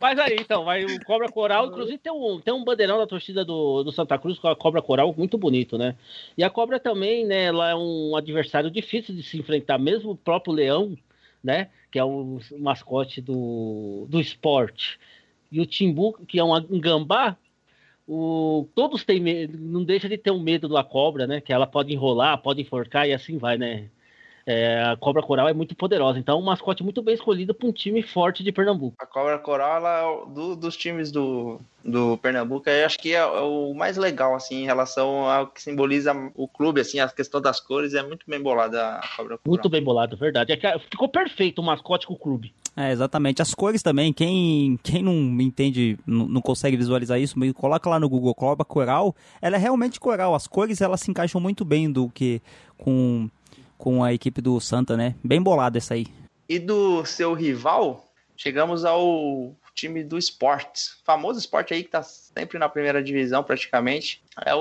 Mas 0.00 0.18
aí, 0.18 0.36
então, 0.40 0.64
vai 0.64 0.84
o 0.84 1.04
Cobra 1.04 1.28
Coral, 1.28 1.66
inclusive 1.66 1.98
tem 1.98 2.12
um, 2.12 2.40
tem 2.40 2.52
um 2.52 2.64
bandeirão 2.64 2.98
da 2.98 3.06
torcida 3.06 3.44
do, 3.44 3.82
do 3.82 3.92
Santa 3.92 4.18
Cruz 4.18 4.38
com 4.38 4.48
a 4.48 4.56
Cobra 4.56 4.82
Coral 4.82 5.14
muito 5.16 5.38
bonito, 5.38 5.78
né? 5.78 5.96
E 6.36 6.44
a 6.44 6.50
Cobra 6.50 6.78
também, 6.78 7.24
né, 7.24 7.44
ela 7.44 7.70
é 7.70 7.74
um 7.74 8.16
adversário 8.16 8.70
difícil 8.70 9.14
de 9.14 9.22
se 9.22 9.38
enfrentar, 9.38 9.78
mesmo 9.78 10.10
o 10.10 10.16
próprio 10.16 10.52
Leão, 10.52 10.96
né, 11.42 11.68
que 11.90 11.98
é 11.98 12.04
o 12.04 12.40
mascote 12.58 13.20
do, 13.20 14.06
do 14.08 14.20
esporte, 14.20 14.98
e 15.50 15.60
o 15.60 15.66
Timbu, 15.66 16.14
que 16.26 16.38
é 16.38 16.44
um, 16.44 16.80
gambá, 16.80 17.36
o, 18.06 18.68
todos 18.74 19.04
têm 19.04 19.20
medo, 19.20 19.58
não 19.58 19.84
deixa 19.84 20.08
de 20.08 20.18
ter 20.18 20.30
um 20.30 20.42
medo 20.42 20.68
da 20.68 20.84
cobra, 20.84 21.26
né, 21.26 21.40
que 21.40 21.52
ela 21.52 21.66
pode 21.66 21.92
enrolar, 21.92 22.42
pode 22.42 22.60
enforcar 22.62 23.08
e 23.08 23.12
assim 23.12 23.38
vai, 23.38 23.56
né? 23.56 23.90
É, 24.46 24.82
a 24.82 24.96
Cobra 24.96 25.22
Coral 25.22 25.48
é 25.48 25.52
muito 25.54 25.74
poderosa, 25.74 26.18
então 26.18 26.36
é 26.36 26.38
um 26.40 26.44
mascote 26.44 26.82
muito 26.82 27.00
bem 27.02 27.14
escolhido 27.14 27.54
para 27.54 27.68
um 27.68 27.72
time 27.72 28.02
forte 28.02 28.42
de 28.42 28.50
Pernambuco. 28.50 28.96
A 28.98 29.06
Cobra 29.06 29.38
Coral, 29.38 29.76
ela 29.76 30.00
é 30.00 30.34
do- 30.34 30.56
dos 30.56 30.76
times 30.76 31.12
do, 31.12 31.60
do 31.84 32.16
Pernambuco, 32.18 32.68
eu 32.68 32.84
acho 32.86 32.98
que 32.98 33.12
é, 33.14 33.18
é 33.18 33.24
o 33.24 33.72
mais 33.72 33.96
legal, 33.96 34.34
assim, 34.34 34.62
em 34.62 34.66
relação 34.66 35.28
ao 35.30 35.46
que 35.46 35.62
simboliza 35.62 36.12
o 36.34 36.48
clube, 36.48 36.80
assim, 36.80 36.98
a 36.98 37.08
questão 37.08 37.40
das 37.40 37.60
cores 37.60 37.94
é 37.94 38.02
muito 38.02 38.24
bem 38.28 38.40
bolada 38.40 38.96
a 38.96 39.00
Cobra 39.16 39.38
Coral. 39.38 39.40
Muito 39.46 39.68
bem 39.68 39.82
bolado, 39.82 40.16
verdade. 40.16 40.52
É 40.52 40.56
que 40.56 40.78
ficou 40.90 41.08
perfeito 41.08 41.60
o 41.60 41.64
mascote 41.64 42.06
com 42.06 42.14
o 42.14 42.18
clube. 42.18 42.52
É, 42.76 42.90
exatamente. 42.90 43.42
As 43.42 43.54
cores 43.54 43.82
também, 43.82 44.12
quem, 44.12 44.78
quem 44.82 45.02
não 45.02 45.12
entende, 45.40 45.98
não, 46.06 46.26
não 46.26 46.40
consegue 46.40 46.76
visualizar 46.76 47.20
isso, 47.20 47.38
meio 47.38 47.52
coloca 47.52 47.88
lá 47.88 48.00
no 48.00 48.08
Google 48.08 48.34
Cobra 48.34 48.64
Coral, 48.64 49.14
ela 49.42 49.56
é 49.56 49.58
realmente 49.58 50.00
coral. 50.00 50.34
As 50.34 50.46
cores, 50.46 50.80
elas 50.80 51.00
se 51.00 51.10
encaixam 51.10 51.40
muito 51.40 51.64
bem 51.66 51.92
do 51.92 52.08
que 52.08 52.40
com, 52.78 53.28
com 53.82 54.04
a 54.04 54.12
equipe 54.12 54.40
do 54.40 54.60
Santa, 54.60 54.96
né? 54.96 55.16
Bem 55.24 55.42
bolada 55.42 55.76
essa 55.76 55.94
aí. 55.94 56.06
E 56.48 56.60
do 56.60 57.04
seu 57.04 57.34
rival, 57.34 58.08
chegamos 58.36 58.84
ao 58.84 59.56
time 59.74 60.04
do 60.04 60.16
esporte. 60.16 60.90
Famoso 61.04 61.40
esporte 61.40 61.74
aí 61.74 61.82
que 61.82 61.90
tá 61.90 62.00
sempre 62.00 62.60
na 62.60 62.68
primeira 62.68 63.02
divisão, 63.02 63.42
praticamente. 63.42 64.22
É 64.46 64.52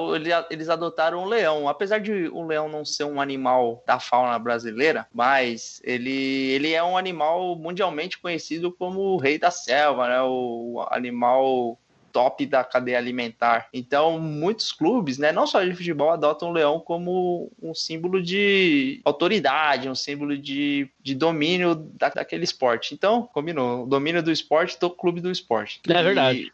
eles 0.50 0.70
adotaram 0.70 1.24
o 1.24 1.28
leão. 1.28 1.70
Apesar 1.70 2.00
de 2.00 2.30
o 2.30 2.44
leão 2.44 2.68
não 2.68 2.84
ser 2.84 3.04
um 3.04 3.22
animal 3.22 3.84
da 3.86 4.00
fauna 4.00 4.40
brasileira, 4.40 5.06
mas 5.14 5.80
ele, 5.84 6.50
ele 6.50 6.74
é 6.74 6.84
um 6.84 6.98
animal 6.98 7.56
mundialmente 7.56 8.18
conhecido 8.18 8.72
como 8.72 9.02
o 9.02 9.18
rei 9.18 9.38
da 9.38 9.52
selva, 9.52 10.08
né? 10.08 10.22
O 10.24 10.84
animal 10.90 11.78
top 12.12 12.46
da 12.46 12.64
cadeia 12.64 12.98
alimentar. 12.98 13.68
Então, 13.74 14.20
muitos 14.20 14.72
clubes, 14.72 15.18
né, 15.18 15.32
não 15.32 15.48
só 15.48 15.64
de 15.64 15.74
futebol, 15.74 16.12
adotam 16.12 16.50
o 16.50 16.54
leão 16.54 16.80
como 16.80 17.52
um 17.62 17.74
símbolo 17.74 18.22
de 18.22 19.02
autoridade, 19.04 19.90
um 19.90 19.96
símbolo 19.96 20.38
de, 20.38 20.90
de 21.02 21.16
domínio 21.16 21.76
da, 21.76 22.10
daquele 22.10 22.44
esporte. 22.44 22.94
Então, 22.94 23.30
combinou. 23.34 23.84
O 23.84 23.88
domínio 23.88 24.22
do 24.22 24.32
esporte 24.32 24.80
do 24.80 24.90
clube 24.90 25.22
do 25.22 25.32
esporte. 25.32 25.82
É 25.88 26.04
verdade. 26.04 26.52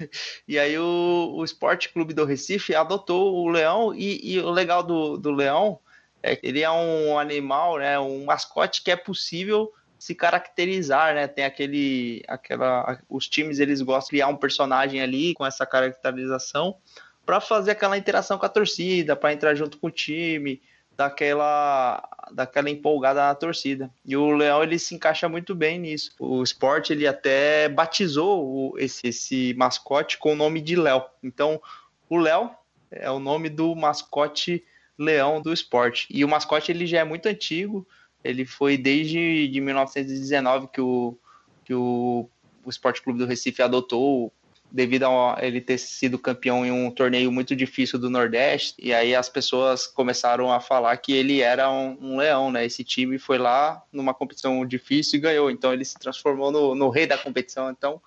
E, 0.00 0.10
e 0.54 0.58
aí 0.58 0.78
o, 0.78 1.34
o 1.36 1.44
Esporte 1.44 1.88
Clube 1.88 2.14
do 2.14 2.24
Recife 2.24 2.74
adotou 2.74 3.34
o 3.34 3.48
leão 3.48 3.94
e, 3.94 4.34
e 4.34 4.40
o 4.40 4.50
legal 4.50 4.82
do, 4.82 5.16
do 5.16 5.30
leão 5.30 5.78
é 6.22 6.34
que 6.34 6.46
ele 6.46 6.62
é 6.62 6.70
um 6.70 7.18
animal, 7.18 7.78
né, 7.78 7.98
um 7.98 8.24
mascote 8.24 8.82
que 8.82 8.90
é 8.90 8.96
possível 8.96 9.70
se 10.04 10.14
caracterizar, 10.14 11.14
né? 11.14 11.26
Tem 11.26 11.46
aquele, 11.46 12.22
aquela, 12.28 13.00
os 13.08 13.26
times 13.26 13.58
eles 13.58 13.80
gostam 13.80 14.08
de 14.08 14.10
criar 14.10 14.28
um 14.28 14.36
personagem 14.36 15.00
ali 15.00 15.32
com 15.32 15.46
essa 15.46 15.64
caracterização 15.64 16.76
para 17.24 17.40
fazer 17.40 17.70
aquela 17.70 17.96
interação 17.96 18.36
com 18.36 18.44
a 18.44 18.50
torcida, 18.50 19.16
para 19.16 19.32
entrar 19.32 19.54
junto 19.54 19.78
com 19.78 19.86
o 19.86 19.90
time, 19.90 20.60
daquela, 20.94 22.06
daquela 22.30 22.68
empolgada 22.68 23.20
na 23.22 23.34
torcida. 23.34 23.90
E 24.04 24.14
o 24.14 24.30
Leão 24.36 24.62
ele 24.62 24.78
se 24.78 24.94
encaixa 24.94 25.26
muito 25.26 25.54
bem 25.54 25.78
nisso. 25.78 26.10
O 26.18 26.42
esporte 26.42 26.92
ele 26.92 27.06
até 27.06 27.66
batizou 27.70 28.44
o- 28.44 28.78
esse, 28.78 29.08
esse 29.08 29.54
mascote 29.56 30.18
com 30.18 30.34
o 30.34 30.36
nome 30.36 30.60
de 30.60 30.76
Léo. 30.76 31.02
Então, 31.22 31.62
o 32.10 32.18
Léo 32.18 32.50
é 32.90 33.10
o 33.10 33.18
nome 33.18 33.48
do 33.48 33.74
mascote 33.74 34.62
leão 34.98 35.40
do 35.40 35.50
esporte. 35.50 36.06
E 36.10 36.22
o 36.26 36.28
mascote 36.28 36.70
ele 36.70 36.86
já 36.86 37.00
é 37.00 37.04
muito 37.04 37.26
antigo. 37.26 37.88
Ele 38.24 38.44
foi 38.44 38.76
desde 38.78 39.46
de 39.48 39.60
1919 39.60 40.68
que 40.72 40.80
o, 40.80 41.16
que 41.64 41.74
o, 41.74 42.28
o 42.64 42.70
Esporte 42.70 43.02
Clube 43.02 43.18
do 43.18 43.26
Recife 43.26 43.62
adotou 43.62 44.32
devido 44.74 45.04
a 45.04 45.36
ele 45.40 45.60
ter 45.60 45.78
sido 45.78 46.18
campeão 46.18 46.66
em 46.66 46.72
um 46.72 46.90
torneio 46.90 47.30
muito 47.30 47.54
difícil 47.54 47.96
do 47.96 48.10
Nordeste. 48.10 48.74
E 48.82 48.92
aí 48.92 49.14
as 49.14 49.28
pessoas 49.28 49.86
começaram 49.86 50.50
a 50.50 50.58
falar 50.58 50.96
que 50.96 51.12
ele 51.12 51.40
era 51.40 51.70
um, 51.70 51.96
um 52.00 52.16
leão, 52.16 52.50
né? 52.50 52.66
Esse 52.66 52.82
time 52.82 53.16
foi 53.16 53.38
lá 53.38 53.80
numa 53.92 54.12
competição 54.12 54.66
difícil 54.66 55.18
e 55.18 55.22
ganhou. 55.22 55.48
Então 55.48 55.72
ele 55.72 55.84
se 55.84 55.96
transformou 55.96 56.50
no, 56.50 56.74
no 56.74 56.88
rei 56.88 57.06
da 57.06 57.16
competição. 57.16 57.70
Então 57.70 58.02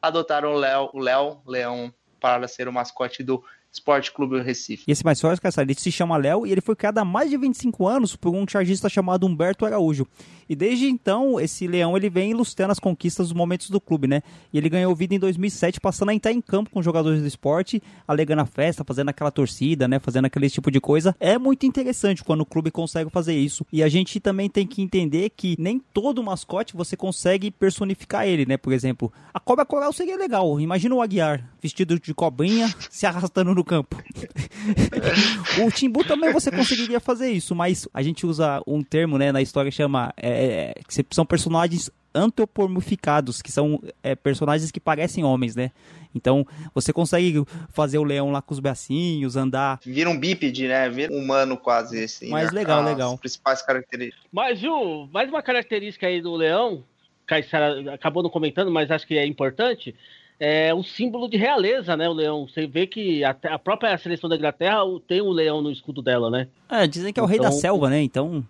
adotaram 0.00 0.54
o 0.54 0.56
Léo, 0.56 0.88
o 0.94 0.98
Léo 1.00 1.42
Leão 1.46 1.92
para 2.18 2.48
ser 2.48 2.66
o 2.66 2.72
mascote 2.72 3.22
do 3.22 3.44
Esporte 3.72 4.12
Clube 4.12 4.40
Recife. 4.40 4.84
E 4.86 4.92
esse 4.92 5.04
mais 5.04 5.20
forte, 5.20 5.40
cara, 5.40 5.54
ele 5.62 5.74
se 5.74 5.92
chama 5.92 6.16
Léo 6.16 6.46
e 6.46 6.52
ele 6.52 6.60
foi 6.60 6.74
criado 6.74 6.98
há 6.98 7.04
mais 7.04 7.28
de 7.28 7.36
25 7.36 7.86
anos 7.86 8.16
por 8.16 8.34
um 8.34 8.46
chargista 8.48 8.88
chamado 8.88 9.26
Humberto 9.26 9.66
Araújo. 9.66 10.06
E 10.48 10.54
desde 10.54 10.86
então, 10.86 11.40
esse 11.40 11.66
leão 11.66 11.96
ele 11.96 12.08
vem 12.08 12.30
ilustrando 12.30 12.72
as 12.72 12.78
conquistas 12.78 13.28
dos 13.28 13.36
momentos 13.36 13.68
do 13.68 13.80
clube, 13.80 14.06
né? 14.06 14.22
E 14.52 14.58
ele 14.58 14.68
ganhou 14.68 14.94
vida 14.94 15.14
em 15.14 15.18
2007, 15.18 15.80
passando 15.80 16.10
a 16.10 16.14
entrar 16.14 16.32
em 16.32 16.40
campo 16.40 16.70
com 16.70 16.82
jogadores 16.82 17.20
do 17.20 17.26
esporte, 17.26 17.82
alegando 18.06 18.42
a 18.42 18.46
festa, 18.46 18.84
fazendo 18.84 19.08
aquela 19.08 19.30
torcida, 19.30 19.88
né? 19.88 19.98
Fazendo 19.98 20.26
aquele 20.26 20.48
tipo 20.48 20.70
de 20.70 20.80
coisa. 20.80 21.16
É 21.18 21.36
muito 21.36 21.66
interessante 21.66 22.22
quando 22.22 22.42
o 22.42 22.46
clube 22.46 22.70
consegue 22.70 23.10
fazer 23.10 23.34
isso. 23.34 23.66
E 23.72 23.82
a 23.82 23.88
gente 23.88 24.20
também 24.20 24.48
tem 24.48 24.66
que 24.66 24.80
entender 24.80 25.30
que 25.30 25.56
nem 25.58 25.80
todo 25.92 26.22
mascote 26.22 26.76
você 26.76 26.96
consegue 26.96 27.50
personificar 27.50 28.26
ele, 28.26 28.46
né? 28.46 28.56
Por 28.56 28.72
exemplo, 28.72 29.12
a 29.34 29.40
cobra 29.40 29.66
coral 29.66 29.92
seria 29.92 30.16
legal. 30.16 30.60
Imagina 30.60 30.94
o 30.94 31.02
Aguiar 31.02 31.44
vestido 31.60 31.98
de 31.98 32.14
cobrinha 32.14 32.72
se 32.88 33.06
arrastando 33.06 33.52
no 33.56 33.64
campo. 33.64 33.96
o 35.66 35.70
Timbu 35.70 36.04
também 36.04 36.32
você 36.32 36.50
conseguiria 36.50 37.00
fazer 37.00 37.30
isso, 37.30 37.54
mas 37.54 37.88
a 37.92 38.02
gente 38.02 38.24
usa 38.26 38.62
um 38.66 38.82
termo, 38.82 39.18
né, 39.18 39.32
na 39.32 39.42
história 39.42 39.70
que 39.70 39.76
chama 39.76 40.12
é, 40.16 40.74
que 40.86 41.04
são 41.14 41.26
personagens 41.26 41.90
antropomorficados, 42.14 43.42
que 43.42 43.52
são 43.52 43.82
é, 44.02 44.14
personagens 44.14 44.70
que 44.70 44.80
parecem 44.80 45.22
homens, 45.22 45.54
né? 45.54 45.70
Então 46.14 46.46
você 46.74 46.92
consegue 46.92 47.44
fazer 47.68 47.98
o 47.98 48.04
leão 48.04 48.32
lá 48.32 48.40
com 48.40 48.54
os 48.54 48.60
bracinhos, 48.60 49.36
andar. 49.36 49.78
Vira 49.84 50.08
um 50.08 50.18
bípede, 50.18 50.66
né? 50.66 50.88
Vira 50.88 51.12
um 51.12 51.18
humano 51.18 51.58
quase 51.58 52.02
assim. 52.02 52.30
Mas 52.30 52.52
né? 52.52 52.60
legal, 52.60 52.80
As 52.80 52.86
legal. 52.86 53.18
principais 53.18 53.60
características. 53.60 54.24
Mas, 54.32 54.58
Ju, 54.58 55.08
mais 55.12 55.28
uma 55.28 55.42
característica 55.42 56.06
aí 56.06 56.22
do 56.22 56.34
leão, 56.34 56.82
Caissara 57.26 57.92
acabou 57.92 58.22
não 58.22 58.30
comentando, 58.30 58.70
mas 58.70 58.90
acho 58.90 59.06
que 59.06 59.18
é 59.18 59.26
importante, 59.26 59.94
é 60.38 60.74
o 60.74 60.82
símbolo 60.82 61.28
de 61.28 61.36
realeza, 61.36 61.96
né, 61.96 62.08
o 62.08 62.12
leão. 62.12 62.46
Você 62.48 62.66
vê 62.66 62.86
que 62.86 63.24
até 63.24 63.50
a 63.50 63.58
própria 63.58 63.96
seleção 63.98 64.28
da 64.28 64.36
Inglaterra 64.36 64.78
tem 65.06 65.22
um 65.22 65.30
leão 65.30 65.62
no 65.62 65.70
escudo 65.70 66.02
dela, 66.02 66.30
né? 66.30 66.48
É, 66.68 66.86
dizem 66.86 67.12
que 67.12 67.20
é 67.20 67.22
o 67.22 67.26
rei 67.26 67.38
da 67.38 67.46
Então- 67.48 67.58
selva, 67.58 67.88
né? 67.90 68.02
Então 68.02 68.44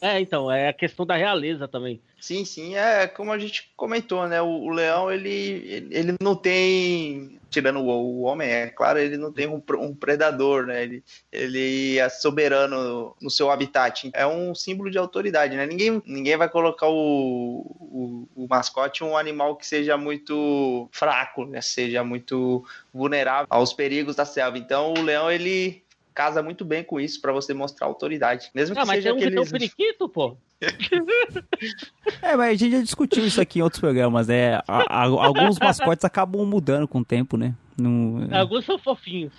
É, 0.00 0.18
então, 0.18 0.50
é 0.50 0.68
a 0.68 0.72
questão 0.72 1.04
da 1.04 1.14
realeza 1.14 1.68
também. 1.68 2.00
Sim, 2.18 2.44
sim, 2.44 2.74
é 2.74 3.06
como 3.06 3.32
a 3.32 3.38
gente 3.38 3.70
comentou, 3.76 4.26
né? 4.26 4.40
O, 4.40 4.46
o 4.46 4.70
leão, 4.70 5.12
ele, 5.12 5.88
ele, 5.90 6.14
não 6.20 6.34
tem, 6.34 7.38
tirando 7.50 7.80
o, 7.80 7.88
o 7.88 8.22
homem, 8.22 8.48
é 8.48 8.66
claro, 8.68 8.98
ele 8.98 9.18
não 9.18 9.30
tem 9.30 9.46
um, 9.46 9.62
um 9.78 9.94
predador, 9.94 10.66
né? 10.66 10.82
Ele, 10.82 11.04
ele 11.30 11.98
é 11.98 12.08
soberano 12.08 13.14
no 13.20 13.30
seu 13.30 13.50
habitat. 13.50 14.10
É 14.14 14.26
um 14.26 14.54
símbolo 14.54 14.90
de 14.90 14.96
autoridade, 14.96 15.54
né? 15.54 15.66
Ninguém, 15.66 16.02
ninguém 16.06 16.36
vai 16.36 16.48
colocar 16.48 16.88
o, 16.88 17.60
o, 17.78 18.28
o 18.34 18.46
mascote 18.48 19.04
um 19.04 19.16
animal 19.18 19.56
que 19.56 19.66
seja 19.66 19.98
muito 19.98 20.88
fraco, 20.92 21.44
né? 21.44 21.60
Seja 21.60 22.02
muito 22.02 22.64
vulnerável 22.92 23.46
aos 23.50 23.74
perigos 23.74 24.16
da 24.16 24.24
selva. 24.24 24.56
Então, 24.56 24.94
o 24.94 25.02
leão, 25.02 25.30
ele 25.30 25.82
casa 26.20 26.42
muito 26.42 26.66
bem 26.66 26.84
com 26.84 27.00
isso 27.00 27.18
pra 27.22 27.32
você 27.32 27.54
mostrar 27.54 27.86
autoridade. 27.86 28.50
Mesmo 28.54 28.74
que 28.76 28.80
Ah, 28.82 28.84
mas 28.84 28.96
seja 28.96 29.08
tem 29.08 29.16
um 29.16 29.18
que 29.18 29.30
tem 29.34 29.40
um 29.40 29.46
periquito, 29.50 30.06
pô. 30.08 30.36
É, 32.20 32.36
mas 32.36 32.48
a 32.50 32.54
gente 32.54 32.70
já 32.72 32.82
discutiu 32.82 33.24
isso 33.26 33.40
aqui 33.40 33.58
em 33.60 33.62
outros 33.62 33.80
programas, 33.80 34.26
né? 34.28 34.56
A- 34.68 34.84
a- 34.88 35.04
alguns 35.04 35.58
mascotes 35.58 36.04
acabam 36.04 36.44
mudando 36.44 36.86
com 36.86 36.98
o 36.98 37.04
tempo, 37.04 37.36
né? 37.38 37.54
Não- 37.80 38.28
Alguns 38.30 38.66
são 38.66 38.78
fofinhos. 38.78 39.32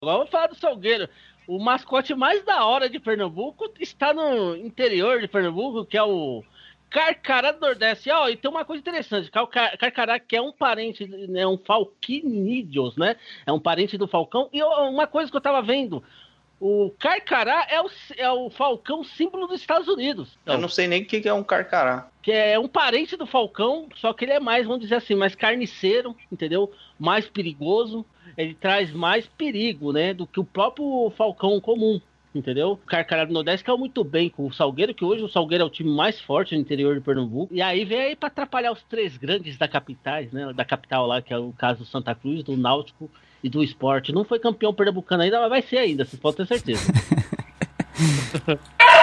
Agora 0.00 0.16
vamos 0.18 0.30
falar 0.30 0.46
do 0.46 0.54
Salgueiro. 0.56 1.08
O 1.46 1.58
mascote 1.62 2.14
mais 2.14 2.42
da 2.44 2.64
hora 2.64 2.88
de 2.88 2.98
Pernambuco 2.98 3.70
está 3.78 4.12
no 4.14 4.56
interior 4.56 5.20
de 5.20 5.28
Pernambuco, 5.28 5.84
que 5.84 5.96
é 5.98 6.02
o 6.02 6.42
Carcará 6.90 7.52
do 7.52 7.60
Nordeste. 7.60 8.10
Ó, 8.10 8.28
e 8.28 8.36
tem 8.36 8.50
uma 8.50 8.64
coisa 8.64 8.80
interessante, 8.80 9.30
Car- 9.30 9.48
Carcará, 9.78 10.18
que 10.18 10.36
é 10.36 10.40
um 10.40 10.52
parente, 10.52 11.08
é 11.34 11.46
um 11.46 11.58
falquinídeos, 11.58 12.96
né? 12.96 13.16
É 13.44 13.52
um 13.52 13.60
parente 13.60 13.96
do 13.98 14.06
falcão. 14.08 14.48
E 14.52 14.62
ó, 14.62 14.88
uma 14.88 15.06
coisa 15.06 15.30
que 15.30 15.36
eu 15.36 15.40
tava 15.40 15.60
vendo, 15.62 16.02
o 16.60 16.90
Carcará 16.98 17.66
é 17.68 17.80
o, 17.80 17.90
é 18.16 18.30
o 18.32 18.50
falcão 18.50 19.04
símbolo 19.04 19.46
dos 19.46 19.60
Estados 19.60 19.88
Unidos. 19.88 20.38
Eu 20.46 20.58
não 20.58 20.68
sei 20.68 20.86
nem 20.86 21.02
o 21.02 21.06
que 21.06 21.20
que 21.20 21.28
é 21.28 21.34
um 21.34 21.42
carcará. 21.44 22.08
que 22.22 22.32
é 22.32 22.58
um 22.58 22.68
parente 22.68 23.16
do 23.16 23.26
Falcão, 23.26 23.88
só 23.96 24.12
que 24.12 24.24
ele 24.24 24.32
é 24.32 24.40
mais, 24.40 24.66
vamos 24.66 24.80
dizer 24.82 24.96
assim, 24.96 25.14
mais 25.14 25.34
carniceiro, 25.34 26.16
entendeu? 26.32 26.72
Mais 26.98 27.28
perigoso. 27.28 28.04
Ele 28.36 28.54
traz 28.54 28.90
mais 28.92 29.26
perigo, 29.26 29.92
né? 29.92 30.12
Do 30.14 30.26
que 30.26 30.40
o 30.40 30.44
próprio 30.44 31.12
Falcão 31.16 31.60
comum, 31.60 32.00
entendeu? 32.38 32.72
O 32.72 32.76
Carcará 32.76 33.24
do 33.24 33.32
Nordeste 33.32 33.64
caiu 33.64 33.78
muito 33.78 34.04
bem 34.04 34.28
com 34.28 34.46
o 34.46 34.52
Salgueiro, 34.52 34.94
que 34.94 35.04
hoje 35.04 35.22
o 35.22 35.28
Salgueiro 35.28 35.64
é 35.64 35.66
o 35.66 35.70
time 35.70 35.90
mais 35.90 36.20
forte 36.20 36.54
no 36.54 36.60
interior 36.60 36.94
de 36.94 37.00
Pernambuco. 37.00 37.54
E 37.54 37.62
aí 37.62 37.84
vem 37.84 38.00
aí 38.00 38.16
pra 38.16 38.28
atrapalhar 38.28 38.72
os 38.72 38.82
três 38.84 39.16
grandes 39.16 39.56
da 39.56 39.68
capitais, 39.68 40.32
né? 40.32 40.52
Da 40.52 40.64
capital 40.64 41.06
lá, 41.06 41.20
que 41.20 41.32
é 41.32 41.38
o 41.38 41.52
caso 41.52 41.80
do 41.80 41.86
Santa 41.86 42.14
Cruz, 42.14 42.42
do 42.42 42.56
Náutico 42.56 43.10
e 43.42 43.48
do 43.48 43.62
Esporte. 43.62 44.12
Não 44.12 44.24
foi 44.24 44.38
campeão 44.38 44.74
pernambucano 44.74 45.22
ainda, 45.22 45.40
mas 45.40 45.50
vai 45.50 45.62
ser 45.62 45.78
ainda, 45.78 46.04
vocês 46.04 46.20
podem 46.20 46.44
ter 46.44 46.46
certeza. 46.46 46.92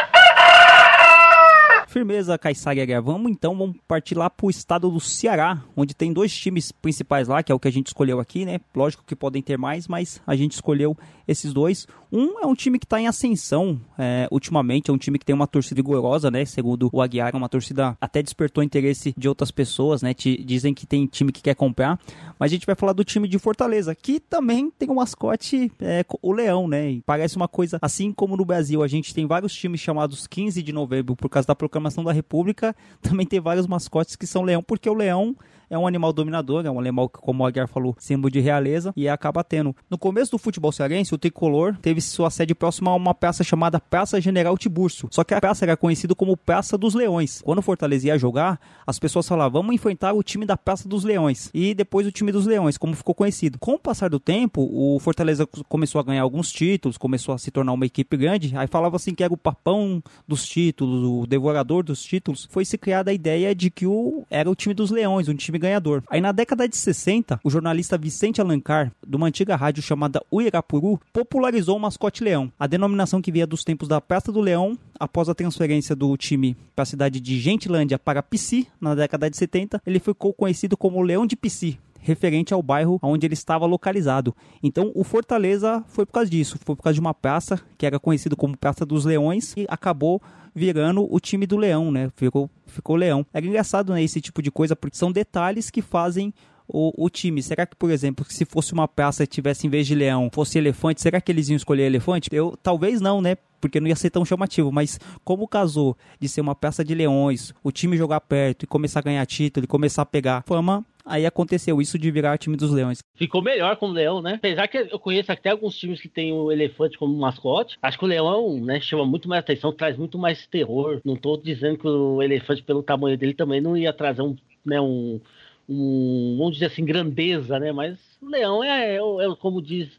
Firmeza, 1.93 2.35
Caissara 2.39 2.81
Aguiar. 2.81 3.03
Vamos 3.03 3.31
então, 3.31 3.55
vamos 3.55 3.77
partir 3.87 4.15
lá 4.15 4.27
pro 4.27 4.49
estado 4.49 4.89
do 4.89 4.99
Ceará, 4.99 5.63
onde 5.77 5.93
tem 5.93 6.11
dois 6.11 6.35
times 6.35 6.71
principais 6.71 7.27
lá, 7.27 7.43
que 7.43 7.51
é 7.51 7.55
o 7.55 7.59
que 7.59 7.67
a 7.67 7.71
gente 7.71 7.85
escolheu 7.85 8.19
aqui, 8.19 8.45
né? 8.45 8.59
Lógico 8.75 9.03
que 9.05 9.15
podem 9.15 9.43
ter 9.43 9.59
mais, 9.59 9.87
mas 9.87 10.19
a 10.25 10.35
gente 10.35 10.53
escolheu 10.53 10.97
esses 11.27 11.53
dois. 11.53 11.85
Um 12.11 12.39
é 12.39 12.47
um 12.47 12.55
time 12.55 12.79
que 12.79 12.87
tá 12.87 12.99
em 12.99 13.07
ascensão 13.07 13.79
é, 13.97 14.27
ultimamente, 14.31 14.89
é 14.89 14.93
um 14.93 14.97
time 14.97 15.19
que 15.19 15.25
tem 15.25 15.35
uma 15.35 15.45
torcida 15.45 15.75
vigorosa, 15.75 16.31
né? 16.31 16.43
Segundo 16.45 16.89
o 16.91 16.99
Aguiar, 16.99 17.29
é 17.31 17.37
uma 17.37 17.47
torcida 17.47 17.95
até 18.01 18.23
despertou 18.23 18.63
interesse 18.63 19.13
de 19.15 19.29
outras 19.29 19.51
pessoas, 19.51 20.01
né? 20.01 20.15
Te- 20.15 20.43
dizem 20.43 20.73
que 20.73 20.87
tem 20.87 21.05
time 21.05 21.31
que 21.31 21.43
quer 21.43 21.55
comprar. 21.55 21.99
Mas 22.39 22.51
a 22.51 22.55
gente 22.55 22.65
vai 22.65 22.75
falar 22.75 22.93
do 22.93 23.03
time 23.03 23.27
de 23.27 23.37
Fortaleza, 23.37 23.93
que 23.93 24.19
também 24.19 24.71
tem 24.71 24.89
um 24.89 24.95
mascote, 24.95 25.71
é, 25.79 26.03
o 26.23 26.31
leão, 26.31 26.67
né? 26.67 26.89
E 26.89 27.01
parece 27.01 27.37
uma 27.37 27.47
coisa, 27.47 27.77
assim 27.83 28.11
como 28.11 28.35
no 28.35 28.43
Brasil 28.45 28.81
a 28.81 28.87
gente 28.87 29.13
tem 29.13 29.27
vários 29.27 29.53
times 29.53 29.79
chamados 29.79 30.25
15 30.25 30.61
de 30.63 30.73
novembro 30.73 31.15
por 31.15 31.29
causa 31.29 31.47
da 31.47 31.55
proclamação 31.55 31.82
da 32.03 32.11
República, 32.11 32.75
também 33.01 33.25
tem 33.25 33.39
vários 33.39 33.67
mascotes 33.67 34.15
que 34.15 34.27
são 34.27 34.43
leão, 34.43 34.63
porque 34.63 34.89
o 34.89 34.93
leão 34.93 35.35
é 35.73 35.77
um 35.77 35.87
animal 35.87 36.13
dominador, 36.13 36.65
é 36.65 36.71
um 36.71 36.79
animal 36.79 37.09
que, 37.09 37.19
como 37.19 37.43
o 37.43 37.47
Aguiar 37.47 37.67
falou, 37.67 37.95
símbolo 37.97 38.29
de 38.29 38.39
realeza, 38.39 38.93
e 38.95 39.09
acaba 39.09 39.43
tendo. 39.43 39.75
No 39.89 39.97
começo 39.97 40.31
do 40.31 40.37
futebol 40.37 40.71
cearense, 40.71 41.13
o 41.13 41.17
tricolor 41.17 41.75
teve 41.81 41.99
sua 41.99 42.29
sede 42.29 42.53
próxima 42.53 42.91
a 42.91 42.95
uma 42.95 43.13
praça 43.13 43.43
chamada 43.43 43.79
Praça 43.79 44.21
General 44.21 44.57
Tiburcio. 44.57 45.07
Só 45.11 45.23
que 45.23 45.33
a 45.33 45.41
praça 45.41 45.65
era 45.65 45.75
conhecida 45.75 46.13
como 46.13 46.37
Praça 46.37 46.77
dos 46.77 46.93
Leões. 46.93 47.41
Quando 47.41 47.59
o 47.59 47.61
Fortaleza 47.63 48.07
ia 48.07 48.17
jogar, 48.17 48.59
as 48.85 48.99
pessoas 48.99 49.27
falavam, 49.27 49.61
vamos 49.61 49.75
enfrentar 49.75 50.13
o 50.13 50.21
time 50.21 50.45
da 50.45 50.55
Praça 50.55 50.87
dos 50.87 51.03
Leões. 51.03 51.49
E 51.53 51.73
depois 51.73 52.05
o 52.05 52.11
time 52.11 52.31
dos 52.31 52.45
Leões, 52.45 52.77
como 52.77 52.95
ficou 52.95 53.15
conhecido. 53.15 53.57
Com 53.57 53.73
o 53.73 53.79
passar 53.79 54.09
do 54.09 54.19
tempo, 54.19 54.69
o 54.71 54.99
Fortaleza 54.99 55.47
começou 55.67 55.99
a 55.99 56.03
ganhar 56.03 56.21
alguns 56.21 56.51
títulos, 56.51 56.97
começou 56.97 57.33
a 57.33 57.37
se 57.37 57.49
tornar 57.49 57.73
uma 57.73 57.85
equipe 57.85 58.15
grande, 58.15 58.55
aí 58.55 58.67
falava 58.67 58.95
assim 58.95 59.15
que 59.15 59.23
era 59.23 59.33
o 59.33 59.37
papão 59.37 60.03
dos 60.27 60.45
títulos, 60.45 61.03
o 61.03 61.25
devorador 61.25 61.83
dos 61.83 62.03
títulos. 62.03 62.47
Foi 62.51 62.63
se 62.63 62.77
criada 62.77 63.09
a 63.09 63.13
ideia 63.13 63.55
de 63.55 63.71
que 63.71 63.87
o 63.87 64.23
era 64.29 64.49
o 64.49 64.55
time 64.55 64.73
dos 64.73 64.91
Leões, 64.91 65.27
um 65.27 65.35
time 65.35 65.57
ganhador. 65.63 66.03
Aí 66.09 66.21
na 66.21 66.31
década 66.31 66.67
de 66.67 66.75
60, 66.75 67.39
o 67.43 67.49
jornalista 67.49 67.97
Vicente 67.97 68.41
Alencar, 68.41 68.91
de 69.05 69.15
uma 69.15 69.27
antiga 69.27 69.55
rádio 69.55 69.81
chamada 69.81 70.21
Uirapuru, 70.31 70.99
popularizou 71.11 71.77
o 71.77 71.79
mascote 71.79 72.23
leão. 72.23 72.51
A 72.59 72.67
denominação 72.67 73.21
que 73.21 73.31
via 73.31 73.47
dos 73.47 73.63
tempos 73.63 73.87
da 73.87 74.01
Praça 74.01 74.31
do 74.31 74.41
Leão, 74.41 74.77
após 74.99 75.29
a 75.29 75.35
transferência 75.35 75.95
do 75.95 76.15
time 76.17 76.55
para 76.75 76.83
a 76.83 76.85
cidade 76.85 77.19
de 77.19 77.39
Gentilândia 77.39 77.97
para 77.97 78.21
Pici, 78.21 78.67
na 78.79 78.93
década 78.93 79.29
de 79.29 79.37
70, 79.37 79.81
ele 79.85 79.99
ficou 79.99 80.33
conhecido 80.33 80.75
como 80.75 81.01
Leão 81.01 81.25
de 81.25 81.35
Pici 81.35 81.79
referente 82.03 82.53
ao 82.53 82.61
bairro 82.61 82.99
onde 83.01 83.25
ele 83.25 83.33
estava 83.33 83.65
localizado. 83.65 84.35
Então, 84.61 84.91
o 84.93 85.03
Fortaleza 85.03 85.83
foi 85.87 86.05
por 86.05 86.13
causa 86.13 86.29
disso, 86.29 86.59
foi 86.63 86.75
por 86.75 86.83
causa 86.83 86.95
de 86.95 86.99
uma 86.99 87.13
praça 87.13 87.59
que 87.77 87.85
era 87.85 87.99
conhecido 87.99 88.35
como 88.35 88.57
Praça 88.57 88.85
dos 88.85 89.05
Leões 89.05 89.53
e 89.57 89.65
acabou 89.69 90.21
virando 90.53 91.07
o 91.11 91.19
time 91.19 91.47
do 91.47 91.57
Leão, 91.57 91.91
né? 91.91 92.11
Ficou, 92.15 92.49
ficou 92.67 92.95
Leão. 92.95 93.25
Era 93.33 93.45
engraçado, 93.45 93.93
né, 93.93 94.03
esse 94.03 94.21
tipo 94.21 94.41
de 94.41 94.51
coisa, 94.51 94.75
porque 94.75 94.95
são 94.95 95.11
detalhes 95.11 95.69
que 95.71 95.81
fazem 95.81 96.33
o, 96.67 97.05
o 97.05 97.09
time. 97.09 97.41
Será 97.41 97.65
que, 97.65 97.75
por 97.75 97.91
exemplo, 97.91 98.25
se 98.29 98.45
fosse 98.45 98.73
uma 98.73 98.87
praça 98.87 99.23
e 99.23 99.27
tivesse 99.27 99.67
em 99.67 99.69
vez 99.69 99.87
de 99.87 99.95
leão, 99.95 100.29
fosse 100.31 100.57
elefante, 100.57 101.01
será 101.01 101.19
que 101.19 101.31
eles 101.31 101.49
iam 101.49 101.55
escolher 101.57 101.83
elefante? 101.83 102.29
Eu 102.31 102.57
talvez 102.61 103.01
não, 103.01 103.21
né? 103.21 103.35
Porque 103.59 103.79
não 103.79 103.87
ia 103.87 103.95
ser 103.95 104.09
tão 104.09 104.25
chamativo, 104.25 104.71
mas 104.71 104.99
como 105.23 105.47
casou 105.47 105.97
de 106.19 106.27
ser 106.27 106.41
uma 106.41 106.53
praça 106.53 106.83
de 106.83 106.93
leões, 106.93 107.53
o 107.63 107.71
time 107.71 107.95
jogar 107.95 108.19
perto 108.21 108.63
e 108.63 108.67
começar 108.67 108.99
a 108.99 109.03
ganhar 109.03 109.25
título 109.25 109.63
e 109.63 109.67
começar 109.67 110.01
a 110.01 110.05
pegar 110.05 110.43
fama, 110.45 110.85
aí 111.05 111.25
aconteceu 111.25 111.81
isso 111.81 111.97
de 111.97 112.09
virar 112.11 112.37
time 112.37 112.55
dos 112.55 112.71
leões. 112.71 112.99
Ficou 113.15 113.41
melhor 113.41 113.75
com 113.77 113.87
o 113.87 113.91
leão, 113.91 114.21
né? 114.21 114.35
Apesar 114.35 114.67
que 114.67 114.77
eu 114.77 114.99
conheço 114.99 115.31
até 115.31 115.49
alguns 115.49 115.77
times 115.77 116.01
que 116.01 116.07
tem 116.07 116.33
o 116.33 116.51
elefante 116.51 116.97
como 116.97 117.15
mascote. 117.17 117.77
Acho 117.81 117.97
que 117.97 118.05
o 118.05 118.07
leão, 118.07 118.59
né, 118.59 118.79
chama 118.79 119.05
muito 119.05 119.27
mais 119.27 119.39
atenção, 119.39 119.71
traz 119.71 119.97
muito 119.97 120.17
mais 120.17 120.47
terror. 120.47 121.01
Não 121.03 121.15
tô 121.15 121.37
dizendo 121.37 121.77
que 121.77 121.87
o 121.87 122.21
elefante, 122.21 122.63
pelo 122.63 122.83
tamanho 122.83 123.17
dele, 123.17 123.33
também 123.33 123.61
não 123.61 123.75
ia 123.77 123.93
trazer 123.93 124.21
um, 124.21 124.35
né, 124.65 124.79
um, 124.79 125.19
um 125.67 126.35
vamos 126.37 126.53
dizer 126.53 126.67
assim, 126.67 126.85
grandeza, 126.85 127.59
né? 127.59 127.71
Mas 127.71 127.97
o 128.21 128.27
leão 128.27 128.63
é, 128.63 128.95
é, 128.95 128.97
é 128.97 129.35
como 129.39 129.61
diz 129.61 129.89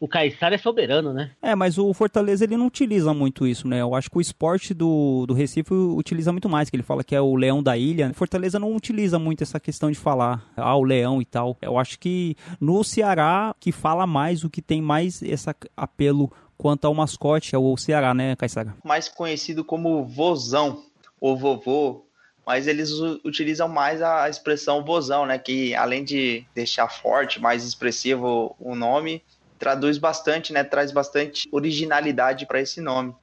o 0.00 0.08
Caissara, 0.08 0.54
é 0.54 0.58
soberano, 0.58 1.12
né? 1.12 1.30
É, 1.42 1.54
mas 1.54 1.76
o 1.76 1.92
Fortaleza 1.92 2.44
ele 2.44 2.56
não 2.56 2.66
utiliza 2.66 3.12
muito 3.12 3.46
isso, 3.46 3.68
né? 3.68 3.82
Eu 3.82 3.94
acho 3.94 4.10
que 4.10 4.16
o 4.16 4.20
esporte 4.20 4.72
do, 4.72 5.26
do 5.26 5.34
Recife 5.34 5.74
utiliza 5.74 6.32
muito 6.32 6.48
mais, 6.48 6.70
que 6.70 6.76
ele 6.76 6.82
fala 6.82 7.04
que 7.04 7.14
é 7.14 7.20
o 7.20 7.36
leão 7.36 7.62
da 7.62 7.76
ilha. 7.76 8.08
O 8.10 8.14
Fortaleza 8.14 8.58
não 8.58 8.74
utiliza 8.74 9.18
muito 9.18 9.42
essa 9.42 9.60
questão 9.60 9.90
de 9.90 9.98
falar, 9.98 10.42
ah, 10.56 10.74
o 10.74 10.82
leão 10.82 11.20
e 11.20 11.26
tal. 11.26 11.54
Eu 11.60 11.78
acho 11.78 11.98
que 11.98 12.34
no 12.58 12.82
Ceará 12.82 13.54
que 13.60 13.70
fala 13.70 14.06
mais, 14.06 14.42
o 14.42 14.48
que 14.48 14.62
tem 14.62 14.80
mais 14.80 15.20
esse 15.20 15.54
apelo 15.76 16.32
quanto 16.56 16.86
ao 16.86 16.94
mascote 16.94 17.54
é 17.54 17.58
o 17.58 17.76
Ceará, 17.76 18.14
né, 18.14 18.34
Caissara? 18.36 18.74
Mais 18.82 19.06
conhecido 19.06 19.62
como 19.62 20.06
vozão 20.06 20.82
ou 21.20 21.36
vovô, 21.36 22.06
mas 22.46 22.66
eles 22.66 22.90
utilizam 23.22 23.68
mais 23.68 24.00
a 24.00 24.30
expressão 24.30 24.82
vozão, 24.82 25.26
né? 25.26 25.38
Que 25.38 25.74
além 25.74 26.02
de 26.02 26.42
deixar 26.54 26.88
forte, 26.88 27.38
mais 27.38 27.66
expressivo 27.66 28.56
o 28.58 28.74
nome, 28.74 29.22
traduz 29.60 29.98
bastante, 29.98 30.52
né? 30.52 30.64
Traz 30.64 30.90
bastante 30.90 31.48
originalidade 31.52 32.46
para 32.46 32.60
esse 32.60 32.80
nome. 32.80 33.14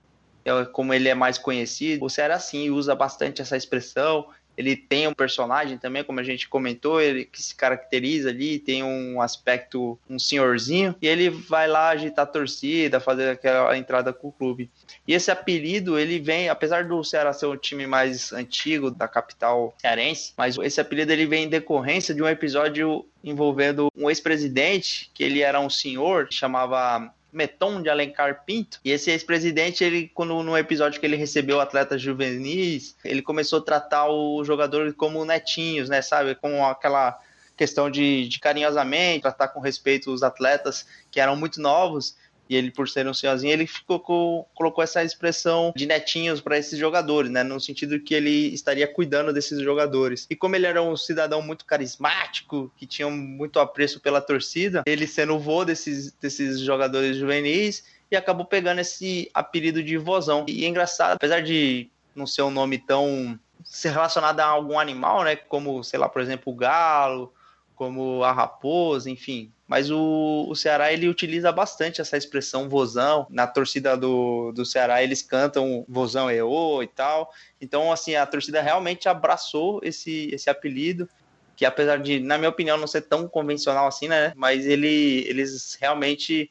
É, 0.45 0.63
Como 0.65 0.93
ele 0.93 1.09
é 1.09 1.15
mais 1.15 1.37
conhecido, 1.37 2.05
o 2.05 2.09
Ceará 2.09 2.39
sim 2.39 2.69
usa 2.69 2.95
bastante 2.95 3.41
essa 3.41 3.57
expressão. 3.57 4.27
Ele 4.57 4.75
tem 4.75 5.07
um 5.07 5.13
personagem 5.13 5.77
também, 5.77 6.03
como 6.03 6.19
a 6.19 6.23
gente 6.23 6.49
comentou, 6.49 6.99
ele 6.99 7.25
que 7.25 7.41
se 7.41 7.55
caracteriza 7.55 8.29
ali, 8.29 8.59
tem 8.59 8.83
um 8.83 9.21
aspecto, 9.21 9.99
um 10.09 10.17
senhorzinho, 10.17 10.95
e 11.01 11.07
ele 11.07 11.29
vai 11.29 11.67
lá 11.67 11.89
agitar 11.89 12.23
a 12.23 12.27
torcida, 12.27 12.99
fazer 12.99 13.29
aquela 13.29 13.77
entrada 13.77 14.11
com 14.11 14.29
o 14.29 14.31
clube. 14.31 14.69
E 15.07 15.13
esse 15.13 15.29
apelido, 15.29 15.97
ele 15.97 16.19
vem, 16.19 16.49
apesar 16.49 16.85
do 16.85 17.03
Ceará 17.03 17.31
ser 17.33 17.45
o 17.45 17.55
time 17.55 17.85
mais 17.85 18.33
antigo 18.33 18.89
da 18.89 19.07
capital 19.07 19.75
cearense, 19.79 20.33
mas 20.35 20.57
esse 20.57 20.81
apelido 20.81 21.13
ele 21.13 21.25
vem 21.25 21.45
em 21.45 21.49
decorrência 21.49 22.13
de 22.13 22.23
um 22.23 22.27
episódio 22.27 23.05
envolvendo 23.23 23.91
um 23.95 24.09
ex-presidente, 24.09 25.11
que 25.13 25.23
ele 25.23 25.41
era 25.41 25.59
um 25.59 25.69
senhor, 25.69 26.27
chamava 26.31 27.13
Meton 27.37 27.81
de 27.81 27.89
Alencar 27.89 28.43
Pinto. 28.43 28.79
E 28.83 28.91
esse 28.91 29.11
ex-presidente, 29.11 29.83
ele, 29.83 30.11
quando 30.13 30.41
no 30.41 30.57
episódio 30.57 30.99
que 30.99 31.05
ele 31.05 31.15
recebeu 31.15 31.61
atletas 31.61 32.01
juvenis, 32.01 32.97
ele 33.05 33.21
começou 33.21 33.59
a 33.59 33.63
tratar 33.63 34.09
o 34.09 34.43
jogador 34.43 34.91
como 34.93 35.23
netinhos, 35.23 35.87
né? 35.87 36.01
Sabe? 36.01 36.35
Com 36.35 36.65
aquela 36.65 37.17
questão 37.55 37.89
de, 37.89 38.27
de 38.27 38.39
carinhosamente, 38.39 39.21
tratar 39.21 39.49
com 39.49 39.59
respeito 39.59 40.11
os 40.11 40.23
atletas 40.23 40.85
que 41.09 41.19
eram 41.19 41.35
muito 41.35 41.61
novos. 41.61 42.15
E 42.49 42.55
ele, 42.55 42.71
por 42.71 42.87
ser 42.87 43.07
um 43.07 43.13
senhorzinho, 43.13 43.53
ele 43.53 43.67
ficou 43.67 43.99
com- 43.99 44.45
colocou 44.53 44.83
essa 44.83 45.03
expressão 45.03 45.73
de 45.75 45.85
netinhos 45.85 46.39
para 46.41 46.57
esses 46.57 46.77
jogadores, 46.77 47.29
né? 47.31 47.43
No 47.43 47.59
sentido 47.59 47.99
que 47.99 48.13
ele 48.13 48.53
estaria 48.53 48.87
cuidando 48.87 49.33
desses 49.33 49.59
jogadores. 49.61 50.25
E 50.29 50.35
como 50.35 50.55
ele 50.55 50.65
era 50.65 50.81
um 50.81 50.95
cidadão 50.95 51.41
muito 51.41 51.65
carismático, 51.65 52.71
que 52.77 52.85
tinha 52.85 53.09
muito 53.09 53.59
apreço 53.59 53.99
pela 53.99 54.21
torcida, 54.21 54.83
ele 54.85 55.07
sendo 55.07 55.35
o 55.35 55.39
vô 55.39 55.65
desses, 55.65 56.11
desses 56.13 56.59
jogadores 56.59 57.17
juvenis, 57.17 57.83
e 58.09 58.15
acabou 58.15 58.45
pegando 58.45 58.79
esse 58.79 59.29
apelido 59.33 59.83
de 59.83 59.97
vozão. 59.97 60.45
E 60.47 60.63
é 60.63 60.67
engraçado, 60.67 61.13
apesar 61.15 61.41
de 61.41 61.89
não 62.15 62.25
ser 62.25 62.41
um 62.41 62.51
nome 62.51 62.77
tão 62.77 63.37
ser 63.63 63.89
relacionado 63.91 64.39
a 64.39 64.45
algum 64.45 64.79
animal, 64.79 65.23
né? 65.23 65.35
Como, 65.35 65.83
sei 65.83 65.99
lá, 65.99 66.07
por 66.07 66.21
exemplo, 66.21 66.53
o 66.53 66.55
galo, 66.55 67.33
como 67.77 68.23
a 68.23 68.31
raposa, 68.31 69.09
enfim. 69.09 69.51
Mas 69.67 69.91
o, 69.91 70.47
o 70.49 70.55
Ceará 70.55 70.91
ele 70.91 71.07
utiliza 71.07 71.51
bastante 71.51 72.01
essa 72.01 72.17
expressão 72.17 72.67
vozão. 72.67 73.27
Na 73.29 73.45
torcida 73.45 73.95
do, 73.95 74.51
do 74.51 74.65
Ceará 74.65 75.03
eles 75.03 75.21
cantam 75.21 75.85
vozão 75.87 76.29
EO 76.29 76.81
e 76.81 76.87
tal. 76.87 77.31
Então, 77.61 77.91
assim, 77.91 78.15
a 78.15 78.25
torcida 78.25 78.61
realmente 78.61 79.07
abraçou 79.07 79.79
esse, 79.83 80.29
esse 80.33 80.49
apelido, 80.49 81.07
que 81.55 81.65
apesar 81.65 81.99
de, 81.99 82.19
na 82.19 82.37
minha 82.37 82.49
opinião, 82.49 82.77
não 82.77 82.87
ser 82.87 83.01
tão 83.01 83.27
convencional 83.27 83.87
assim, 83.87 84.07
né? 84.07 84.33
Mas 84.35 84.65
ele, 84.65 85.23
eles 85.27 85.77
realmente 85.79 86.49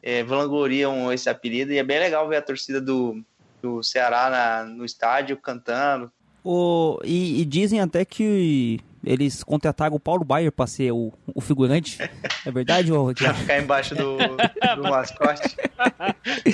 é, 0.00 0.22
vangloriam 0.22 1.12
esse 1.12 1.28
apelido 1.28 1.72
e 1.72 1.78
é 1.78 1.82
bem 1.82 1.98
legal 1.98 2.28
ver 2.28 2.36
a 2.36 2.42
torcida 2.42 2.80
do, 2.80 3.20
do 3.60 3.82
Ceará 3.82 4.30
na, 4.30 4.64
no 4.64 4.84
estádio 4.84 5.36
cantando. 5.38 6.12
O, 6.44 7.00
e, 7.02 7.40
e 7.40 7.44
dizem 7.44 7.80
até 7.80 8.04
que 8.04 8.78
eles 9.10 9.42
contrataram 9.42 9.96
o 9.96 10.00
Paulo 10.00 10.22
Baier 10.22 10.52
para 10.52 10.66
ser 10.66 10.92
o, 10.92 11.10
o 11.34 11.40
figurante. 11.40 11.96
É 12.44 12.50
verdade, 12.50 12.92
ô 12.92 13.06
Pra 13.14 13.32
ficar 13.32 13.58
embaixo 13.58 13.94
do, 13.94 14.18
do 14.18 14.82
mascote. 14.82 15.56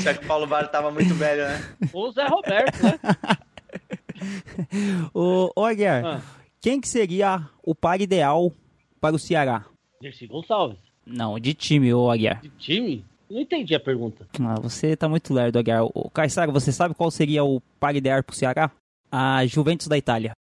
Só 0.00 0.14
que 0.14 0.24
o 0.24 0.28
Paulo 0.28 0.46
Baier 0.46 0.70
tava 0.70 0.92
muito 0.92 1.12
velho, 1.14 1.42
né? 1.42 1.74
Ou 1.92 2.08
o 2.08 2.12
Zé 2.12 2.24
Roberto, 2.26 2.80
né? 2.84 2.98
Ô, 5.12 5.50
ô 5.56 5.64
Aguiar, 5.64 6.04
Ah. 6.06 6.20
quem 6.60 6.80
que 6.80 6.88
seria 6.88 7.48
o 7.62 7.74
par 7.74 8.00
ideal 8.00 8.52
para 9.00 9.16
o 9.16 9.18
Ceará? 9.18 9.64
Dercy 10.00 10.26
Gonçalves. 10.26 10.78
Não, 11.04 11.38
de 11.38 11.52
time, 11.54 11.92
ô 11.92 12.10
Aguiar. 12.10 12.40
De 12.40 12.48
time? 12.50 13.04
Não 13.28 13.40
entendi 13.40 13.74
a 13.74 13.80
pergunta. 13.80 14.26
Ah, 14.40 14.60
você 14.60 14.96
tá 14.96 15.08
muito 15.08 15.34
lerdo, 15.34 15.58
Aguiar. 15.58 15.82
Caissara, 16.12 16.52
você 16.52 16.70
sabe 16.70 16.94
qual 16.94 17.10
seria 17.10 17.42
o 17.44 17.60
par 17.80 17.96
ideal 17.96 18.22
para 18.22 18.32
o 18.32 18.36
Ceará? 18.36 18.70
A 19.10 19.44
Juventus 19.46 19.88
da 19.88 19.98
Itália. 19.98 20.32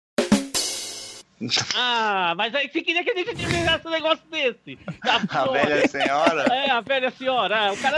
Ah, 1.76 2.34
mas 2.38 2.54
aí 2.56 2.70
você 2.70 2.82
queria 2.82 3.04
que 3.04 3.10
a 3.12 3.16
gente 3.16 3.30
adivinasse 3.32 3.88
um 3.88 3.92
negócio 3.92 4.24
desse. 4.30 4.78
A, 5.04 5.16
A 5.18 5.20
senhora. 5.28 5.52
velha 5.66 5.88
senhora, 5.88 6.44
É, 6.54 6.70
a 6.72 6.82
velha 6.82 7.12
senhora. 7.12 7.58
Ah, 7.68 7.74
O 7.74 7.78
cara. 7.78 7.98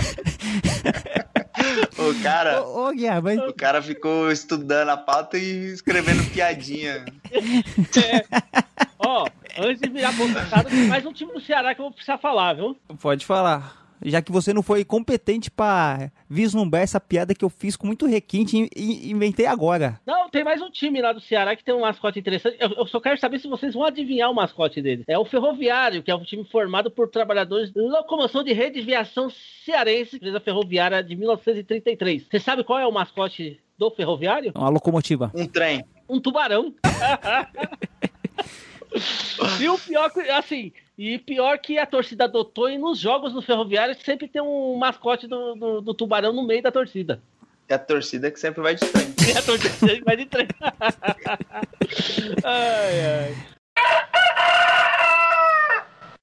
o 1.98 2.24
cara, 2.24 2.62
Ô, 2.64 2.90
ô 2.90 2.92
mas... 3.22 3.40
o 3.40 3.54
cara 3.54 3.82
ficou 3.82 4.32
estudando 4.32 4.90
a 4.90 4.98
pauta 4.98 5.38
e 5.38 5.74
escrevendo 5.74 6.24
piadinha. 6.32 7.06
Ó, 9.00 9.28
antes 9.58 9.82
de 9.82 9.90
virar 9.90 10.12
bolsonaro, 10.14 10.70
tem 10.70 10.88
mais 10.88 11.06
um 11.06 11.14
time 11.14 11.32
do 11.34 11.42
Ceará 11.42 11.74
que 11.76 11.82
eu 11.82 11.86
vou 11.86 11.92
precisar 11.92 12.18
falar, 12.18 12.54
viu? 12.54 12.78
Pode 13.00 13.26
falar. 13.26 13.85
Já 14.10 14.22
que 14.22 14.32
você 14.32 14.54
não 14.54 14.62
foi 14.62 14.86
competente 14.86 15.50
para 15.50 16.12
vislumbrar 16.30 16.84
essa 16.84 17.00
piada 17.00 17.34
que 17.34 17.44
eu 17.44 17.50
fiz 17.50 17.76
com 17.76 17.88
muito 17.88 18.06
requinte 18.06 18.70
e, 18.76 19.12
inventei 19.12 19.46
agora. 19.46 20.00
Não, 20.06 20.30
tem 20.30 20.44
mais 20.44 20.62
um 20.62 20.70
time 20.70 21.02
lá 21.02 21.12
do 21.12 21.20
Ceará 21.20 21.56
que 21.56 21.64
tem 21.64 21.74
um 21.74 21.82
mascote 21.82 22.20
interessante. 22.20 22.58
Eu, 22.60 22.70
eu 22.72 22.88
só 22.88 23.00
quero 23.00 23.20
saber 23.20 23.40
se 23.40 23.48
vocês 23.48 23.74
vão 23.74 23.84
adivinhar 23.84 24.30
o 24.30 24.36
mascote 24.36 24.82
dele. 24.82 25.04
É 25.08 25.18
o 25.18 25.26
Ferroviário, 25.26 26.04
que 26.04 26.12
é 26.12 26.16
um 26.16 26.24
time 26.24 26.44
formado 26.46 26.92
por 26.92 27.10
trabalhadores 27.10 27.72
de 27.72 27.80
locomoção 27.80 28.44
de 28.44 28.54
rede 28.54 28.80
de 28.80 28.86
viação 28.86 29.30
cearense, 29.64 30.18
empresa 30.18 30.40
ferroviária 30.40 31.04
de 31.04 31.16
1933. 31.16 32.28
Você 32.30 32.40
sabe 32.40 32.64
qual 32.64 32.78
é 32.80 32.86
o 32.86 32.92
mascote 32.92 33.60
do 33.78 33.90
Ferroviário? 33.90 34.52
Uma 34.56 34.70
locomotiva. 34.70 35.32
Um 35.34 35.48
trem. 35.48 35.84
um 36.08 36.20
tubarão. 36.20 36.74
e 39.60 39.70
o 39.70 39.78
pior 39.78 40.10
que, 40.10 40.20
assim, 40.30 40.72
e 40.98 41.18
pior 41.20 41.60
que 41.60 41.78
a 41.78 41.86
torcida 41.86 42.24
adotou 42.26 42.70
e 42.70 42.78
nos 42.78 43.00
jogos 43.00 43.34
do 43.34 43.42
Ferroviário 43.42 43.96
sempre 44.04 44.28
tem 44.28 44.42
um 44.42 44.76
mascote 44.78 45.28
do, 45.28 45.56
do, 45.56 45.82
do 45.82 45.94
tubarão 45.94 46.32
no 46.34 46.46
meio 46.46 46.62
da 46.62 46.72
torcida. 46.72 47.22
É 47.68 47.74
a 47.74 47.80
torcida 47.80 48.30
que 48.30 48.40
sempre 48.40 48.62
vai 48.62 48.76
de 48.76 48.86
trem. 48.86 49.06
E 49.28 49.38
a 49.38 49.42
torcida 49.42 49.74
sempre 49.74 50.04
vai 50.04 50.16
de 50.16 50.26
trem. 50.26 50.48
ai, 52.44 53.06
ai. 53.06 53.36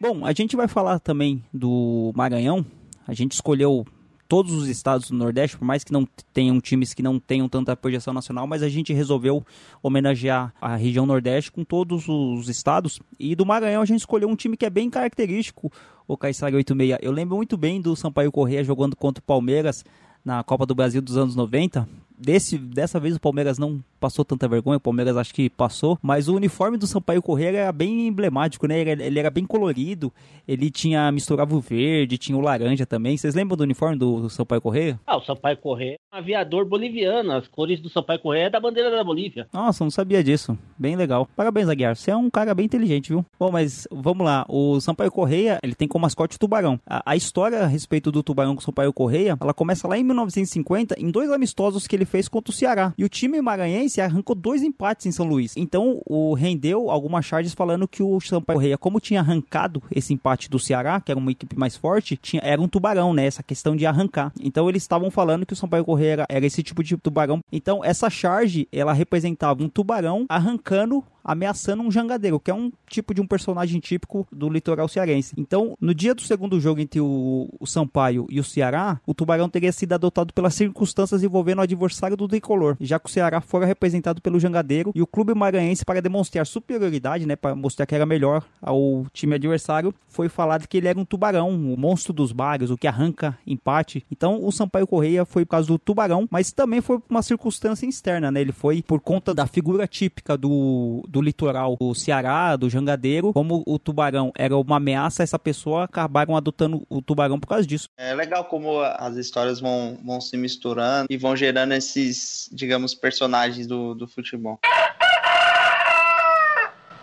Bom, 0.01 0.25
a 0.25 0.33
gente 0.33 0.57
vai 0.57 0.69
falar 0.69 0.99
também 1.01 1.45
do 1.53 2.13
Maranhão. 2.15 2.65
A 3.07 3.13
gente 3.13 3.33
escolheu 3.33 3.85
todos 4.33 4.55
os 4.55 4.67
estados 4.67 5.11
do 5.11 5.17
Nordeste, 5.19 5.59
por 5.59 5.67
mais 5.67 5.85
que 5.85 5.93
não 5.93 6.09
tenham 6.33 6.59
times 6.59 6.95
que 6.95 7.03
não 7.03 7.21
tenham 7.21 7.47
tanta 7.51 7.77
projeção 7.77 8.15
nacional, 8.15 8.47
mas 8.47 8.63
a 8.63 8.69
gente 8.71 8.91
resolveu 8.91 9.45
homenagear 9.83 10.55
a 10.59 10.75
região 10.75 11.05
Nordeste 11.05 11.53
com 11.53 11.63
todos 11.63 12.09
os 12.09 12.49
estados. 12.49 12.99
E 13.21 13.37
do 13.37 13.45
Maranhão 13.45 13.83
a 13.83 13.85
gente 13.85 13.99
escolheu 13.99 14.31
um 14.31 14.35
time 14.35 14.57
que 14.57 14.65
é 14.65 14.71
bem 14.71 14.89
característico, 14.89 15.71
o 16.09 16.17
Caissara 16.17 16.57
86. 16.57 17.01
Eu 17.03 17.13
lembro 17.13 17.37
muito 17.37 17.59
bem 17.59 17.79
do 17.79 17.95
Sampaio 17.95 18.33
Corrêa 18.33 18.65
jogando 18.65 18.97
contra 18.97 19.21
o 19.21 19.23
Palmeiras 19.23 19.85
na 20.25 20.43
Copa 20.43 20.65
do 20.65 20.75
Brasil 20.75 21.03
dos 21.03 21.19
anos 21.19 21.37
90. 21.37 21.87
Desse, 22.23 22.57
dessa 22.57 23.01
vez 23.01 23.17
o 23.17 23.21
Palmeiras 23.21 23.59
não 23.59 23.83
passou 23.99 24.25
tanta 24.25 24.49
vergonha, 24.49 24.77
o 24.77 24.81
Palmeiras 24.81 25.17
acho 25.17 25.35
que 25.35 25.51
passou, 25.51 25.99
mas 26.01 26.29
o 26.29 26.35
uniforme 26.35 26.77
do 26.77 26.87
Sampaio 26.87 27.23
Corrêa 27.23 27.49
era 27.49 27.73
bem 27.73 28.07
emblemático, 28.07 28.67
né? 28.67 28.81
Ele, 28.81 29.03
ele 29.03 29.19
era 29.19 29.31
bem 29.31 29.45
colorido, 29.45 30.13
ele 30.47 30.71
tinha 30.71 31.11
misturava 31.13 31.55
o 31.55 31.61
verde, 31.61 32.19
tinha 32.19 32.37
o 32.37 32.41
laranja 32.41 32.87
também. 32.87 33.17
Vocês 33.17 33.35
lembram 33.35 33.57
do 33.57 33.63
uniforme 33.63 33.97
do 33.97 34.29
Sampaio 34.29 34.61
Corrêa? 34.61 34.99
Ah, 35.07 35.17
o 35.17 35.25
Sampaio 35.25 35.57
Corrêa 35.57 35.95
é 36.13 36.17
um 36.17 36.19
aviador 36.19 36.65
boliviano. 36.65 37.33
As 37.33 37.47
cores 37.47 37.81
do 37.81 37.89
Sampaio 37.89 38.19
Corrêa 38.19 38.47
é 38.47 38.51
da 38.51 38.61
bandeira 38.61 38.91
da 38.91 39.05
Bolívia. 39.05 39.49
Nossa, 39.53 39.85
não 39.85 39.91
sabia 39.91 40.23
disso. 40.23 40.57
Bem 40.79 40.97
legal. 40.97 41.29
Parabéns, 41.37 41.69
Aguiar. 41.69 41.97
Você 41.97 42.11
é 42.11 42.17
um 42.17 42.31
cara 42.31 42.55
bem 42.55 42.67
inteligente, 42.67 43.09
viu? 43.11 43.25
Bom, 43.39 43.51
mas 43.51 43.87
vamos 43.91 44.25
lá. 44.25 44.45
O 44.49 44.81
Sampaio 44.81 45.11
Correia, 45.11 45.59
ele 45.63 45.75
tem 45.75 45.89
como 45.89 46.03
mascote 46.03 46.37
o 46.37 46.39
tubarão. 46.39 46.79
A, 46.87 47.13
a 47.13 47.17
história 47.17 47.61
a 47.61 47.67
respeito 47.67 48.11
do 48.11 48.23
tubarão 48.23 48.55
com 48.55 48.61
o 48.61 48.65
Sampaio 48.65 48.93
Correia, 48.93 49.37
ela 49.41 49.55
começa 49.55 49.87
lá 49.87 49.97
em 49.97 50.05
1950, 50.05 50.97
em 50.99 51.11
dois 51.11 51.31
amistosos 51.31 51.87
que 51.87 51.95
ele 51.95 52.05
fez 52.13 52.29
contra 52.29 52.53
o 52.53 52.55
Ceará. 52.55 52.93
E 52.99 53.05
o 53.05 53.09
time 53.09 53.41
maranhense 53.41 53.99
arrancou 53.99 54.37
dois 54.37 54.63
empates 54.63 55.07
em 55.07 55.13
São 55.13 55.27
Luís. 55.27 55.55
Então, 55.57 56.03
o 56.05 56.35
rendeu 56.35 56.91
algumas 56.91 57.25
charges 57.25 57.55
falando 57.55 57.89
que 57.89 58.03
o 58.03 58.21
Sampaio 58.21 58.59
Correia, 58.59 58.77
como 58.77 59.01
tinha 59.01 59.21
arrancado 59.21 59.83
esse 59.91 60.13
empate 60.13 60.51
do 60.51 60.59
Ceará, 60.59 61.01
que 61.01 61.11
era 61.11 61.19
uma 61.19 61.31
equipe 61.31 61.59
mais 61.59 61.75
forte, 61.75 62.19
tinha, 62.19 62.43
era 62.45 62.61
um 62.61 62.69
tubarão, 62.69 63.15
né? 63.15 63.25
Essa 63.25 63.43
questão 63.43 63.75
de 63.75 63.87
arrancar. 63.87 64.31
Então, 64.39 64.69
eles 64.69 64.83
estavam 64.83 65.11
falando 65.11 65.47
que 65.47 65.55
o 65.55 65.57
Sampaio 65.57 65.87
Correia 65.87 66.13
era, 66.13 66.27
era 66.29 66.47
esse 66.47 66.63
tipo 66.63 66.85
de 66.85 66.99
tubarão. 66.99 67.41
Então, 67.51 67.83
essa 67.83 68.11
charge, 68.11 68.69
ela 68.71 68.93
representava 68.93 69.63
um 69.63 69.69
tubarão 69.69 70.27
arrancando 70.29 71.03
ameaçando 71.25 71.83
um 71.83 71.91
jangadeiro, 71.91 72.41
que 72.41 72.51
é 72.51 72.55
um 72.55 72.73
tipo 72.89 73.15
de 73.15 73.21
um 73.21 73.27
personagem 73.27 73.81
típico 73.81 74.27
do 74.33 74.49
litoral 74.49 74.89
cearense. 74.89 75.35
Então, 75.37 75.77
no 75.81 75.95
dia 75.95 76.15
do 76.15 76.23
segundo 76.23 76.61
jogo 76.61 76.81
entre 76.81 77.01
o, 77.01 77.49
o 77.59 77.67
Sampaio 77.67 78.27
e 78.31 78.41
o 78.41 78.45
Ceará, 78.45 79.01
o 79.07 79.15
Tubarão 79.15 79.49
teria 79.49 79.73
sido 79.73 79.93
adotado 79.93 80.33
pelas 80.33 80.55
circunstâncias 80.55 81.23
envolvendo 81.23 81.59
o 81.59 81.63
adversário 81.63 82.17
do 82.17 82.29
tricolor, 82.29 82.77
já 82.81 82.99
que 82.99 83.09
o 83.09 83.13
Ceará 83.13 83.41
fora 83.41 83.67
representado 83.67 84.21
pelo 84.21 84.41
jangadeiro 84.41 84.93
e 84.95 85.03
o 85.03 85.07
clube 85.07 85.35
maranhense, 85.35 85.85
para 85.85 86.01
demonstrar 86.01 86.47
superioridade, 86.47 87.27
né, 87.27 87.37
para 87.37 87.55
mostrar 87.55 87.87
que 87.87 87.95
era 87.95 88.07
melhor 88.07 88.45
ao 88.61 89.07
time 89.13 89.35
adversário, 89.35 89.95
foi 90.09 90.29
falado 90.29 90.67
que 90.67 90.77
ele 90.77 90.89
era 90.89 90.99
um 90.99 91.05
tubarão, 91.05 91.51
o 91.51 91.77
monstro 91.77 92.13
dos 92.13 92.33
bares, 92.33 92.71
o 92.71 92.77
que 92.77 92.87
arranca 92.87 93.39
empate. 93.47 94.05
Então, 94.11 94.45
o 94.45 94.51
Sampaio 94.51 94.87
Correia 94.87 95.25
foi 95.25 95.45
por 95.45 95.53
causa 95.53 95.69
do 95.69 95.79
tubarão, 95.79 96.27
mas 96.31 96.53
também 96.53 96.81
foi 96.81 97.01
uma 97.09 97.23
circunstância 97.23 97.87
externa, 97.87 98.31
né? 98.31 98.41
Ele 98.41 98.53
foi 98.53 98.83
por 98.83 99.01
conta 99.01 99.35
da 99.35 99.47
figura 99.47 99.87
típica 99.87 100.37
do, 100.37 101.05
do 101.13 101.21
litoral 101.21 101.77
do 101.79 101.95
Ceará, 101.95 102.57
do 102.57 102.71
jangadeiro. 102.71 103.33
Como 103.35 103.63
o 103.67 103.79
tubarão 103.79 104.33
era 104.37 104.57
uma 104.57 104.79
ameaça, 104.79 105.23
essa 105.23 105.39
pessoa 105.39 105.85
acabaram 105.85 106.35
adotando 106.35 106.87
o 106.89 107.03
tubarão 107.03 107.39
por 107.39 107.47
causa 107.47 107.67
disso. 107.67 107.89
É 107.99 108.15
legal 108.15 108.47
como 108.47 108.81
as 108.81 109.17
histórias 109.17 109.61
vão, 109.61 109.99
vão 110.03 110.21
se 110.21 110.37
misturando 110.39 111.07
e 111.11 111.19
vão 111.19 111.37
gerando 111.37 111.75
esses, 111.75 112.49
digamos, 112.51 112.95
personagens 112.95 113.67
do, 113.67 113.95
do 113.95 114.09
futebol. 114.09 114.59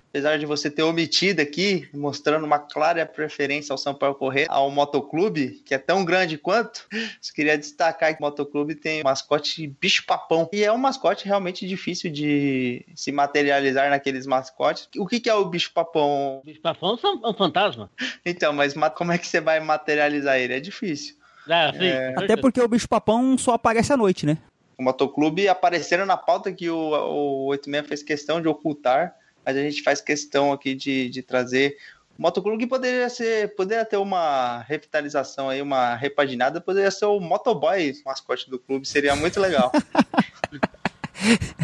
Apesar 0.09 0.39
de 0.39 0.45
você 0.47 0.71
ter 0.71 0.81
omitido 0.81 1.39
aqui, 1.39 1.87
mostrando 1.93 2.43
uma 2.43 2.57
clara 2.57 3.05
preferência 3.05 3.71
ao 3.71 3.77
Sampaio 3.77 4.15
Corrêa, 4.15 4.47
ao 4.49 4.71
motoclube, 4.71 5.61
que 5.63 5.73
é 5.73 5.77
tão 5.77 6.03
grande 6.03 6.35
quanto, 6.35 6.87
só 7.21 7.31
queria 7.33 7.55
destacar 7.57 8.15
que 8.15 8.21
o 8.21 8.25
motoclube 8.25 8.73
tem 8.73 9.01
o 9.01 9.03
mascote 9.03 9.67
bicho-papão. 9.79 10.49
E 10.51 10.63
é 10.63 10.71
um 10.71 10.77
mascote 10.79 11.25
realmente 11.25 11.67
difícil 11.67 12.11
de 12.11 12.83
se 12.95 13.11
materializar 13.11 13.89
naqueles 13.91 14.25
mascotes. 14.25 14.89
O 14.97 15.05
que, 15.05 15.19
que 15.19 15.29
é 15.29 15.35
o 15.35 15.45
bicho-papão? 15.45 16.39
O 16.39 16.45
bicho 16.45 16.61
papão 16.61 16.97
é 17.03 17.27
um 17.27 17.33
fantasma. 17.33 17.89
Então, 18.25 18.51
mas 18.51 18.73
ma- 18.73 18.89
como 18.89 19.11
é 19.11 19.17
que 19.17 19.27
você 19.27 19.39
vai 19.39 19.59
materializar 19.59 20.37
ele? 20.37 20.53
É 20.53 20.59
difícil. 20.59 21.15
É, 21.47 21.71
sim, 21.71 21.85
É. 21.85 22.13
Até 22.17 22.35
porque 22.35 22.61
o 22.61 22.67
bicho-papão 22.67 23.37
só 23.37 23.53
aparece 23.53 23.93
à 23.93 23.97
noite, 23.97 24.25
né? 24.25 24.37
o 24.77 24.83
motoclube 24.83 25.47
apareceram 25.49 26.05
na 26.05 26.15
pauta 26.15 26.53
que 26.53 26.69
o, 26.69 26.77
o 26.77 27.45
86 27.47 27.87
fez 27.87 28.01
questão 28.03 28.41
de 28.41 28.47
ocultar, 28.47 29.13
mas 29.49 29.57
a 29.57 29.61
gente 29.63 29.81
faz 29.81 29.99
questão 29.99 30.51
aqui 30.53 30.75
de, 30.75 31.09
de 31.09 31.23
trazer. 31.23 31.75
O 32.17 32.21
motoclube 32.21 32.59
que 32.59 32.67
poderia 32.67 33.09
ser, 33.09 33.55
poderia 33.55 33.83
ter 33.83 33.97
uma 33.97 34.59
revitalização 34.59 35.49
aí, 35.49 35.59
uma 35.59 35.95
repaginada, 35.95 36.61
poderia 36.61 36.91
ser 36.91 37.05
o 37.05 37.19
motoboy, 37.19 37.95
mascote 38.05 38.47
do 38.47 38.59
clube, 38.59 38.87
seria 38.87 39.15
muito 39.15 39.39
legal. 39.39 39.71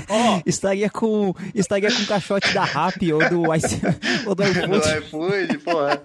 Ó, 0.09 0.41
Estaria 0.45 0.89
com, 0.89 1.33
estaria 1.53 1.91
com 1.91 2.01
o 2.01 2.05
caixote 2.07 2.53
da 2.53 2.63
RAP 2.63 3.01
ou 3.13 3.29
do, 3.29 3.41
ou 4.27 4.35
do 4.35 4.43
Do 4.43 4.43
iFood. 4.43 4.97
iFood, 4.99 5.57
porra. 5.59 6.01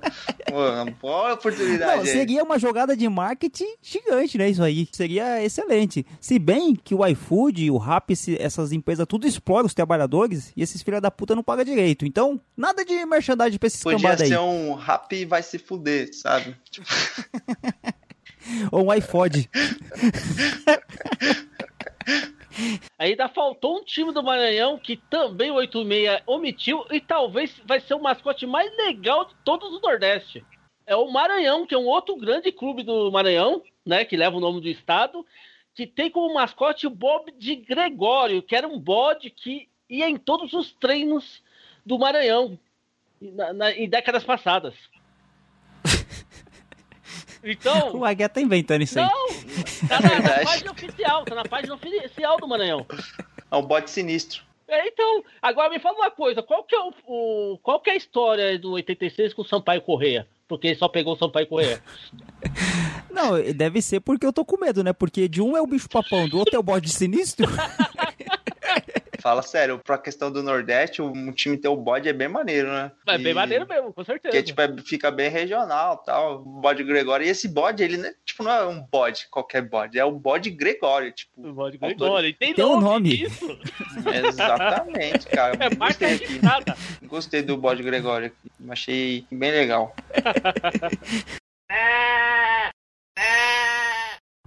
Boa 1.00 1.34
oportunidade. 1.34 1.96
Não, 1.98 2.04
seria 2.06 2.42
uma 2.42 2.58
jogada 2.58 2.96
de 2.96 3.08
marketing 3.08 3.74
gigante, 3.82 4.36
né? 4.38 4.48
Isso 4.50 4.62
aí. 4.62 4.88
Seria 4.92 5.42
excelente. 5.44 6.04
Se 6.20 6.38
bem 6.38 6.74
que 6.74 6.94
o 6.94 7.06
iFood, 7.06 7.70
o 7.70 7.78
esse- 8.12 8.40
essas 8.40 8.72
empresas 8.72 9.06
tudo 9.08 9.26
exploram 9.26 9.66
os 9.66 9.74
trabalhadores 9.74 10.52
e 10.56 10.62
esses 10.62 10.82
filha 10.82 11.00
da 11.00 11.10
puta 11.10 11.34
não 11.34 11.42
pagam 11.42 11.64
direito. 11.64 12.04
Então, 12.06 12.40
nada 12.56 12.84
de 12.84 13.04
merchandising 13.06 13.58
pra 13.58 13.66
esses 13.66 13.82
Podia 13.82 13.98
cambadas 13.98 14.22
aí. 14.22 14.28
ser 14.28 14.38
um 14.38 14.74
rap 14.74 15.24
vai 15.26 15.42
se 15.42 15.58
fuder, 15.58 16.10
sabe? 16.12 16.56
Tipo, 16.70 16.86
Ou 18.72 18.86
um 18.86 18.94
iFood. 18.94 19.48
Ainda 22.98 23.28
faltou 23.28 23.78
um 23.78 23.84
time 23.84 24.12
do 24.12 24.22
Maranhão 24.22 24.78
que 24.78 24.96
também 24.96 25.50
o 25.50 25.54
86 25.54 26.22
omitiu 26.26 26.84
e 26.90 27.00
talvez 27.00 27.60
vai 27.64 27.80
ser 27.80 27.94
o 27.94 28.02
mascote 28.02 28.46
mais 28.46 28.70
legal 28.76 29.24
de 29.24 29.34
todos 29.44 29.70
do 29.70 29.80
Nordeste. 29.80 30.44
É 30.86 30.94
o 30.96 31.10
Maranhão, 31.10 31.66
que 31.66 31.74
é 31.74 31.78
um 31.78 31.86
outro 31.86 32.16
grande 32.16 32.50
clube 32.50 32.82
do 32.82 33.10
Maranhão, 33.12 33.62
né, 33.86 34.04
que 34.04 34.16
leva 34.16 34.36
o 34.36 34.40
nome 34.40 34.60
do 34.60 34.68
estado, 34.68 35.24
que 35.74 35.86
tem 35.86 36.10
como 36.10 36.34
mascote 36.34 36.86
o 36.86 36.90
Bob 36.90 37.32
de 37.38 37.54
Gregório, 37.56 38.42
que 38.42 38.56
era 38.56 38.66
um 38.66 38.78
bode 38.78 39.30
que 39.30 39.68
ia 39.88 40.08
em 40.08 40.16
todos 40.16 40.52
os 40.52 40.72
treinos 40.72 41.42
do 41.86 41.98
Maranhão 41.98 42.58
na- 43.20 43.52
na- 43.52 43.72
em 43.72 43.88
décadas 43.88 44.24
passadas. 44.24 44.74
Então, 47.42 47.96
O 47.96 48.04
Aguia 48.04 48.28
tá 48.28 48.40
inventando 48.40 48.82
isso 48.82 48.98
aí. 49.00 49.06
Tá 49.88 50.00
na, 50.00 50.20
na 50.20 50.44
página 50.44 50.72
oficial, 50.72 51.24
tá 51.24 51.34
na 51.34 51.44
página 51.44 51.74
oficial 51.74 52.36
do 52.38 52.48
Maranhão. 52.48 52.86
é 53.50 53.56
um 53.56 53.62
bote 53.62 53.90
sinistro. 53.90 54.42
É, 54.68 54.86
então, 54.86 55.24
agora 55.42 55.68
me 55.70 55.80
fala 55.80 55.96
uma 55.98 56.10
coisa, 56.12 56.42
qual 56.42 56.62
que 56.62 56.74
é 56.76 56.78
o, 56.80 56.92
o- 57.06 57.58
qual 57.62 57.80
que 57.80 57.90
é 57.90 57.94
a 57.94 57.96
história 57.96 58.56
do 58.58 58.70
86 58.72 59.34
com 59.34 59.42
o 59.42 59.44
Sampaio 59.44 59.82
Correia? 59.82 60.28
Porque 60.46 60.68
ele 60.68 60.76
só 60.76 60.88
pegou 60.88 61.14
o 61.14 61.16
Sampaio 61.18 61.46
Correia. 61.48 61.82
Não, 63.10 63.32
deve 63.52 63.82
ser 63.82 64.00
porque 64.00 64.24
eu 64.24 64.32
tô 64.32 64.44
com 64.44 64.56
medo, 64.60 64.82
né? 64.84 64.92
Porque 64.92 65.28
de 65.28 65.42
um 65.42 65.56
é 65.56 65.60
o 65.62 65.66
bicho 65.66 65.88
papão, 65.88 66.28
do 66.28 66.38
outro 66.38 66.54
é 66.54 66.58
o 66.58 66.62
bode 66.62 66.88
sinistro. 66.88 67.46
Fala 69.20 69.42
sério, 69.42 69.78
pra 69.84 69.98
questão 69.98 70.30
do 70.32 70.42
Nordeste, 70.42 71.02
um 71.02 71.30
time 71.32 71.56
ter 71.56 71.68
o 71.68 71.76
bode 71.76 72.08
é 72.08 72.12
bem 72.12 72.28
maneiro, 72.28 72.68
né? 72.68 72.90
É 73.06 73.18
bem 73.18 73.32
E- 73.32 73.34
maneiro 73.34 73.66
mesmo, 73.68 73.92
com 73.92 74.04
certeza. 74.04 74.32
Porque, 74.32 74.42
tipo, 74.42 74.60
é- 74.60 74.76
fica 74.84 75.10
bem 75.10 75.28
regional 75.30 75.98
tal. 75.98 76.36
O 76.40 76.60
bode 76.60 76.82
Gregório. 76.84 77.26
E 77.26 77.28
esse 77.28 77.48
bode, 77.48 77.82
ele, 77.82 77.96
né, 77.96 78.12
tipo, 78.24 78.42
não 78.42 78.50
é 78.52 78.66
um 78.66 78.80
bode, 78.80 79.26
qualquer 79.30 79.62
bode. 79.62 79.98
É 79.98 80.04
o 80.04 80.12
bode 80.12 80.50
Gregório, 80.50 81.12
tipo. 81.12 81.30
O 81.48 81.52
bode 81.52 81.76
Gregório, 81.78 82.34
tem, 82.34 82.54
Tem 82.54 82.64
nome. 82.64 82.82
nome. 82.82 83.22
Isso. 83.24 83.46
Exatamente, 84.24 85.26
cara. 85.28 85.56
É 85.60 85.74
marca 85.74 86.06
Gostei 86.08 86.14
aqui. 86.14 86.24
registrada. 86.24 86.76
Gostei 87.04 87.42
do 87.42 87.56
bode 87.56 87.82
Gregório 87.82 88.26
aqui. 88.28 88.50
Achei 88.70 89.26
bem 89.30 89.50
legal. 89.50 89.94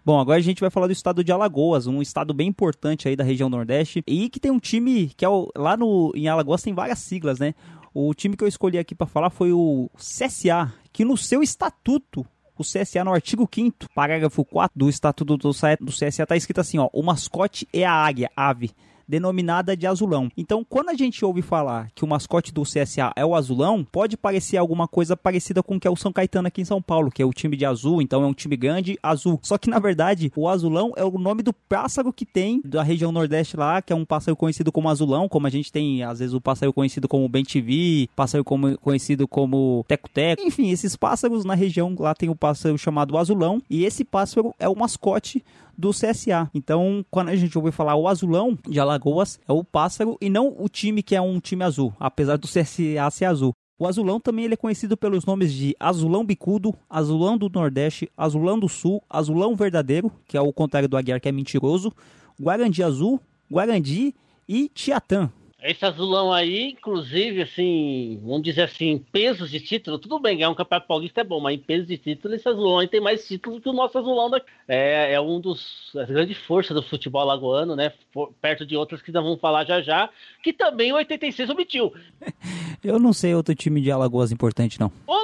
Bom, 0.06 0.20
agora 0.20 0.38
a 0.38 0.42
gente 0.42 0.60
vai 0.60 0.70
falar 0.70 0.88
do 0.88 0.94
estado 0.94 1.24
de 1.24 1.32
Alagoas, 1.32 1.88
um 1.88 2.02
estado 2.02 2.34
bem 2.34 2.50
importante 2.50 3.08
aí 3.08 3.16
da 3.16 3.24
região 3.24 3.50
Nordeste 3.50 4.04
e 4.06 4.30
que 4.30 4.40
tem 4.40 4.52
um 4.52 4.60
time 4.60 5.08
que 5.16 5.24
é 5.24 5.30
o, 5.30 5.50
lá 5.56 5.78
no 5.78 6.12
em 6.14 6.28
Alagoas 6.28 6.62
tem 6.62 6.74
várias 6.74 7.00
siglas, 7.00 7.40
né? 7.40 7.56
O 7.94 8.14
time 8.14 8.36
que 8.36 8.44
eu 8.44 8.48
escolhi 8.48 8.78
aqui 8.78 8.94
pra 8.94 9.08
falar 9.08 9.30
foi 9.30 9.54
o 9.54 9.90
CSA, 9.96 10.74
que 10.92 11.06
no 11.06 11.16
seu 11.16 11.42
estatuto 11.42 12.26
o 12.58 12.64
CSA 12.64 13.04
no 13.04 13.14
artigo 13.14 13.48
5º, 13.48 13.88
parágrafo 13.96 14.44
4 14.44 14.78
do 14.78 14.90
estatuto 14.90 15.38
do, 15.38 15.54
sa- 15.54 15.78
do 15.80 15.92
CSA 15.92 16.26
tá 16.26 16.36
escrito 16.36 16.60
assim, 16.60 16.78
ó, 16.78 16.90
o 16.92 17.02
mascote 17.02 17.68
é 17.72 17.86
a 17.86 17.94
águia, 17.94 18.30
ave, 18.36 18.72
denominada 19.08 19.76
de 19.76 19.88
azulão. 19.88 20.30
Então, 20.38 20.66
quando 20.68 20.90
a 20.90 20.94
gente 20.94 21.24
ouve 21.24 21.42
falar 21.42 21.90
que 21.94 22.04
o 22.04 22.08
mascote 22.08 22.54
do 22.54 22.64
CSA 22.64 23.12
é 23.16 23.26
o 23.26 23.36
azulão, 23.36 23.84
pode 23.84 24.18
parecer 24.18 24.58
alguma 24.58 24.88
coisa 24.88 25.16
parecida 25.16 25.62
com 25.62 25.76
o 25.76 25.80
que 25.80 25.88
é 25.88 25.92
o 25.92 25.96
São 25.96 26.12
Caetano 26.12 26.48
aqui 26.48 26.62
em 26.62 26.66
São 26.66 26.82
Paulo, 26.82 27.12
que 27.12 27.22
é 27.22 27.26
o 27.26 27.34
time 27.34 27.56
de 27.56 27.66
azul, 27.66 28.02
então 28.02 28.24
é 28.24 28.28
um 28.28 28.34
time 28.34 28.56
grande, 28.56 28.98
azul. 29.02 29.40
Só 29.44 29.58
que 29.58 29.70
na 29.70 29.80
verdade, 29.80 30.32
o 30.36 30.48
azulão 30.48 30.94
é 30.96 31.04
o 31.04 31.18
nome 31.18 31.44
do 31.44 31.54
pássaro 31.54 32.12
que 32.14 32.26
tem 32.26 32.62
da 32.64 32.84
região 32.84 33.12
Nordeste 33.12 33.58
lá, 33.58 33.82
que 33.82 33.94
é 33.94 33.96
um 33.96 34.06
pássaro 34.06 34.36
conhecido 34.36 34.72
como 34.72 34.90
azulão, 34.90 35.28
como 35.28 35.48
a 35.48 35.50
gente 35.50 35.72
tem 35.72 36.04
às 36.04 36.20
vezes 36.20 36.34
o 36.34 36.42
pássaro 36.42 36.74
conhecido 36.74 37.08
como 37.08 37.28
Ben 37.28 37.44
TV, 37.44 38.10
pássaro 38.16 38.44
como, 38.44 38.78
conhecido 38.80 39.28
como 39.28 39.86
teco-teco. 39.88 40.42
Enfim, 40.42 40.70
esses 40.70 40.96
pássaros 40.96 41.46
na 41.46 41.54
região 41.54 41.96
lá 42.00 42.14
tem 42.14 42.30
o 42.30 42.36
pássaro 42.36 42.78
chamado 42.78 43.18
azulão, 43.18 43.62
e 43.70 43.86
esse 43.86 44.04
pássaro 44.04 44.54
é 44.60 44.68
o 44.68 44.76
mascote 44.76 45.44
do 45.78 45.92
CSA. 45.92 46.50
Então, 46.54 47.06
quando 47.10 47.30
a 47.30 47.36
gente 47.36 47.58
ouve 47.58 47.72
falar 47.72 47.96
o 47.96 48.08
azulão 48.08 48.58
de 48.68 48.80
Alagoas, 48.80 49.40
é 49.48 49.52
o 49.52 49.64
pássaro 49.64 50.18
e 50.22 50.30
não 50.30 50.56
o 50.58 50.70
time 50.70 51.04
que 51.04 51.16
é 51.16 51.22
um 51.22 51.40
time 51.40 51.64
azul, 51.64 51.94
apesar 52.00 52.38
do 52.38 52.48
CSA 52.48 53.10
ser 53.12 53.26
azul. 53.26 53.54
O 53.80 53.88
azulão 53.88 54.20
também 54.20 54.46
ele 54.46 54.54
é 54.54 54.58
conhecido 54.58 54.96
pelos 54.96 55.26
nomes 55.26 55.52
de 55.52 55.76
azulão 55.80 56.24
bicudo, 56.24 56.74
azulão 56.90 57.38
do 57.38 57.50
Nordeste, 57.50 58.10
azulão 58.16 58.60
do 58.60 58.70
Sul, 58.70 59.04
azulão 59.10 59.56
verdadeiro, 59.56 60.12
que 60.28 60.38
é 60.38 60.42
o 60.42 60.54
contrário 60.54 60.88
do 60.88 60.96
aguiar 60.96 61.20
que 61.20 61.28
é 61.28 61.32
mentiroso, 61.32 61.92
guarandi 62.40 62.84
azul, 62.84 63.20
guarandi 63.52 64.16
e 64.48 64.70
tiatã. 64.70 65.30
Esse 65.64 65.86
azulão 65.86 66.34
aí, 66.34 66.72
inclusive, 66.72 67.42
assim, 67.42 68.20
vamos 68.22 68.42
dizer 68.44 68.64
assim, 68.64 68.98
pesos 69.14 69.50
de 69.50 69.62
título, 69.62 69.98
tudo 69.98 70.20
bem, 70.20 70.36
ganhar 70.36 70.50
um 70.50 70.56
campeonato 70.56 70.88
paulista 70.88 71.22
é 71.22 71.24
bom, 71.24 71.40
mas 71.40 71.56
em 71.56 71.60
pesos 71.60 71.88
de 71.88 71.98
título, 71.98 72.36
esse 72.36 72.48
azulão 72.50 72.80
aí 72.80 72.88
tem 72.90 73.00
mais 73.00 73.26
títulos 73.26 73.64
que 73.64 73.70
o 73.70 73.74
nosso 73.74 73.98
azulão 73.98 74.30
daqui. 74.30 74.46
É, 74.68 75.14
é 75.14 75.22
um 75.22 75.40
dos 75.40 75.90
das 75.94 76.10
grandes 76.10 76.38
forças 76.40 76.76
do 76.76 76.84
futebol 76.84 77.22
alagoano, 77.22 77.78
né? 77.78 77.94
For- 78.12 78.34
perto 78.42 78.66
de 78.66 78.76
outras 78.76 79.02
que 79.02 79.12
nós 79.14 79.24
vamos 79.24 79.40
falar 79.40 79.64
já 79.64 79.82
já, 79.82 80.10
que 80.44 80.52
também 80.52 80.92
o 80.92 80.96
86 80.96 81.50
omitiu. 81.50 81.94
Eu 82.84 83.00
não 83.00 83.14
sei 83.14 83.34
outro 83.34 83.56
time 83.56 83.80
de 83.80 83.90
Alagoas 83.90 84.34
importante 84.34 84.78
não. 84.78 84.92
Ô! 85.08 85.24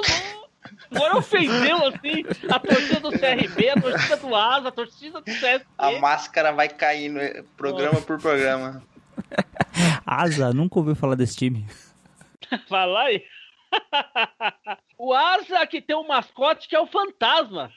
Agora 0.90 1.18
ofendeu, 1.18 1.76
assim, 1.86 2.24
a 2.50 2.58
torcida 2.58 3.00
do 3.00 3.10
CRB, 3.10 3.68
a 3.68 3.80
torcida 3.80 4.16
do 4.16 4.34
Asa, 4.34 4.68
a 4.68 4.72
torcida 4.72 5.20
do 5.20 5.24
CSP. 5.24 5.66
A 5.76 5.92
máscara 6.00 6.52
vai 6.52 6.68
caindo 6.68 7.20
programa 7.56 8.00
por 8.00 8.18
programa. 8.18 8.82
Asa, 10.12 10.52
nunca 10.52 10.78
ouviu 10.78 10.96
falar 10.96 11.14
desse 11.14 11.36
time. 11.36 11.64
Fala 12.68 13.02
aí. 13.02 13.24
o 14.98 15.14
Asa 15.14 15.64
que 15.66 15.80
tem 15.80 15.94
um 15.94 16.08
mascote 16.08 16.68
que 16.68 16.74
é 16.74 16.80
o 16.80 16.86
Fantasma. 16.88 17.72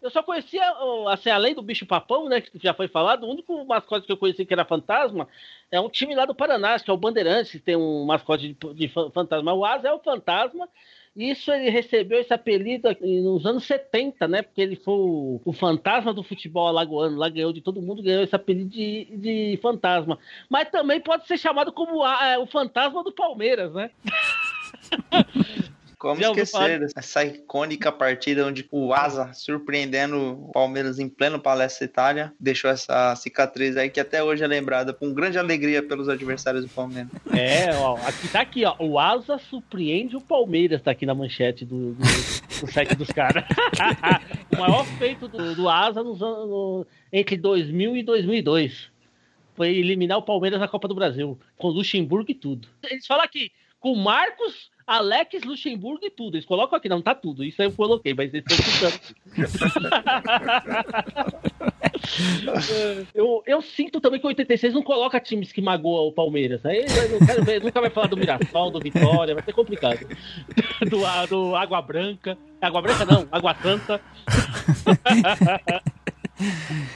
Eu 0.00 0.10
só 0.10 0.22
conhecia, 0.22 0.62
assim, 1.08 1.28
além 1.28 1.54
do 1.54 1.62
bicho 1.62 1.84
papão, 1.84 2.28
né, 2.28 2.40
que 2.40 2.50
já 2.62 2.72
foi 2.72 2.86
falado, 2.86 3.24
o 3.24 3.30
único 3.30 3.64
mascote 3.64 4.06
que 4.06 4.12
eu 4.12 4.16
conheci 4.16 4.46
que 4.46 4.54
era 4.54 4.64
fantasma 4.64 5.28
é 5.72 5.80
um 5.80 5.88
time 5.88 6.14
lá 6.14 6.24
do 6.24 6.36
Paraná, 6.36 6.78
que 6.78 6.88
é 6.88 6.92
o 6.92 6.96
Bandeirantes, 6.96 7.50
que 7.50 7.58
tem 7.58 7.74
um 7.74 8.04
mascote 8.04 8.54
de, 8.54 8.74
de 8.74 8.88
fa- 8.88 9.10
fantasma. 9.10 9.52
O 9.52 9.64
Asa 9.64 9.88
é 9.88 9.92
o 9.92 9.98
fantasma. 9.98 10.68
Isso 11.16 11.50
ele 11.52 11.68
recebeu 11.70 12.20
esse 12.20 12.32
apelido 12.32 12.88
nos 13.00 13.44
anos 13.44 13.64
70, 13.64 14.28
né? 14.28 14.42
Porque 14.42 14.60
ele 14.60 14.76
foi 14.76 14.94
o, 14.94 15.40
o 15.44 15.52
fantasma 15.52 16.12
do 16.14 16.22
futebol 16.22 16.68
alagoano. 16.68 17.16
Lá 17.16 17.28
ganhou 17.28 17.52
de 17.52 17.60
todo 17.60 17.82
mundo, 17.82 18.02
ganhou 18.02 18.22
esse 18.22 18.34
apelido 18.36 18.70
de, 18.70 19.04
de 19.16 19.58
fantasma. 19.60 20.18
Mas 20.48 20.70
também 20.70 21.00
pode 21.00 21.26
ser 21.26 21.38
chamado 21.38 21.72
como 21.72 22.04
a- 22.04 22.26
é, 22.28 22.38
o 22.38 22.46
fantasma 22.46 23.02
do 23.02 23.12
Palmeiras, 23.12 23.72
né? 23.74 23.90
Como 25.98 26.20
Já 26.20 26.28
esquecer 26.28 26.86
essa 26.96 27.24
icônica 27.24 27.90
partida 27.90 28.46
onde 28.46 28.64
o 28.70 28.94
Asa, 28.94 29.32
surpreendendo 29.32 30.44
o 30.44 30.52
Palmeiras 30.52 31.00
em 31.00 31.08
pleno 31.08 31.40
Palestra 31.40 31.84
Itália, 31.84 32.32
deixou 32.38 32.70
essa 32.70 33.16
cicatriz 33.16 33.76
aí 33.76 33.90
que 33.90 33.98
até 33.98 34.22
hoje 34.22 34.44
é 34.44 34.46
lembrada 34.46 34.94
com 34.94 35.12
grande 35.12 35.38
alegria 35.38 35.82
pelos 35.82 36.08
adversários 36.08 36.64
do 36.64 36.70
Palmeiras. 36.70 37.10
É, 37.36 37.74
ó, 37.74 37.96
aqui 38.06 38.28
tá 38.28 38.40
aqui, 38.40 38.64
ó. 38.64 38.76
O 38.78 38.96
Asa 38.96 39.38
surpreende 39.38 40.16
o 40.16 40.20
Palmeiras, 40.20 40.80
tá 40.80 40.92
aqui 40.92 41.04
na 41.04 41.16
manchete 41.16 41.64
do, 41.64 41.94
do, 41.94 42.04
do 42.60 42.72
site 42.72 42.94
dos 42.94 43.08
caras. 43.08 43.44
o 44.54 44.60
maior 44.60 44.86
feito 44.98 45.26
do, 45.26 45.56
do 45.56 45.68
Asa 45.68 46.04
nos 46.04 46.22
anos, 46.22 46.48
no- 46.48 46.86
entre 47.12 47.36
2000 47.36 47.96
e 47.96 48.02
2002 48.04 48.90
foi 49.56 49.70
eliminar 49.70 50.18
o 50.18 50.22
Palmeiras 50.22 50.60
na 50.60 50.68
Copa 50.68 50.86
do 50.86 50.94
Brasil, 50.94 51.36
com 51.56 51.66
Luxemburgo 51.66 52.30
e 52.30 52.34
tudo. 52.34 52.68
Eles 52.88 53.04
falam 53.04 53.24
aqui, 53.24 53.50
com 53.80 53.96
Marcos, 53.96 54.70
Alex, 54.88 55.44
Luxemburgo 55.44 56.06
e 56.06 56.10
tudo. 56.10 56.36
Eles 56.36 56.46
colocam 56.46 56.78
aqui, 56.78 56.88
não 56.88 57.02
tá 57.02 57.14
tudo. 57.14 57.44
Isso 57.44 57.62
eu 57.62 57.70
coloquei, 57.70 58.14
mas 58.14 58.32
eles 58.32 58.46
estão 58.50 58.90
citando. 58.90 58.98
eu, 63.14 63.42
eu 63.46 63.60
sinto 63.60 64.00
também 64.00 64.18
que 64.18 64.26
o 64.26 64.28
86 64.28 64.72
não 64.72 64.82
coloca 64.82 65.20
times 65.20 65.52
que 65.52 65.60
magoam 65.60 66.06
o 66.06 66.12
Palmeiras. 66.12 66.64
Aí 66.64 66.86
ver, 67.44 67.62
nunca 67.62 67.82
vai 67.82 67.90
falar 67.90 68.06
do 68.06 68.16
Mirassol, 68.16 68.70
do 68.70 68.80
Vitória, 68.80 69.34
vai 69.34 69.44
ser 69.44 69.52
complicado. 69.52 70.08
Do, 70.88 71.26
do 71.28 71.54
Água 71.54 71.82
Branca. 71.82 72.38
Água 72.58 72.80
Branca 72.80 73.04
não, 73.04 73.28
Água 73.30 73.54
Santa. 73.56 74.00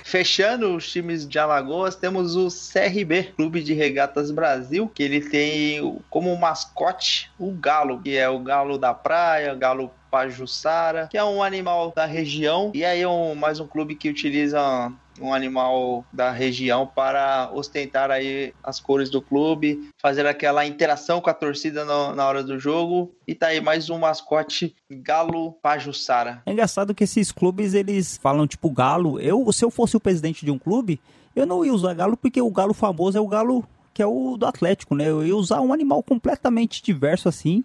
Fechando 0.05 0.75
os 0.75 0.91
times 0.91 1.27
de 1.27 1.39
Alagoas, 1.39 1.97
temos 1.97 2.37
o 2.37 2.49
CRB, 2.49 3.33
Clube 3.37 3.63
de 3.63 3.75
Regatas 3.75 4.31
Brasil, 4.31 4.91
que 4.95 5.03
ele 5.03 5.21
tem 5.21 6.01
como 6.09 6.37
mascote 6.37 7.31
o 7.39 7.51
galo, 7.53 8.01
que 8.01 8.17
é 8.17 8.29
o 8.29 8.39
galo 8.39 8.79
da 8.79 8.95
praia, 8.95 9.55
galo 9.55 9.91
pajuçara, 10.11 11.09
que 11.11 11.17
é 11.17 11.25
um 11.25 11.43
animal 11.43 11.91
da 11.97 12.05
região, 12.05 12.71
e 12.75 12.85
aí 12.85 13.01
é 13.01 13.09
um, 13.09 13.35
mais 13.35 13.59
um 13.59 13.67
clube 13.67 13.95
que 13.95 14.11
utiliza 14.11 14.93
um 15.21 15.33
animal 15.35 16.05
da 16.13 16.31
região 16.31 16.87
para 16.87 17.51
ostentar 17.53 18.11
aí 18.11 18.53
as 18.63 18.81
cores 18.81 19.11
do 19.11 19.21
clube, 19.21 19.89
fazer 20.01 20.27
aquela 20.27 20.67
interação 20.67 21.21
com 21.21 21.29
a 21.31 21.35
torcida 21.35 21.85
no- 21.85 22.15
na 22.15 22.27
hora 22.27 22.43
do 22.43 22.59
jogo. 22.59 23.13
E 23.27 23.35
tá 23.35 23.49
aí 23.49 23.61
mais 23.61 23.91
um 23.91 23.99
mascote 23.99 24.75
Galo 24.91 25.53
Pajussara. 25.63 26.43
É 26.47 26.53
engraçado 26.53 26.95
que 26.95 27.05
esses 27.05 27.31
clubes, 27.31 27.75
eles 27.75 28.19
falam 28.23 28.47
tipo 28.47 28.71
galo. 28.71 29.21
Eu, 29.21 29.51
se 29.53 29.65
eu 29.65 29.71
fosse 29.71 29.97
o 29.97 30.01
presidente 30.01 30.45
de 30.45 30.51
um 30.51 30.59
clube, 30.59 31.01
eu 31.37 31.47
não 31.47 31.65
ia 31.65 31.73
usar 31.73 31.95
galo 31.95 32.17
porque 32.17 32.41
o 32.41 32.51
galo 32.51 32.75
famoso 32.75 33.17
é 33.19 33.21
o 33.21 33.29
galo 33.29 33.65
que 33.95 34.03
é 34.03 34.07
o 34.07 34.39
do 34.39 34.47
Atlético, 34.47 34.95
né? 34.95 35.07
Eu 35.11 35.25
ia 35.27 35.37
usar 35.37 35.61
um 35.61 35.71
animal 35.73 36.03
completamente 36.03 36.83
diverso 36.83 37.29
assim, 37.29 37.63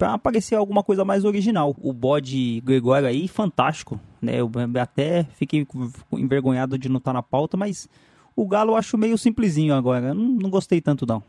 pra 0.00 0.16
parecer 0.16 0.54
alguma 0.54 0.82
coisa 0.82 1.04
mais 1.04 1.26
original. 1.26 1.76
O 1.78 1.92
bode 1.92 2.62
Gregório 2.62 3.06
aí, 3.06 3.28
fantástico, 3.28 4.00
né? 4.20 4.40
Eu 4.40 4.50
até 4.80 5.24
fiquei 5.36 5.66
envergonhado 6.12 6.78
de 6.78 6.88
não 6.88 6.96
estar 6.96 7.12
na 7.12 7.22
pauta, 7.22 7.54
mas 7.54 7.86
o 8.34 8.48
galo 8.48 8.72
eu 8.72 8.76
acho 8.76 8.96
meio 8.96 9.18
simplesinho 9.18 9.74
agora. 9.74 10.14
Não, 10.14 10.24
não 10.24 10.48
gostei 10.48 10.80
tanto 10.80 11.04
não. 11.04 11.22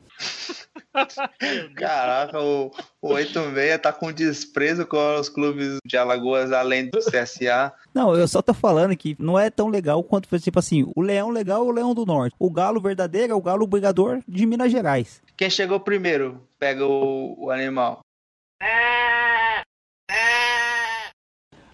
Caraca, 1.75 2.39
o, 2.39 2.71
o 3.01 3.09
86 3.09 3.81
tá 3.81 3.91
com 3.91 4.09
desprezo 4.09 4.85
com 4.85 5.19
os 5.19 5.27
clubes 5.27 5.77
de 5.85 5.97
Alagoas, 5.97 6.53
além 6.53 6.89
do 6.89 6.99
CSA. 6.99 7.73
Não, 7.93 8.15
eu 8.15 8.25
só 8.25 8.41
tô 8.41 8.53
falando 8.53 8.95
que 8.95 9.17
não 9.19 9.37
é 9.37 9.49
tão 9.49 9.67
legal 9.67 10.01
quanto, 10.01 10.29
tipo 10.39 10.59
assim, 10.59 10.89
o 10.95 11.01
leão 11.01 11.29
legal 11.29 11.65
é 11.65 11.69
o 11.69 11.71
leão 11.71 11.93
do 11.93 12.05
norte. 12.05 12.33
O 12.39 12.49
galo 12.49 12.79
verdadeiro 12.79 13.33
é 13.33 13.35
o 13.35 13.41
galo 13.41 13.67
brigador 13.67 14.21
de 14.25 14.45
Minas 14.45 14.71
Gerais. 14.71 15.21
Quem 15.35 15.49
chegou 15.49 15.77
primeiro 15.77 16.41
pega 16.57 16.85
o, 16.85 17.35
o 17.37 17.51
animal. 17.51 18.01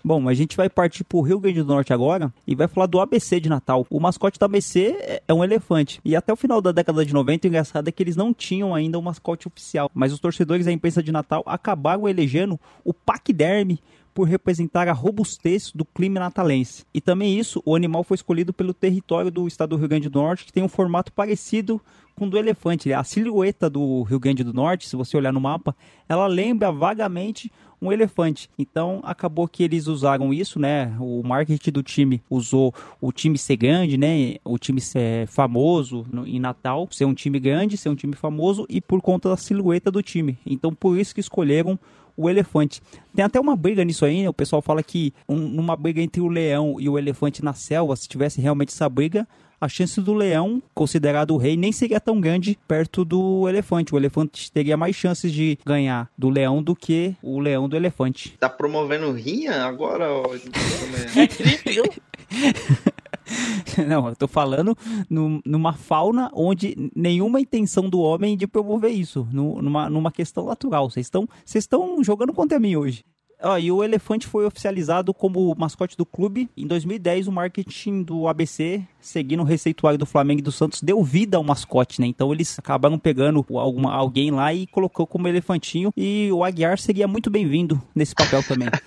Bom, 0.03 0.29
a 0.29 0.33
gente 0.33 0.55
vai 0.55 0.69
partir 0.69 1.03
pro 1.03 1.19
Rio 1.19 1.37
Grande 1.37 1.61
do 1.61 1.67
Norte 1.67 1.91
agora 1.91 2.31
e 2.47 2.55
vai 2.55 2.65
falar 2.69 2.85
do 2.85 2.97
ABC 2.97 3.41
de 3.41 3.49
Natal. 3.49 3.85
O 3.89 3.99
mascote 3.99 4.39
do 4.39 4.45
ABC 4.45 4.95
é- 5.01 5.21
é 5.27 5.33
um 5.33 5.43
elefante. 5.43 5.99
E 6.05 6.15
até 6.15 6.31
o 6.31 6.37
final 6.37 6.61
da 6.61 6.71
década 6.71 7.05
de 7.05 7.13
90, 7.13 7.45
o 7.45 7.49
engraçado 7.49 7.89
é 7.89 7.91
que 7.91 8.01
eles 8.01 8.15
não 8.15 8.33
tinham 8.33 8.73
ainda 8.73 8.97
um 8.97 9.01
mascote 9.01 9.49
oficial. 9.49 9.91
Mas 9.93 10.13
os 10.13 10.19
torcedores 10.21 10.65
da 10.65 10.71
imprensa 10.71 11.03
de 11.03 11.11
Natal 11.11 11.43
acabaram 11.45 12.07
elegendo 12.07 12.57
o 12.85 12.93
paquiderme 12.93 13.81
por 14.17 14.27
representar 14.27 14.87
a 14.87 14.93
robustez 14.93 15.71
do 15.75 15.85
clima 15.85 16.19
natalense. 16.19 16.83
E 16.91 16.99
também 16.99 17.37
isso, 17.37 17.61
o 17.63 17.75
animal 17.75 18.03
foi 18.03 18.15
escolhido 18.15 18.51
pelo 18.51 18.73
território 18.73 19.29
do 19.29 19.47
estado 19.47 19.69
do 19.69 19.75
Rio 19.77 19.87
Grande 19.87 20.09
do 20.09 20.19
Norte, 20.19 20.43
que 20.43 20.51
tem 20.51 20.63
um 20.63 20.67
formato 20.67 21.13
parecido 21.13 21.79
com 22.15 22.25
o 22.25 22.29
do 22.31 22.35
elefante. 22.35 22.91
A 22.91 23.03
silhueta 23.03 23.69
do 23.69 24.01
Rio 24.01 24.19
Grande 24.19 24.43
do 24.43 24.51
Norte, 24.51 24.89
se 24.89 24.95
você 24.95 25.15
olhar 25.15 25.31
no 25.31 25.39
mapa, 25.39 25.75
ela 26.09 26.25
lembra 26.25 26.71
vagamente 26.71 27.51
um 27.79 27.91
elefante. 27.91 28.49
Então 28.57 29.01
acabou 29.03 29.47
que 29.47 29.61
eles 29.61 29.85
usaram 29.85 30.33
isso, 30.33 30.59
né? 30.59 30.97
O 30.99 31.21
marketing 31.21 31.69
do 31.69 31.83
time 31.83 32.19
usou 32.27 32.73
o 32.99 33.11
time 33.11 33.37
ser 33.37 33.55
grande, 33.55 33.99
né? 33.99 34.37
O 34.43 34.57
time 34.57 34.81
ser 34.81 35.27
famoso 35.27 36.07
no- 36.11 36.25
em 36.25 36.39
Natal, 36.39 36.87
ser 36.89 37.05
um 37.05 37.13
time 37.13 37.39
grande, 37.39 37.77
ser 37.77 37.89
um 37.89 37.95
time 37.95 38.15
famoso 38.15 38.65
e 38.67 38.81
por 38.81 38.99
conta 38.99 39.29
da 39.29 39.37
silhueta 39.37 39.91
do 39.91 40.01
time. 40.01 40.39
Então 40.43 40.73
por 40.73 40.97
isso 40.97 41.13
que 41.13 41.21
escolheram 41.21 41.77
o 42.17 42.29
elefante. 42.29 42.81
Tem 43.15 43.23
até 43.23 43.39
uma 43.39 43.55
briga 43.55 43.85
nisso 43.85 44.03
aí, 44.03 44.23
né? 44.23 44.29
O 44.29 44.33
pessoal 44.33 44.61
fala 44.61 44.81
que 44.83 45.13
um- 45.29 45.35
numa 45.37 45.75
briga 45.75 46.01
entre 46.01 46.19
o 46.19 46.27
leão 46.27 46.75
e 46.79 46.89
o 46.89 46.97
elefante 46.97 47.43
na 47.45 47.53
selva, 47.53 47.95
se 47.95 48.07
tivesse 48.09 48.41
realmente 48.41 48.69
essa 48.73 48.89
briga, 48.89 49.27
a 49.59 49.67
chance 49.67 49.99
do 50.01 50.13
leão, 50.13 50.61
considerado 50.73 51.31
o 51.31 51.37
rei, 51.37 51.57
nem 51.57 51.71
seria 51.71 51.99
tão 51.99 52.19
grande 52.21 52.57
perto 52.67 53.03
do 53.03 53.47
elefante. 53.49 53.93
O 53.93 53.97
elefante 53.97 54.51
teria 54.51 54.77
mais 54.77 54.95
chances 54.95 55.31
de 55.31 55.57
ganhar 55.65 56.09
do 56.17 56.29
leão 56.29 56.61
do 56.61 56.75
que 56.75 57.15
o 57.23 57.39
leão 57.39 57.67
do 57.67 57.75
elefante. 57.75 58.35
Tá 58.39 58.49
promovendo 58.49 59.11
rinha 59.11 59.63
agora? 59.63 60.11
ó? 60.11 60.23
É 61.15 61.71
viu? 61.71 61.83
Não, 63.87 64.07
eu 64.09 64.15
tô 64.15 64.27
falando 64.27 64.75
num- 65.09 65.41
numa 65.45 65.73
fauna 65.73 66.29
onde 66.33 66.91
nenhuma 66.95 67.39
intenção 67.41 67.89
do 67.89 67.99
homem 67.99 68.37
de 68.37 68.47
promover 68.47 68.91
isso, 68.91 69.27
nu- 69.31 69.61
numa, 69.61 69.89
numa 69.89 70.11
questão 70.11 70.45
natural. 70.45 70.89
Vocês 70.89 71.11
estão 71.45 72.03
jogando 72.03 72.33
contra 72.33 72.59
mim 72.59 72.75
hoje. 72.75 73.03
Ó, 73.41 73.57
e 73.57 73.71
o 73.71 73.83
elefante 73.83 74.25
foi 74.25 74.45
oficializado 74.45 75.13
como 75.13 75.53
mascote 75.55 75.95
do 75.95 76.05
clube. 76.05 76.49
Em 76.57 76.65
2010, 76.65 77.27
o 77.27 77.31
marketing 77.31 78.01
do 78.01 78.27
ABC, 78.27 78.81
seguindo 78.99 79.41
o 79.41 79.45
receituário 79.45 79.97
do 79.97 80.05
Flamengo 80.05 80.39
e 80.39 80.43
do 80.43 80.51
Santos, 80.51 80.81
deu 80.81 81.03
vida 81.03 81.37
ao 81.37 81.43
mascote, 81.43 82.01
né? 82.01 82.07
Então 82.07 82.33
eles 82.33 82.57
acabaram 82.57 82.97
pegando 82.97 83.45
alguma, 83.55 83.93
alguém 83.93 84.31
lá 84.31 84.53
e 84.53 84.65
colocou 84.65 85.05
como 85.05 85.27
elefantinho. 85.27 85.91
E 85.95 86.29
o 86.31 86.43
Aguiar 86.43 86.79
seria 86.79 87.07
muito 87.07 87.29
bem-vindo 87.29 87.81
nesse 87.93 88.15
papel 88.15 88.41
também. 88.43 88.69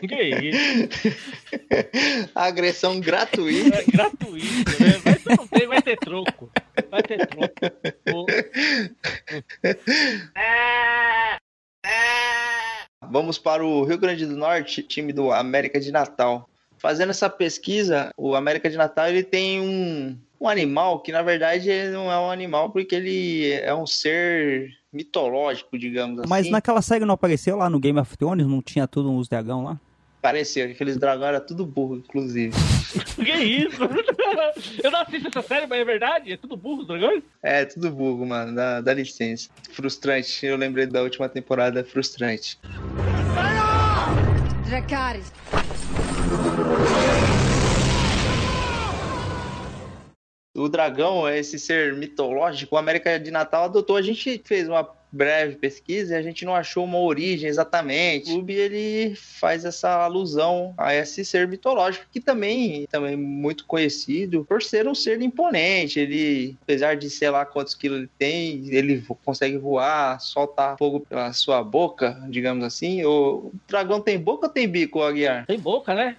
Que 0.00 0.22
isso? 0.22 1.08
Agressão 2.34 3.00
gratuita. 3.00 3.78
É 3.78 3.84
gratuito, 3.84 4.82
né? 4.82 4.98
Vai 5.04 5.14
ter, 5.16 5.36
não 5.36 5.46
tem, 5.46 5.66
vai 5.66 5.82
ter 5.82 5.96
troco. 5.98 6.50
Vai 6.90 7.02
ter 7.02 7.26
troco. 7.26 7.52
Pô, 8.04 8.26
Vamos 13.08 13.38
para 13.38 13.64
o 13.64 13.84
Rio 13.84 13.98
Grande 13.98 14.26
do 14.26 14.36
Norte, 14.36 14.82
time 14.82 15.12
do 15.12 15.32
América 15.32 15.80
de 15.80 15.90
Natal. 15.90 16.48
Fazendo 16.78 17.10
essa 17.10 17.28
pesquisa, 17.28 18.10
o 18.16 18.34
América 18.34 18.68
de 18.68 18.76
Natal 18.76 19.08
ele 19.08 19.22
tem 19.22 19.60
um, 19.60 20.18
um 20.40 20.48
animal 20.48 21.00
que 21.00 21.12
na 21.12 21.22
verdade 21.22 21.68
ele 21.68 21.92
não 21.92 22.10
é 22.10 22.18
um 22.18 22.30
animal 22.30 22.70
porque 22.70 22.94
ele 22.94 23.52
é 23.52 23.74
um 23.74 23.86
ser 23.86 24.70
mitológico, 24.92 25.78
digamos 25.78 26.20
assim. 26.20 26.28
Mas 26.28 26.50
naquela 26.50 26.82
série 26.82 27.04
não 27.04 27.14
apareceu 27.14 27.56
lá 27.56 27.68
no 27.68 27.78
Game 27.78 27.98
of 27.98 28.16
Thrones? 28.16 28.46
Não 28.46 28.62
tinha 28.62 28.86
tudo 28.86 29.10
uns 29.10 29.28
dragão 29.28 29.64
lá? 29.64 29.80
Pareceu 30.20 30.66
que 30.66 30.72
aqueles 30.72 30.98
dragões 30.98 31.28
eram 31.28 31.46
tudo 31.46 31.64
burro, 31.64 31.96
inclusive. 31.96 32.54
Que 33.14 33.32
isso? 33.32 33.82
Eu 34.82 34.90
não 34.90 35.02
assisto 35.02 35.28
essa 35.28 35.42
série, 35.42 35.66
mas 35.66 35.78
é 35.78 35.84
verdade? 35.84 36.32
É 36.32 36.36
tudo 36.36 36.56
burro, 36.56 36.80
os 36.80 36.86
dragões? 36.88 37.22
É, 37.42 37.64
tudo 37.64 37.90
burro, 37.90 38.26
mano. 38.26 38.54
Dá, 38.54 38.80
dá 38.80 38.92
licença. 38.92 39.48
Frustrante. 39.72 40.44
Eu 40.44 40.56
lembrei 40.56 40.86
da 40.86 41.02
última 41.02 41.28
temporada, 41.28 41.84
frustrante. 41.84 42.58
Dracarys. 44.66 45.32
O 50.56 50.68
dragão 50.68 51.28
é 51.28 51.38
esse 51.38 51.58
ser 51.58 51.94
mitológico. 51.94 52.74
O 52.74 52.78
América 52.78 53.18
de 53.18 53.30
Natal 53.30 53.64
adotou. 53.64 53.96
A 53.96 54.02
gente 54.02 54.42
fez 54.44 54.68
uma 54.68 54.84
breve 55.12 55.56
pesquisa 55.56 56.14
e 56.14 56.16
a 56.16 56.22
gente 56.22 56.44
não 56.44 56.54
achou 56.54 56.84
uma 56.84 56.98
origem 56.98 57.48
exatamente. 57.48 58.30
O 58.30 58.34
clube 58.34 58.54
ele 58.54 59.14
faz 59.14 59.64
essa 59.64 60.02
alusão 60.04 60.74
a 60.76 60.94
esse 60.94 61.24
ser 61.24 61.48
mitológico 61.48 62.06
que 62.12 62.20
também 62.20 62.86
também 62.90 63.14
é 63.14 63.16
muito 63.16 63.64
conhecido 63.64 64.44
por 64.44 64.62
ser 64.62 64.86
um 64.86 64.94
ser 64.94 65.20
imponente. 65.20 66.00
Ele, 66.00 66.56
apesar 66.62 66.96
de 66.96 67.10
sei 67.10 67.30
lá 67.30 67.44
quantos 67.44 67.74
quilos 67.74 67.98
ele 67.98 68.10
tem, 68.18 68.68
ele 68.68 69.04
consegue 69.24 69.58
voar, 69.58 70.20
soltar 70.20 70.76
fogo 70.78 71.00
pela 71.00 71.32
sua 71.32 71.62
boca, 71.62 72.22
digamos 72.28 72.64
assim. 72.64 73.04
O 73.04 73.52
dragão 73.68 74.00
tem 74.00 74.18
boca 74.18 74.46
ou 74.46 74.52
tem 74.52 74.68
bico, 74.68 75.02
Aguiar? 75.02 75.46
Tem 75.46 75.58
boca, 75.58 75.94
né? 75.94 76.16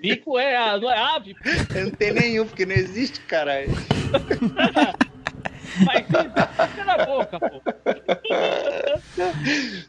Bico 0.00 0.38
é, 0.38 0.80
não 0.80 0.90
é 0.90 0.98
ave. 0.98 1.36
Não 1.74 1.90
tem 1.90 2.12
nenhum, 2.12 2.46
porque 2.46 2.66
não 2.66 2.74
existe, 2.74 3.20
caralho. 3.20 3.68
na 6.84 7.04
boca, 7.06 7.38
pô. 7.40 7.60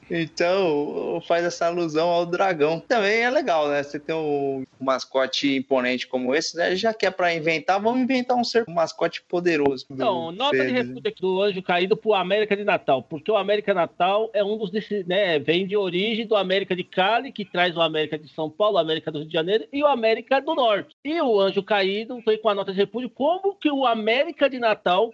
Então, 0.09 1.21
faz 1.27 1.43
essa 1.45 1.67
alusão 1.67 2.09
ao 2.09 2.25
dragão. 2.25 2.79
Também 2.79 3.21
é 3.21 3.29
legal, 3.29 3.67
né? 3.67 3.83
Você 3.83 3.99
tem 3.99 4.15
um 4.15 4.65
mascote 4.79 5.55
imponente 5.57 6.07
como 6.07 6.33
esse, 6.33 6.55
né? 6.57 6.75
Já 6.75 6.93
que 6.93 7.05
é 7.05 7.11
pra 7.11 7.33
inventar, 7.33 7.81
vamos 7.81 8.01
inventar 8.01 8.37
um 8.37 8.43
ser 8.43 8.65
um 8.67 8.73
mascote 8.73 9.21
poderoso. 9.23 9.85
Então, 9.89 10.31
nota 10.31 10.57
de 10.57 10.63
Fênix. 10.63 10.87
repúdio 10.87 11.09
aqui 11.11 11.21
do 11.21 11.41
Anjo 11.41 11.61
Caído 11.61 11.97
pro 11.97 12.13
América 12.13 12.55
de 12.55 12.63
Natal, 12.63 13.03
porque 13.03 13.31
o 13.31 13.37
América 13.37 13.73
Natal 13.73 14.29
é 14.33 14.43
um 14.43 14.57
dos, 14.57 14.71
desse- 14.71 15.03
né, 15.07 15.39
vem 15.39 15.67
de 15.67 15.75
origem 15.75 16.25
do 16.25 16.35
América 16.35 16.75
de 16.75 16.83
Cali, 16.83 17.31
que 17.31 17.45
traz 17.45 17.75
o 17.75 17.81
América 17.81 18.17
de 18.17 18.27
São 18.29 18.49
Paulo, 18.49 18.75
o 18.75 18.79
América 18.79 19.11
do 19.11 19.19
Rio 19.19 19.27
de 19.27 19.33
Janeiro 19.33 19.65
e 19.71 19.83
o 19.83 19.87
América 19.87 20.39
do 20.41 20.55
Norte. 20.55 20.95
E 21.03 21.21
o 21.21 21.39
Anjo 21.39 21.61
Caído 21.63 22.21
foi 22.23 22.37
com 22.37 22.49
a 22.49 22.55
nota 22.55 22.71
de 22.71 22.77
repúdio, 22.77 23.09
como 23.09 23.55
que 23.55 23.69
o 23.69 23.85
América 23.85 24.49
de 24.49 24.59
Natal, 24.59 25.11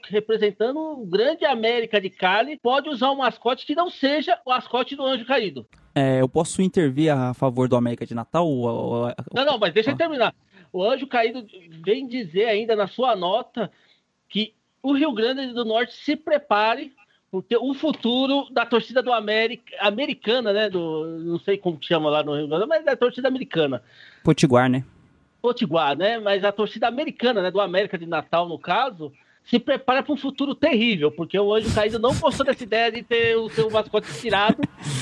representando 0.66 1.02
o 1.02 1.06
grande 1.06 1.46
América 1.46 2.00
de 2.02 2.10
Cali, 2.10 2.58
pode 2.58 2.90
usar 2.90 3.12
um 3.12 3.18
mascote 3.18 3.66
que 3.66 3.76
não 3.76 3.90
seja 3.90 4.40
o 4.46 4.50
mascote 4.50 4.96
do 4.96 5.04
Anjo 5.06 5.26
Caído? 5.26 5.66
É, 5.94 6.20
eu 6.22 6.28
posso 6.28 6.62
intervir 6.62 7.12
a 7.14 7.34
favor 7.34 7.68
do 7.70 7.76
América 7.76 8.06
de 8.06 8.14
Natal? 8.14 8.48
Ou- 8.48 8.66
ou- 8.68 8.94
ou- 9.06 9.14
Não, 9.34 9.46
não, 9.46 9.58
mas 9.58 9.74
deixa 9.74 9.92
Ah. 9.92 9.94
eu 9.94 9.98
terminar. 9.98 10.34
O 10.72 10.84
Anjo 10.84 11.08
Caído 11.08 11.46
vem 11.86 12.08
dizer 12.08 12.46
ainda 12.46 12.76
na 12.76 12.88
sua 12.88 13.16
nota 13.16 13.72
que 14.28 14.54
o 14.84 14.94
Rio 14.94 15.12
Grande 15.14 15.54
do 15.54 15.64
Norte 15.64 15.94
se 15.94 16.16
prepare, 16.16 16.92
porque 17.32 17.56
o 17.56 17.74
futuro 17.74 18.48
da 18.52 18.66
torcida 18.66 19.02
do 19.02 19.12
América, 19.14 19.74
americana, 19.80 20.52
né? 20.54 20.70
Do, 20.70 21.06
não 21.20 21.40
sei 21.40 21.58
como 21.58 21.78
que 21.78 21.86
chama 21.88 22.10
lá 22.10 22.24
no 22.24 22.36
Rio 22.36 22.48
Grande, 22.48 22.66
mas 22.66 22.84
da 22.84 22.96
torcida 22.96 23.28
americana. 23.28 23.82
Potiguar, 24.24 24.70
né? 24.70 24.84
Potiguar, 25.42 25.96
né? 25.98 26.20
Mas 26.20 26.44
a 26.44 26.52
torcida 26.52 26.88
americana, 26.88 27.42
né? 27.42 27.52
Do 27.52 27.62
América 27.62 27.98
de 27.98 28.06
Natal, 28.06 28.48
no 28.50 28.60
caso, 28.60 29.14
se 29.46 29.60
prepara 29.60 30.02
para 30.02 30.14
um 30.14 30.18
futuro 30.18 30.56
terrível, 30.56 31.12
porque 31.12 31.38
o 31.40 31.54
Anjo 31.54 31.74
Caído 31.74 32.00
não 32.00 32.16
gostou 32.16 32.46
dessa 32.46 32.64
ideia 32.64 32.92
de 32.92 33.04
ter 33.04 33.36
o 33.38 33.50
seu 33.50 33.70
mascote 33.70 34.08
tirado 34.20 34.58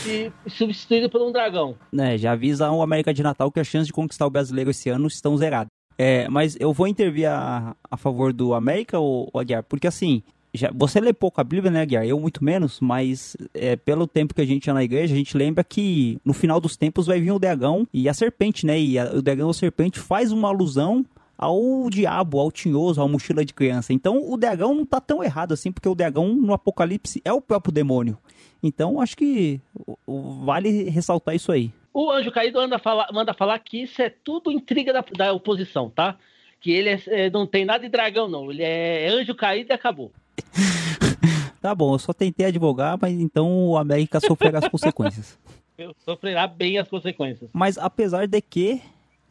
e 0.05 0.31
substituído 0.49 1.09
por 1.09 1.21
um 1.21 1.31
dragão. 1.31 1.75
É, 1.97 2.17
já 2.17 2.33
avisa 2.33 2.69
o 2.71 2.81
América 2.81 3.13
de 3.13 3.23
Natal 3.23 3.51
que 3.51 3.59
as 3.59 3.67
chances 3.67 3.87
de 3.87 3.93
conquistar 3.93 4.25
o 4.25 4.29
brasileiro 4.29 4.69
esse 4.69 4.89
ano 4.89 5.07
estão 5.07 5.37
zeradas. 5.37 5.71
É, 5.97 6.27
mas 6.27 6.57
eu 6.59 6.73
vou 6.73 6.87
intervir 6.87 7.29
a, 7.29 7.75
a 7.89 7.97
favor 7.97 8.33
do 8.33 8.53
América, 8.53 8.99
ou, 8.99 9.29
Aguiar? 9.35 9.63
Porque 9.63 9.87
assim, 9.87 10.23
já, 10.53 10.71
você 10.73 10.99
lê 10.99 11.13
pouco 11.13 11.39
a 11.39 11.43
Bíblia, 11.43 11.71
né, 11.71 11.81
Aguiar? 11.81 12.05
Eu 12.05 12.19
muito 12.19 12.43
menos, 12.43 12.79
mas 12.79 13.37
é, 13.53 13.75
pelo 13.75 14.07
tempo 14.07 14.33
que 14.33 14.41
a 14.41 14.45
gente 14.45 14.67
ia 14.67 14.73
na 14.73 14.83
igreja, 14.83 15.13
a 15.13 15.17
gente 15.17 15.37
lembra 15.37 15.63
que 15.63 16.17
no 16.25 16.33
final 16.33 16.59
dos 16.59 16.75
tempos 16.75 17.07
vai 17.07 17.21
vir 17.21 17.31
o 17.31 17.39
dragão 17.39 17.87
e 17.93 18.09
a 18.09 18.13
serpente, 18.13 18.65
né? 18.65 18.79
E 18.79 18.99
a, 18.99 19.13
o 19.13 19.21
dragão 19.21 19.45
ou 19.45 19.51
a 19.51 19.53
serpente 19.53 19.99
faz 19.99 20.31
uma 20.31 20.49
alusão 20.49 21.05
ao 21.43 21.89
diabo, 21.89 22.39
ao 22.39 22.51
tinhoso, 22.51 23.01
à 23.01 23.07
mochila 23.07 23.43
de 23.43 23.53
criança. 23.53 23.93
Então 23.93 24.31
o 24.31 24.37
dragão 24.37 24.73
não 24.73 24.85
tá 24.85 24.99
tão 24.99 25.23
errado 25.23 25.53
assim, 25.53 25.71
porque 25.71 25.87
o 25.87 25.95
dragão 25.95 26.33
no 26.33 26.53
Apocalipse 26.53 27.21
é 27.23 27.31
o 27.31 27.41
próprio 27.41 27.73
demônio. 27.73 28.17
Então 28.61 29.01
acho 29.01 29.17
que 29.17 29.59
vale 30.07 30.89
ressaltar 30.89 31.35
isso 31.35 31.51
aí. 31.51 31.71
O 31.93 32.09
anjo 32.09 32.31
caído 32.31 32.59
anda 32.59 32.79
falar, 32.79 33.07
manda 33.11 33.33
falar 33.33 33.59
que 33.59 33.83
isso 33.83 34.01
é 34.01 34.09
tudo 34.09 34.51
intriga 34.51 34.91
da, 34.93 35.05
da 35.15 35.33
oposição, 35.33 35.89
tá? 35.89 36.17
Que 36.59 36.71
ele 36.71 36.89
é, 36.89 37.01
é, 37.07 37.29
não 37.29 37.45
tem 37.45 37.65
nada 37.65 37.83
de 37.83 37.89
dragão, 37.89 38.27
não. 38.27 38.49
Ele 38.49 38.63
é 38.63 39.09
anjo 39.09 39.35
caído 39.35 39.71
e 39.71 39.73
acabou. 39.73 40.11
tá 41.61 41.75
bom, 41.75 41.93
eu 41.93 41.99
só 41.99 42.13
tentei 42.13 42.47
advogar, 42.47 42.97
mas 42.99 43.13
então 43.13 43.67
o 43.67 43.77
América 43.77 44.19
sofrerá 44.19 44.59
as 44.59 44.67
consequências. 44.67 45.37
Eu 45.75 45.95
sofrerá 46.05 46.45
bem 46.45 46.77
as 46.77 46.87
consequências. 46.87 47.49
Mas 47.51 47.79
apesar 47.79 48.27
de 48.27 48.39
que 48.39 48.79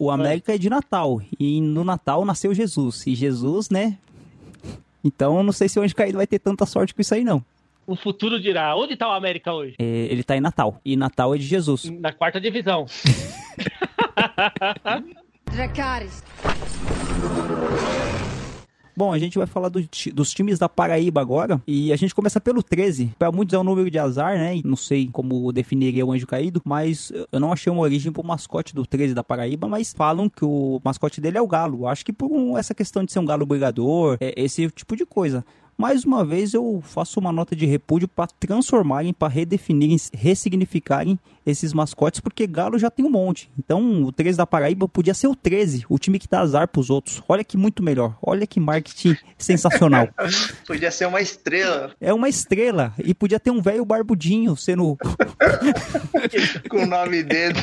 o 0.03 0.11
América 0.11 0.53
é. 0.53 0.57
é 0.57 0.59
de 0.59 0.69
Natal. 0.69 1.23
E 1.39 1.61
no 1.61 1.85
Natal 1.85 2.25
nasceu 2.25 2.53
Jesus. 2.53 3.07
E 3.07 3.15
Jesus, 3.15 3.71
né? 3.71 3.97
Então 5.05 5.37
eu 5.37 5.45
não 5.45 5.53
sei 5.53 5.69
se 5.69 5.79
o 5.79 5.83
Anjo 5.83 5.95
Caído 5.95 6.19
vai 6.19 6.27
ter 6.27 6.41
tanta 6.41 6.67
sorte 6.67 6.93
com 6.93 7.01
isso 7.01 7.15
aí, 7.15 7.23
não. 7.23 7.45
O 7.87 7.95
futuro 7.95 8.41
dirá. 8.41 8.75
Onde 8.77 8.97
tá 8.97 9.09
o 9.09 9.13
América 9.13 9.53
hoje? 9.53 9.77
É, 9.79 9.85
ele 9.85 10.25
tá 10.25 10.37
em 10.37 10.41
Natal. 10.41 10.81
E 10.85 10.97
Natal 10.97 11.35
é 11.35 11.39
de 11.39 11.45
Jesus. 11.45 11.85
Na 11.85 12.13
quarta 12.13 12.41
divisão. 12.41 12.87
Dracarys. 15.53 16.25
Bom, 18.97 19.13
a 19.13 19.19
gente 19.19 19.39
vai 19.39 19.47
falar 19.47 19.69
do, 19.69 19.83
dos 20.13 20.33
times 20.33 20.59
da 20.59 20.69
Paraíba 20.69 21.21
agora. 21.21 21.61
E 21.67 21.93
a 21.93 21.97
gente 21.97 22.15
começa 22.15 22.41
pelo 22.41 22.63
13. 22.63 23.15
Para 23.19 23.33
muitos 23.33 23.55
é 23.55 23.59
um 23.59 23.65
número 23.65 23.91
de 23.91 23.99
azar, 23.99 24.37
né? 24.37 24.61
Não 24.65 24.77
sei 24.77 25.09
como 25.11 25.53
definiria 25.53 26.05
o 26.05 26.13
anjo 26.13 26.27
caído. 26.27 26.61
Mas 26.65 27.13
eu 27.33 27.41
não 27.41 27.53
achei 27.53 27.73
uma 27.73 27.83
origem 27.83 28.13
pro 28.13 28.25
mascote 28.25 28.75
do 28.75 28.85
13 28.85 29.15
da 29.15 29.25
Paraíba. 29.25 29.67
Mas 29.67 29.93
falam 29.93 30.29
que 30.29 30.45
o 30.45 30.81
mascote 30.85 31.21
dele 31.21 31.39
é 31.39 31.43
o 31.43 31.47
galo. 31.47 31.87
Acho 31.87 32.05
que 32.05 32.13
por 32.13 32.31
um, 32.31 32.57
essa 32.59 32.75
questão 32.75 33.05
de 33.05 33.13
ser 33.13 33.19
um 33.19 33.27
galo 33.27 33.47
brigador, 33.47 34.17
é, 34.21 34.35
esse 34.37 34.69
tipo 34.71 34.95
de 34.95 35.07
coisa. 35.07 35.45
Mais 35.77 36.05
uma 36.05 36.25
vez 36.25 36.55
eu 36.55 36.83
faço 36.85 37.19
uma 37.19 37.33
nota 37.33 37.57
de 37.57 37.67
repúdio 37.67 38.07
para 38.07 38.29
transformarem, 38.39 39.13
para 39.13 39.33
redefinirem, 39.33 39.97
ressignificarem 40.15 41.19
esses 41.45 41.73
mascotes, 41.73 42.21
porque 42.21 42.47
Galo 42.47 42.79
já 42.79 42.91
tem 42.91 43.05
um 43.05 43.11
monte. 43.11 43.51
Então 43.59 44.05
o 44.05 44.13
13 44.13 44.39
da 44.39 44.47
Paraíba 44.47 44.89
podia 44.89 45.15
ser 45.15 45.27
o 45.27 45.35
13, 45.35 45.85
o 45.89 45.99
time 45.99 46.19
que 46.19 46.29
dá 46.29 46.41
azar 46.41 46.69
pros 46.69 46.91
outros. 46.91 47.23
Olha 47.29 47.43
que 47.43 47.57
muito 47.57 47.83
melhor. 47.83 48.17
Olha 48.23 48.47
que 48.47 48.61
marketing 48.61 49.17
sensacional. 49.37 50.09
podia 50.67 50.91
ser 50.91 51.07
uma 51.07 51.21
estrela. 51.21 51.93
É 52.01 52.13
uma 52.13 52.29
estrela. 52.29 52.95
E 53.03 53.13
podia 53.15 53.41
ter 53.41 53.51
um 53.51 53.61
velho 53.61 53.85
barbudinho 53.85 54.57
sendo. 54.57 54.97
Com 56.69 56.83
o 56.85 56.87
nome 56.87 57.23
dele. 57.23 57.59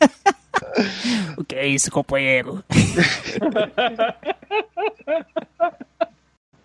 o 1.36 1.44
que 1.44 1.54
é 1.54 1.66
isso, 1.66 1.90
companheiro? 1.90 2.64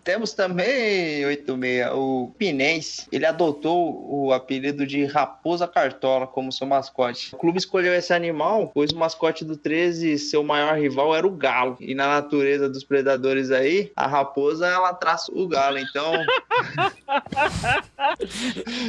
Temos 0.06 0.32
também, 0.32 1.26
86, 1.26 1.90
o 1.92 2.32
Pinense. 2.38 3.08
Ele 3.10 3.26
adotou 3.26 4.06
o 4.08 4.32
apelido 4.32 4.86
de 4.86 5.04
Raposa 5.04 5.66
Cartola 5.66 6.28
como 6.28 6.52
seu 6.52 6.64
mascote. 6.64 7.34
O 7.34 7.38
clube 7.38 7.58
escolheu 7.58 7.92
esse 7.92 8.12
animal, 8.12 8.70
pois 8.72 8.92
o 8.92 8.96
mascote 8.96 9.44
do 9.44 9.56
13, 9.56 10.16
seu 10.16 10.44
maior 10.44 10.78
rival, 10.78 11.12
era 11.12 11.26
o 11.26 11.30
galo. 11.32 11.76
E 11.80 11.92
na 11.92 12.06
natureza 12.06 12.68
dos 12.68 12.84
predadores 12.84 13.50
aí, 13.50 13.90
a 13.96 14.06
raposa, 14.06 14.68
ela 14.68 14.94
traça 14.94 15.32
o 15.34 15.48
galo. 15.48 15.76
Então... 15.76 16.12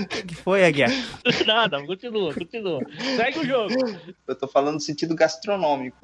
O 0.03 0.07
que 0.07 0.35
foi, 0.35 0.65
Aguiar? 0.65 0.89
Nada, 1.45 1.85
continua, 1.85 2.33
continua. 2.33 2.79
Segue 3.15 3.39
o 3.39 3.45
jogo. 3.45 3.73
Eu 4.27 4.35
tô 4.35 4.47
falando 4.47 4.75
no 4.75 4.79
sentido 4.81 5.15
gastronômico. 5.15 5.97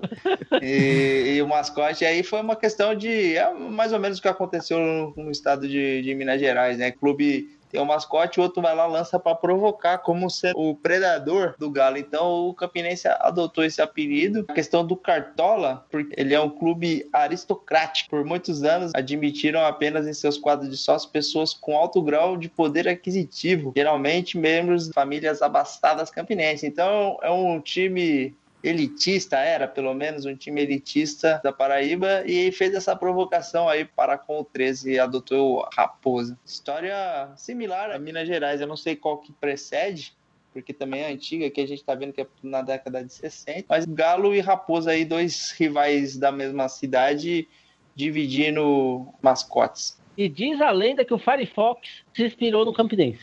E, 0.62 1.36
e 1.36 1.42
o 1.42 1.48
mascote 1.48 2.06
aí 2.06 2.24
foi 2.24 2.42
uma 2.42 2.56
questão 2.56 2.96
de... 2.96 3.36
É 3.36 3.54
mais 3.54 3.94
ou 3.94 4.00
menos 4.00 4.20
o 4.20 4.22
que 4.22 4.28
aconteceu 4.28 5.14
no, 5.16 5.32
estado 5.32 5.68
de, 5.68 6.02
de 6.02 6.16
Minas 6.16 6.40
Gerais, 6.40 6.78
né? 6.78 6.92
Clube 6.92 7.50
tem 7.74 7.82
um 7.82 7.86
mascote, 7.86 8.40
o 8.40 8.44
outro 8.44 8.62
vai 8.62 8.76
lá 8.76 8.86
lança 8.86 9.20
para 9.20 9.34
provocar 9.34 9.98
como 9.98 10.30
ser 10.30 10.54
o 10.56 10.76
predador 10.76 11.56
do 11.58 11.72
Galo. 11.72 11.98
Então 11.98 12.48
o 12.48 12.54
Campinense 12.54 13.08
adotou 13.08 13.64
esse 13.64 13.82
apelido. 13.82 14.46
A 14.48 14.54
questão 14.54 14.86
do 14.86 14.96
Cartola, 14.96 15.84
porque 15.90 16.14
ele 16.16 16.36
é 16.36 16.40
um 16.40 16.52
clube 16.52 17.10
aristocrático. 17.12 18.12
Por 18.12 18.24
muitos 18.24 18.64
anos 18.64 18.92
admitiram 18.94 19.66
apenas 19.66 20.08
em 20.08 20.14
seus 20.14 20.38
quadros 20.38 20.70
de 20.70 20.78
sócios 20.78 21.12
pessoas 21.12 21.52
com 21.52 21.76
alto 21.76 22.00
grau 22.00 22.38
de 22.38 22.48
poder 22.48 22.88
aquisitivo, 22.88 23.74
geralmente 23.76 24.38
membros 24.38 24.88
de 24.88 24.94
famílias 24.94 25.42
abastadas 25.42 26.12
campinenses. 26.12 26.64
Então 26.64 27.18
é 27.24 27.32
um 27.32 27.60
time 27.60 28.36
elitista, 28.64 29.38
era 29.38 29.68
pelo 29.68 29.94
menos 29.94 30.26
um 30.26 30.36
time 30.36 30.62
elitista 30.62 31.42
da 31.44 31.52
Paraíba, 31.52 32.24
e 32.26 32.52
fez 32.52 32.74
essa 32.74 32.96
provocação 32.96 33.68
aí 33.68 33.84
para 33.84 34.18
com 34.18 34.40
o 34.40 34.46
13 34.46 34.94
e 34.94 35.00
adotou 35.00 35.58
o 35.58 35.70
Raposa. 35.76 36.40
História 36.46 37.30
similar 37.36 37.92
a 37.92 38.00
Minas 38.00 38.28
Gerais, 38.28 38.62
eu 38.62 38.68
não 38.68 38.78
sei 38.78 38.96
qual 38.96 39.18
que 39.18 39.34
precede, 39.34 40.14
porque 40.54 40.72
também 40.72 41.02
é 41.02 41.12
antiga, 41.12 41.50
que 41.50 41.60
a 41.60 41.68
gente 41.68 41.84
tá 41.84 41.94
vendo 41.94 42.14
que 42.14 42.22
é 42.22 42.28
na 42.42 42.62
década 42.62 43.04
de 43.04 43.12
60, 43.12 43.66
mas 43.68 43.86
Galo 43.86 44.34
e 44.34 44.40
Raposa 44.40 44.92
aí, 44.92 45.04
dois 45.04 45.52
rivais 45.52 46.16
da 46.18 46.32
mesma 46.32 46.70
cidade, 46.70 47.48
dividindo 47.94 49.08
mascotes. 49.22 50.02
E 50.16 50.30
diz 50.30 50.62
a 50.62 50.72
lenda 50.72 51.04
que 51.04 51.14
o 51.14 51.20
Firefox 51.20 52.04
se 52.14 52.24
inspirou 52.26 52.64
no 52.64 52.74
Campinense. 52.74 53.20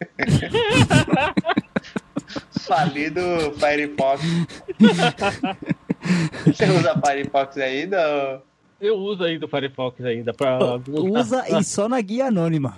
falido 2.70 3.20
Firefox. 3.58 4.22
Você 6.46 6.64
usa 6.66 7.00
Firefox 7.04 7.58
ainda? 7.58 8.40
Eu 8.80 8.96
uso 8.96 9.24
ainda 9.24 9.46
o 9.46 9.48
Firefox 9.48 10.00
ainda. 10.04 10.32
Pra... 10.32 10.58
Usa 10.88 11.44
e 11.58 11.64
só 11.64 11.88
na 11.88 12.00
guia 12.00 12.26
anônima. 12.26 12.76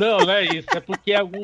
Não, 0.00 0.18
não 0.18 0.32
é 0.32 0.44
isso. 0.44 0.66
É 0.74 0.80
porque 0.80 1.12
algum, 1.12 1.42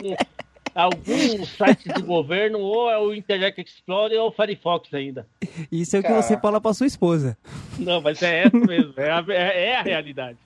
algum 0.75 1.45
site 1.45 1.89
do 1.91 2.03
governo 2.03 2.59
ou 2.61 2.91
é 2.91 2.99
o 2.99 3.15
Internet 3.15 3.61
Explorer 3.61 4.19
ou 4.21 4.29
o 4.29 4.33
Firefox 4.33 4.93
ainda. 4.95 5.27
Isso 5.71 5.97
é 5.97 6.01
o 6.01 6.03
que 6.03 6.13
você 6.13 6.39
fala 6.39 6.61
pra 6.61 6.73
sua 6.73 6.87
esposa. 6.87 7.37
Não, 7.79 8.01
mas 8.01 8.23
é 8.23 8.45
essa 8.45 8.57
mesmo. 8.57 8.95
É 8.97 9.11
a, 9.11 9.25
é, 9.29 9.65
é 9.67 9.77
a 9.77 9.83
realidade. 9.83 10.39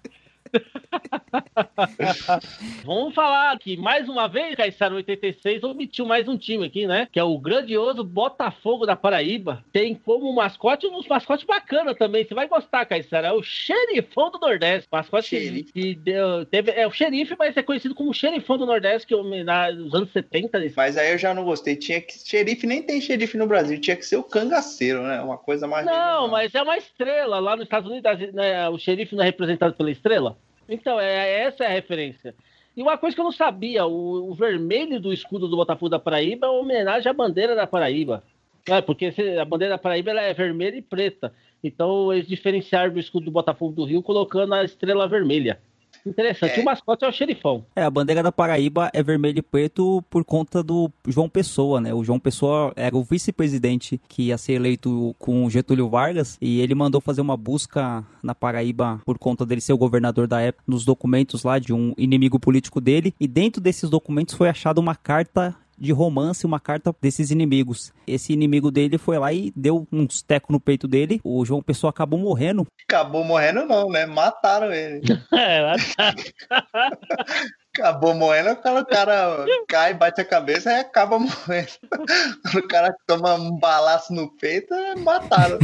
Vamos 2.85 3.15
falar 3.15 3.59
que 3.59 3.77
mais 3.77 4.09
uma 4.09 4.29
vez, 4.29 4.55
Caissara 4.55 4.95
86 4.95 5.65
omitiu 5.65 6.07
mais 6.07 6.29
um 6.29 6.37
time 6.37 6.67
aqui, 6.67 6.87
né? 6.87 7.09
Que 7.11 7.19
é 7.19 7.25
o 7.25 7.39
grandioso 7.39 8.05
Botafogo 8.05 8.87
da 8.87 8.97
Paraíba. 8.97 9.65
Tem 9.73 9.95
como 9.95 10.33
mascote 10.35 10.87
uns 10.87 11.07
mascotes 11.07 11.47
bacana 11.47 11.95
também. 11.95 12.25
Você 12.25 12.35
vai 12.35 12.49
gostar, 12.49 12.85
Caissara. 12.85 13.29
É 13.29 13.33
o 13.33 13.43
xerifão 13.43 14.31
do 14.31 14.39
Nordeste. 14.39 14.89
Mascote 14.91 15.29
xerife. 15.29 15.73
que 15.73 15.95
deu, 15.95 16.45
teve, 16.47 16.73
é 16.73 16.87
o 16.87 16.93
xerife, 16.93 17.35
mas 17.39 17.57
é 17.57 17.63
conhecido 17.63 17.95
como 17.95 18.13
xerifão 18.13 18.59
do 18.59 18.67
Nordeste, 18.67 19.07
que 19.07 19.17
nos 19.17 19.95
anos 19.95 20.11
70. 20.13 20.61
Mas 20.77 20.97
aí 20.97 21.13
eu 21.13 21.19
já 21.19 21.35
não 21.35 21.45
gostei. 21.45 21.77
Tinha 21.77 22.01
que. 22.01 22.13
Xerife 22.13 22.67
nem 22.67 22.83
tem 22.83 23.01
xerife 23.01 23.37
no 23.37 23.47
Brasil. 23.47 23.81
Tinha 23.81 23.97
que 23.97 24.05
ser 24.05 24.17
o 24.17 24.23
cangaceiro, 24.23 25.03
né? 25.03 25.21
Uma 25.21 25.39
coisa 25.39 25.67
mais. 25.67 25.87
Não, 25.87 26.29
mas 26.29 26.55
é 26.55 26.63
uma 26.63 26.77
estrela. 26.77 27.41
Lá 27.41 27.57
nos 27.57 27.65
Estados 27.65 27.91
Unidos, 27.91 28.33
né, 28.33 28.69
o 28.69 28.79
xerife 28.79 29.15
não 29.15 29.23
é 29.23 29.27
representado 29.27 29.75
pela 29.75 29.91
estrela? 29.91 30.37
Então, 30.73 30.99
é, 30.99 31.43
essa 31.43 31.65
é 31.65 31.67
a 31.67 31.71
referência. 31.71 32.35
E 32.75 32.83
uma 32.83 32.97
coisa 32.97 33.15
que 33.15 33.21
eu 33.21 33.25
não 33.25 33.33
sabia, 33.33 33.85
o, 33.85 34.31
o 34.31 34.35
vermelho 34.35 34.99
do 34.99 35.13
escudo 35.13 35.47
do 35.47 35.57
Botafogo 35.57 35.91
da 35.91 35.99
Paraíba 35.99 36.47
é 36.47 36.51
uma 36.51 36.61
homenagem 36.61 37.11
à 37.11 37.13
bandeira 37.13 37.55
da 37.55 37.67
Paraíba. 37.67 38.23
É, 38.67 38.81
porque 38.81 39.13
a 39.41 39.45
bandeira 39.45 39.75
da 39.75 39.79
Paraíba 39.79 40.13
é 40.13 40.33
vermelha 40.33 40.77
e 40.77 40.83
preta. 40.83 41.35
Então 41.63 42.13
eles 42.13 42.27
diferenciaram 42.27 42.93
do 42.93 43.01
escudo 43.01 43.27
do 43.27 43.31
Botafogo 43.31 43.75
do 43.75 43.85
Rio 43.85 44.03
colocando 44.03 44.55
a 44.55 44.65
estrela 44.65 45.07
vermelha. 45.07 45.61
Interessante. 46.05 46.59
É. 46.59 46.63
O 46.63 46.65
mascote 46.65 47.05
é 47.05 47.09
o 47.09 47.13
xerifão. 47.13 47.65
É, 47.77 47.83
a 47.83 47.91
bandeira 47.91 48.23
da 48.23 48.33
Paraíba 48.33 48.91
é 48.93 49.03
vermelho 49.03 49.39
e 49.39 49.43
preto 49.43 50.03
por 50.11 50.25
conta 50.25 50.63
do 50.63 50.91
João 51.07 51.29
Pessoa, 51.29 51.81
né? 51.81 51.95
O 51.95 52.05
João 52.05 52.19
Pessoa 52.19 52.73
era 52.77 52.97
o 52.97 53.05
vice-presidente 53.05 54.01
que 54.09 54.25
ia 54.25 54.39
ser 54.39 54.55
eleito 54.55 55.15
com 55.19 55.49
Getúlio 55.49 55.89
Vargas 55.89 56.37
e 56.41 56.61
ele 56.61 56.75
mandou 56.75 57.01
fazer 57.01 57.21
uma 57.21 57.37
busca 57.37 58.05
na 58.23 58.35
Paraíba 58.35 59.01
por 59.05 59.19
conta 59.19 59.47
dele 59.47 59.61
ser 59.61 59.73
o 59.73 59.79
governador 59.79 60.27
da 60.27 60.41
época, 60.41 60.65
nos 60.67 60.85
documentos 60.85 61.43
lá 61.45 61.59
de 61.59 61.73
um 61.73 61.95
inimigo 61.97 62.39
político 62.39 62.81
dele. 62.81 63.15
E 63.21 63.27
dentro 63.27 63.61
desses 63.61 63.89
documentos 63.89 64.35
foi 64.35 64.49
achada 64.49 64.81
uma 64.81 64.95
carta 64.95 65.57
de 65.83 65.91
romance 65.91 66.47
uma 66.47 66.61
carta 66.61 66.95
desses 67.03 67.33
inimigos. 67.33 67.93
Esse 68.07 68.33
inimigo 68.33 68.71
dele 68.71 68.97
foi 68.99 69.19
lá 69.19 69.33
e 69.33 69.53
deu 69.57 69.85
uns 69.91 70.23
tecos 70.23 70.51
no 70.51 70.61
peito 70.61 70.87
dele. 70.87 71.21
O 71.25 71.45
João 71.45 71.61
Pessoa 71.61 71.91
acabou 71.91 72.21
morrendo. 72.21 72.65
Acabou 72.89 73.25
morrendo 73.25 73.67
não, 73.67 73.89
né? 73.89 74.07
Mataram 74.07 74.73
ele. 74.73 75.03
é, 75.35 75.61
mataram. 75.61 76.23
acabou 77.77 78.15
morrendo 78.15 78.55
quando 78.57 78.79
o 78.79 78.87
cara 78.87 79.45
cai, 79.67 79.93
bate 79.93 80.21
a 80.21 80.25
cabeça 80.25 80.71
e 80.71 80.79
acaba 80.79 81.19
morrendo. 81.19 81.73
Quando 81.91 82.63
o 82.65 82.69
cara 82.69 82.95
toma 83.05 83.35
um 83.35 83.59
balaço 83.59 84.13
no 84.13 84.31
peito, 84.37 84.73
mataram. 84.99 85.59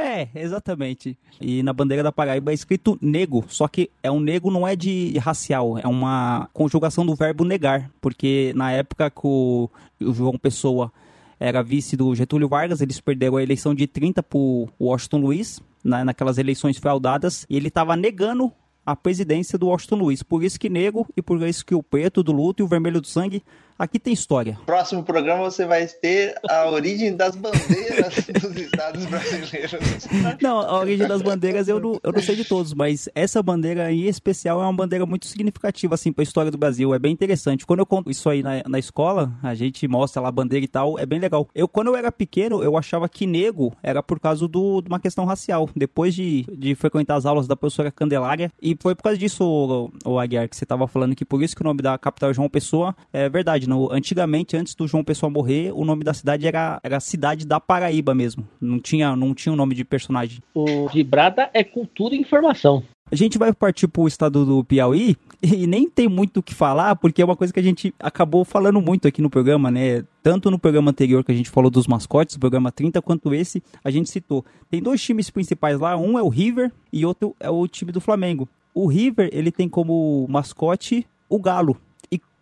É, 0.00 0.28
exatamente. 0.34 1.16
E 1.40 1.62
na 1.62 1.72
bandeira 1.72 2.02
da 2.02 2.10
Paraíba 2.10 2.50
é 2.50 2.54
escrito 2.54 2.98
nego, 3.00 3.44
só 3.48 3.68
que 3.68 3.90
é 4.02 4.10
um 4.10 4.18
nego 4.18 4.50
não 4.50 4.66
é 4.66 4.74
de 4.74 5.16
racial, 5.18 5.78
é 5.78 5.86
uma 5.86 6.48
conjugação 6.52 7.04
do 7.04 7.14
verbo 7.14 7.44
negar, 7.44 7.90
porque 8.00 8.52
na 8.56 8.72
época 8.72 9.10
que 9.10 9.26
o 9.26 9.68
João 10.00 10.38
Pessoa 10.38 10.90
era 11.38 11.62
vice 11.62 11.96
do 11.96 12.14
Getúlio 12.14 12.48
Vargas, 12.48 12.80
eles 12.80 13.00
perderam 13.00 13.36
a 13.36 13.42
eleição 13.42 13.74
de 13.74 13.86
30 13.86 14.22
pro 14.22 14.68
Washington 14.80 15.18
Luiz, 15.18 15.60
na, 15.82 16.04
naquelas 16.04 16.38
eleições 16.38 16.78
fraudadas, 16.78 17.46
e 17.48 17.56
ele 17.56 17.68
estava 17.68 17.96
negando 17.96 18.52
a 18.84 18.96
presidência 18.96 19.58
do 19.58 19.68
Washington 19.68 19.96
Luiz. 19.96 20.22
Por 20.22 20.42
isso 20.42 20.58
que 20.58 20.68
nego 20.68 21.06
e 21.16 21.22
por 21.22 21.40
isso 21.42 21.64
que 21.64 21.74
o 21.74 21.82
preto 21.82 22.22
do 22.22 22.32
luto 22.32 22.62
e 22.62 22.64
o 22.64 22.68
vermelho 22.68 23.00
do 23.00 23.06
sangue, 23.06 23.42
aqui 23.80 23.98
tem 23.98 24.12
história. 24.12 24.58
Próximo 24.66 25.02
programa 25.02 25.44
você 25.44 25.64
vai 25.64 25.86
ter 25.86 26.34
a 26.48 26.68
origem 26.68 27.16
das 27.16 27.34
bandeiras 27.34 28.14
dos 28.40 28.56
estados 28.56 29.06
brasileiros. 29.06 30.06
Não, 30.40 30.60
a 30.60 30.78
origem 30.78 31.08
das 31.08 31.22
bandeiras 31.22 31.66
eu 31.66 31.80
não, 31.80 31.98
eu 32.02 32.12
não 32.12 32.20
sei 32.20 32.36
de 32.36 32.44
todos, 32.44 32.74
mas 32.74 33.08
essa 33.14 33.42
bandeira 33.42 33.90
em 33.90 34.04
especial 34.04 34.60
é 34.60 34.64
uma 34.64 34.72
bandeira 34.72 35.06
muito 35.06 35.26
significativa, 35.26 35.94
assim, 35.94 36.12
para 36.12 36.22
a 36.22 36.24
história 36.24 36.50
do 36.50 36.58
Brasil. 36.58 36.94
É 36.94 36.98
bem 36.98 37.12
interessante. 37.12 37.64
Quando 37.64 37.80
eu 37.80 37.86
conto 37.86 38.10
isso 38.10 38.28
aí 38.28 38.42
na, 38.42 38.62
na 38.68 38.78
escola, 38.78 39.32
a 39.42 39.54
gente 39.54 39.88
mostra 39.88 40.20
lá 40.20 40.28
a 40.28 40.32
bandeira 40.32 40.64
e 40.64 40.68
tal, 40.68 40.98
é 40.98 41.06
bem 41.06 41.18
legal. 41.18 41.48
Eu, 41.54 41.66
quando 41.66 41.88
eu 41.88 41.96
era 41.96 42.12
pequeno, 42.12 42.62
eu 42.62 42.76
achava 42.76 43.08
que 43.08 43.26
nego 43.26 43.74
era 43.82 44.02
por 44.02 44.20
causa 44.20 44.46
do, 44.46 44.82
de 44.82 44.88
uma 44.88 45.00
questão 45.00 45.24
racial. 45.24 45.70
Depois 45.74 46.14
de, 46.14 46.44
de 46.52 46.74
frequentar 46.74 47.16
as 47.16 47.24
aulas 47.24 47.46
da 47.46 47.56
professora 47.56 47.90
Candelária, 47.90 48.52
e 48.60 48.76
foi 48.78 48.94
por 48.94 49.04
causa 49.04 49.18
disso, 49.18 49.42
o, 49.42 49.90
o 50.04 50.18
Aguiar, 50.18 50.48
que 50.48 50.56
você 50.56 50.64
estava 50.64 50.86
falando 50.86 51.16
que 51.16 51.24
por 51.24 51.42
isso 51.42 51.56
que 51.56 51.62
o 51.62 51.64
nome 51.64 51.80
da 51.80 51.96
capital 51.96 52.30
é 52.30 52.34
João 52.34 52.48
Pessoa, 52.48 52.94
é 53.12 53.28
verdade. 53.28 53.69
No, 53.70 53.88
antigamente, 53.92 54.56
antes 54.56 54.74
do 54.74 54.88
João 54.88 55.04
Pessoa 55.04 55.30
morrer, 55.30 55.70
o 55.72 55.84
nome 55.84 56.02
da 56.02 56.12
cidade 56.12 56.44
era, 56.44 56.80
era 56.82 56.98
Cidade 56.98 57.46
da 57.46 57.60
Paraíba 57.60 58.12
mesmo. 58.12 58.44
Não 58.60 58.80
tinha, 58.80 59.14
não 59.14 59.32
tinha 59.32 59.52
um 59.52 59.56
nome 59.56 59.76
de 59.76 59.84
personagem. 59.84 60.40
O 60.52 60.88
Vibrada 60.88 61.48
é 61.54 61.62
cultura 61.62 62.16
e 62.16 62.18
informação. 62.18 62.82
A 63.12 63.14
gente 63.14 63.38
vai 63.38 63.52
partir 63.52 63.86
pro 63.86 64.08
estado 64.08 64.44
do 64.44 64.64
Piauí 64.64 65.16
e 65.40 65.68
nem 65.68 65.88
tem 65.88 66.08
muito 66.08 66.38
o 66.38 66.42
que 66.42 66.52
falar, 66.52 66.96
porque 66.96 67.22
é 67.22 67.24
uma 67.24 67.36
coisa 67.36 67.52
que 67.52 67.60
a 67.60 67.62
gente 67.62 67.94
acabou 68.00 68.44
falando 68.44 68.80
muito 68.80 69.06
aqui 69.06 69.22
no 69.22 69.30
programa, 69.30 69.70
né? 69.70 70.04
Tanto 70.20 70.50
no 70.50 70.58
programa 70.58 70.90
anterior 70.90 71.22
que 71.22 71.30
a 71.30 71.34
gente 71.34 71.48
falou 71.48 71.70
dos 71.70 71.86
mascotes, 71.86 72.34
o 72.34 72.40
programa 72.40 72.72
30, 72.72 73.00
quanto 73.00 73.32
esse, 73.32 73.62
a 73.84 73.90
gente 73.92 74.10
citou. 74.10 74.44
Tem 74.68 74.82
dois 74.82 75.00
times 75.00 75.30
principais 75.30 75.78
lá, 75.78 75.96
um 75.96 76.18
é 76.18 76.22
o 76.24 76.28
River 76.28 76.72
e 76.92 77.06
outro 77.06 77.36
é 77.38 77.48
o 77.48 77.68
time 77.68 77.92
do 77.92 78.00
Flamengo. 78.00 78.48
O 78.74 78.88
River, 78.88 79.30
ele 79.32 79.52
tem 79.52 79.68
como 79.68 80.26
mascote 80.28 81.06
o 81.28 81.38
Galo. 81.38 81.76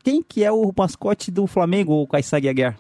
Quem 0.03 0.23
que 0.23 0.45
é 0.45 0.51
o 0.51 0.73
mascote 0.77 1.31
do 1.31 1.47
Flamengo, 1.47 1.93
o 1.93 2.07
Kaysar 2.07 2.39
Aguiar? 2.39 2.79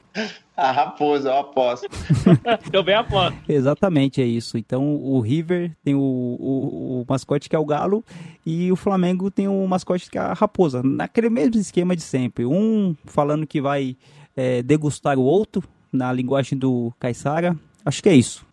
A 0.56 0.72
raposa, 0.72 1.28
eu 1.28 1.38
aposto. 1.38 1.86
Eu 2.72 2.82
bem 2.82 2.96
aposto. 2.96 3.38
Exatamente, 3.48 4.20
é 4.20 4.24
isso. 4.24 4.58
Então 4.58 4.96
o 4.96 5.20
River 5.20 5.70
tem 5.84 5.94
o, 5.94 6.00
o, 6.00 7.00
o 7.00 7.04
mascote 7.08 7.48
que 7.48 7.54
é 7.54 7.58
o 7.58 7.64
galo 7.64 8.04
e 8.44 8.72
o 8.72 8.74
Flamengo 8.74 9.30
tem 9.30 9.46
o 9.46 9.66
mascote 9.68 10.10
que 10.10 10.18
é 10.18 10.20
a 10.20 10.32
raposa. 10.32 10.82
Naquele 10.82 11.30
mesmo 11.30 11.60
esquema 11.60 11.94
de 11.94 12.02
sempre. 12.02 12.44
Um 12.44 12.96
falando 13.04 13.46
que 13.46 13.60
vai 13.60 13.96
é, 14.36 14.60
degustar 14.62 15.16
o 15.16 15.22
outro 15.22 15.62
na 15.92 16.12
linguagem 16.12 16.58
do 16.58 16.92
Caissara. 16.98 17.56
Acho 17.84 18.02
que 18.02 18.08
é 18.08 18.14
isso. 18.14 18.44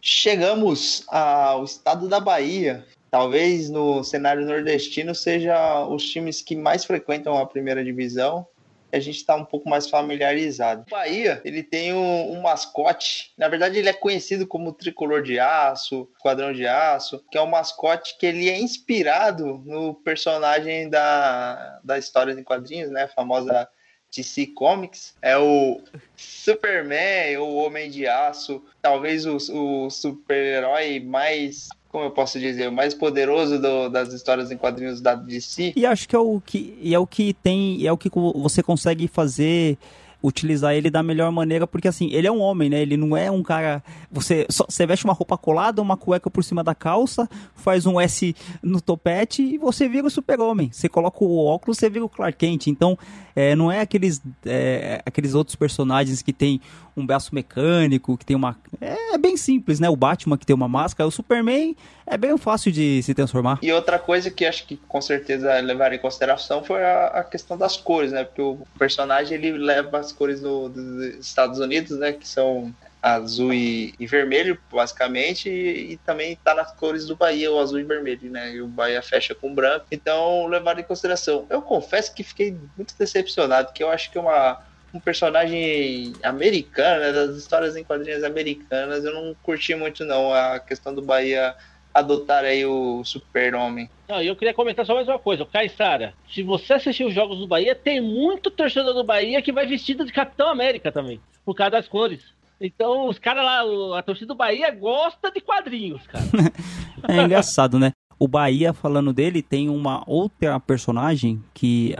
Chegamos 0.00 1.04
ao 1.08 1.62
estado 1.62 2.08
da 2.08 2.18
Bahia. 2.18 2.84
Talvez 3.12 3.68
no 3.68 4.02
cenário 4.02 4.46
nordestino 4.46 5.14
seja 5.14 5.84
os 5.84 6.02
times 6.02 6.40
que 6.40 6.56
mais 6.56 6.82
frequentam 6.82 7.36
a 7.36 7.44
primeira 7.44 7.84
divisão. 7.84 8.46
A 8.90 8.98
gente 8.98 9.18
está 9.18 9.36
um 9.36 9.44
pouco 9.44 9.68
mais 9.68 9.86
familiarizado. 9.86 10.84
O 10.86 10.90
Bahia, 10.90 11.38
ele 11.44 11.62
tem 11.62 11.92
um, 11.92 12.32
um, 12.32 12.40
mascote. 12.40 13.34
Na 13.36 13.48
verdade, 13.48 13.78
ele 13.78 13.90
é 13.90 13.92
conhecido 13.92 14.46
como 14.46 14.72
Tricolor 14.72 15.22
de 15.22 15.38
Aço, 15.38 16.08
Quadrão 16.22 16.54
de 16.54 16.66
Aço, 16.66 17.22
que 17.30 17.36
é 17.36 17.42
um 17.42 17.50
mascote 17.50 18.16
que 18.18 18.24
ele 18.24 18.48
é 18.48 18.58
inspirado 18.58 19.62
no 19.66 19.94
personagem 19.94 20.88
da, 20.88 21.80
da 21.84 21.98
história 21.98 22.32
em 22.32 22.42
quadrinhos, 22.42 22.90
né? 22.90 23.02
A 23.02 23.08
famosa 23.08 23.68
DC 24.10 24.46
Comics. 24.54 25.14
É 25.20 25.36
o 25.36 25.82
Superman, 26.16 27.36
o 27.36 27.56
Homem 27.56 27.90
de 27.90 28.06
Aço, 28.06 28.64
talvez 28.80 29.26
o, 29.26 29.36
o 29.36 29.90
super-herói 29.90 30.98
mais 30.98 31.68
como 31.92 32.04
eu 32.04 32.10
posso 32.10 32.40
dizer, 32.40 32.68
o 32.68 32.72
mais 32.72 32.94
poderoso 32.94 33.60
do, 33.60 33.90
das 33.90 34.14
histórias 34.14 34.50
em 34.50 34.56
quadrinhos 34.56 35.02
da 35.02 35.14
DC. 35.14 35.74
E 35.76 35.84
acho 35.84 36.08
que 36.08 36.16
é 36.16 36.18
o 36.18 36.40
que 36.40 36.74
é 36.82 36.98
o 36.98 37.06
que 37.06 37.34
tem, 37.34 37.86
é 37.86 37.92
o 37.92 37.98
que 37.98 38.10
você 38.34 38.62
consegue 38.62 39.06
fazer 39.06 39.76
utilizar 40.22 40.74
ele 40.74 40.90
da 40.90 41.02
melhor 41.02 41.30
maneira, 41.32 41.66
porque 41.66 41.88
assim, 41.88 42.10
ele 42.12 42.26
é 42.26 42.32
um 42.32 42.40
homem, 42.40 42.70
né? 42.70 42.80
Ele 42.80 42.96
não 42.96 43.16
é 43.16 43.30
um 43.30 43.42
cara. 43.42 43.82
Você, 44.10 44.46
só, 44.48 44.64
você 44.68 44.86
veste 44.86 45.04
uma 45.04 45.12
roupa 45.12 45.36
colada, 45.36 45.82
uma 45.82 45.96
cueca 45.96 46.30
por 46.30 46.44
cima 46.44 46.62
da 46.62 46.74
calça, 46.74 47.28
faz 47.54 47.86
um 47.86 48.00
S 48.00 48.34
no 48.62 48.80
topete 48.80 49.42
e 49.42 49.58
você 49.58 49.88
vira 49.88 50.06
o 50.06 50.10
super-homem. 50.10 50.70
Você 50.72 50.88
coloca 50.88 51.24
o 51.24 51.44
óculos, 51.44 51.78
você 51.78 51.90
vira 51.90 52.04
o 52.04 52.08
Clark 52.08 52.38
Kent. 52.38 52.68
Então, 52.68 52.96
é, 53.34 53.56
não 53.56 53.72
é 53.72 53.80
aqueles, 53.80 54.22
é, 54.44 55.02
aqueles 55.04 55.34
outros 55.34 55.56
personagens 55.56 56.22
que 56.22 56.32
tem 56.32 56.60
um 56.96 57.06
braço 57.06 57.34
mecânico, 57.34 58.16
que 58.16 58.24
tem 58.24 58.36
uma. 58.36 58.56
É, 58.80 59.16
bem 59.18 59.36
simples, 59.36 59.80
né? 59.80 59.88
O 59.88 59.96
Batman 59.96 60.36
que 60.36 60.46
tem 60.46 60.54
uma 60.54 60.68
máscara, 60.68 61.08
o 61.08 61.10
Superman 61.10 61.74
é 62.06 62.16
bem 62.16 62.36
fácil 62.36 62.72
de 62.72 63.02
se 63.02 63.14
transformar. 63.14 63.58
E 63.62 63.72
outra 63.72 63.98
coisa 63.98 64.30
que 64.30 64.44
acho 64.44 64.66
que 64.66 64.76
com 64.76 65.00
certeza 65.00 65.58
levaram 65.60 65.94
em 65.94 65.98
consideração 65.98 66.62
foi 66.62 66.82
a, 66.84 67.06
a 67.06 67.24
questão 67.24 67.56
das 67.56 67.76
cores, 67.76 68.12
né? 68.12 68.24
Porque 68.24 68.42
o 68.42 68.66
personagem 68.78 69.36
ele 69.36 69.52
leva 69.52 69.98
as 69.98 70.12
cores 70.12 70.40
do, 70.40 70.68
dos 70.68 71.26
Estados 71.26 71.58
Unidos, 71.58 71.98
né? 71.98 72.12
Que 72.12 72.26
são 72.26 72.74
azul 73.02 73.52
e, 73.52 73.94
e 73.98 74.06
vermelho, 74.06 74.56
basicamente, 74.70 75.48
e, 75.48 75.92
e, 75.92 75.96
também 75.98 76.36
tá 76.36 76.54
nas 76.54 76.70
cores 76.72 77.04
do 77.04 77.16
Bahia, 77.16 77.50
o 77.50 77.58
azul 77.58 77.80
e 77.80 77.82
vermelho, 77.82 78.30
né? 78.30 78.52
E 78.52 78.62
o 78.62 78.68
Bahia 78.68 79.02
fecha 79.02 79.34
com 79.34 79.52
branco. 79.52 79.86
Então, 79.90 80.46
levaram 80.46 80.80
em 80.80 80.84
consideração. 80.84 81.44
Eu 81.50 81.60
confesso 81.62 82.14
que 82.14 82.22
fiquei 82.22 82.56
muito 82.76 82.94
decepcionado, 82.96 83.72
que 83.72 83.82
eu 83.82 83.90
acho 83.90 84.10
que 84.10 84.18
uma 84.18 84.62
um 84.94 85.00
personagem 85.00 86.12
americano, 86.22 87.00
né, 87.00 87.12
das 87.12 87.36
histórias 87.36 87.76
em 87.76 87.82
quadrinhos 87.82 88.22
americanas, 88.22 89.02
eu 89.04 89.14
não 89.14 89.34
curti 89.42 89.74
muito 89.74 90.04
não 90.04 90.34
a 90.34 90.58
questão 90.58 90.94
do 90.94 91.00
Bahia 91.00 91.56
adotar 91.94 92.44
aí 92.44 92.64
o 92.64 93.02
super-homem. 93.04 93.88
Não, 94.08 94.22
eu 94.22 94.36
queria 94.36 94.54
comentar 94.54 94.84
só 94.86 94.94
mais 94.94 95.08
uma 95.08 95.18
coisa. 95.18 95.44
Caissara, 95.44 96.14
se 96.32 96.42
você 96.42 96.74
assistir 96.74 97.04
os 97.04 97.14
jogos 97.14 97.38
do 97.38 97.46
Bahia, 97.46 97.74
tem 97.74 98.00
muito 98.00 98.50
torcedor 98.50 98.94
do 98.94 99.04
Bahia 99.04 99.42
que 99.42 99.52
vai 99.52 99.66
vestido 99.66 100.04
de 100.04 100.12
Capitão 100.12 100.48
América 100.48 100.90
também, 100.90 101.20
por 101.44 101.54
causa 101.54 101.72
das 101.72 101.88
cores. 101.88 102.20
Então, 102.60 103.08
os 103.08 103.18
caras 103.18 103.44
lá, 103.44 103.98
a 103.98 104.02
torcida 104.02 104.28
do 104.28 104.36
Bahia 104.36 104.70
gosta 104.70 105.30
de 105.30 105.40
quadrinhos, 105.40 106.06
cara. 106.06 106.24
é 107.08 107.22
engraçado, 107.22 107.78
né? 107.78 107.92
O 108.18 108.28
Bahia, 108.28 108.72
falando 108.72 109.12
dele, 109.12 109.42
tem 109.42 109.68
uma 109.68 110.04
outra 110.06 110.60
personagem 110.60 111.42
que, 111.52 111.92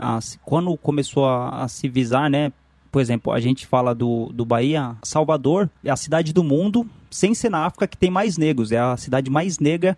quando 0.43 0.77
começou 0.77 1.25
a, 1.25 1.63
a 1.63 1.67
se 1.67 1.89
visar, 1.89 2.29
né, 2.29 2.53
por 2.93 3.01
exemplo, 3.01 3.33
a 3.33 3.39
gente 3.39 3.65
fala 3.65 3.95
do, 3.95 4.29
do 4.31 4.45
Bahia, 4.45 4.95
Salvador 5.01 5.67
é 5.83 5.89
a 5.89 5.95
cidade 5.95 6.31
do 6.31 6.43
mundo, 6.43 6.87
sem 7.09 7.33
ser 7.33 7.49
na 7.49 7.65
África, 7.65 7.87
que 7.87 7.97
tem 7.97 8.11
mais 8.11 8.37
negros. 8.37 8.71
É 8.71 8.77
a 8.77 8.95
cidade 8.95 9.31
mais 9.31 9.57
negra 9.57 9.97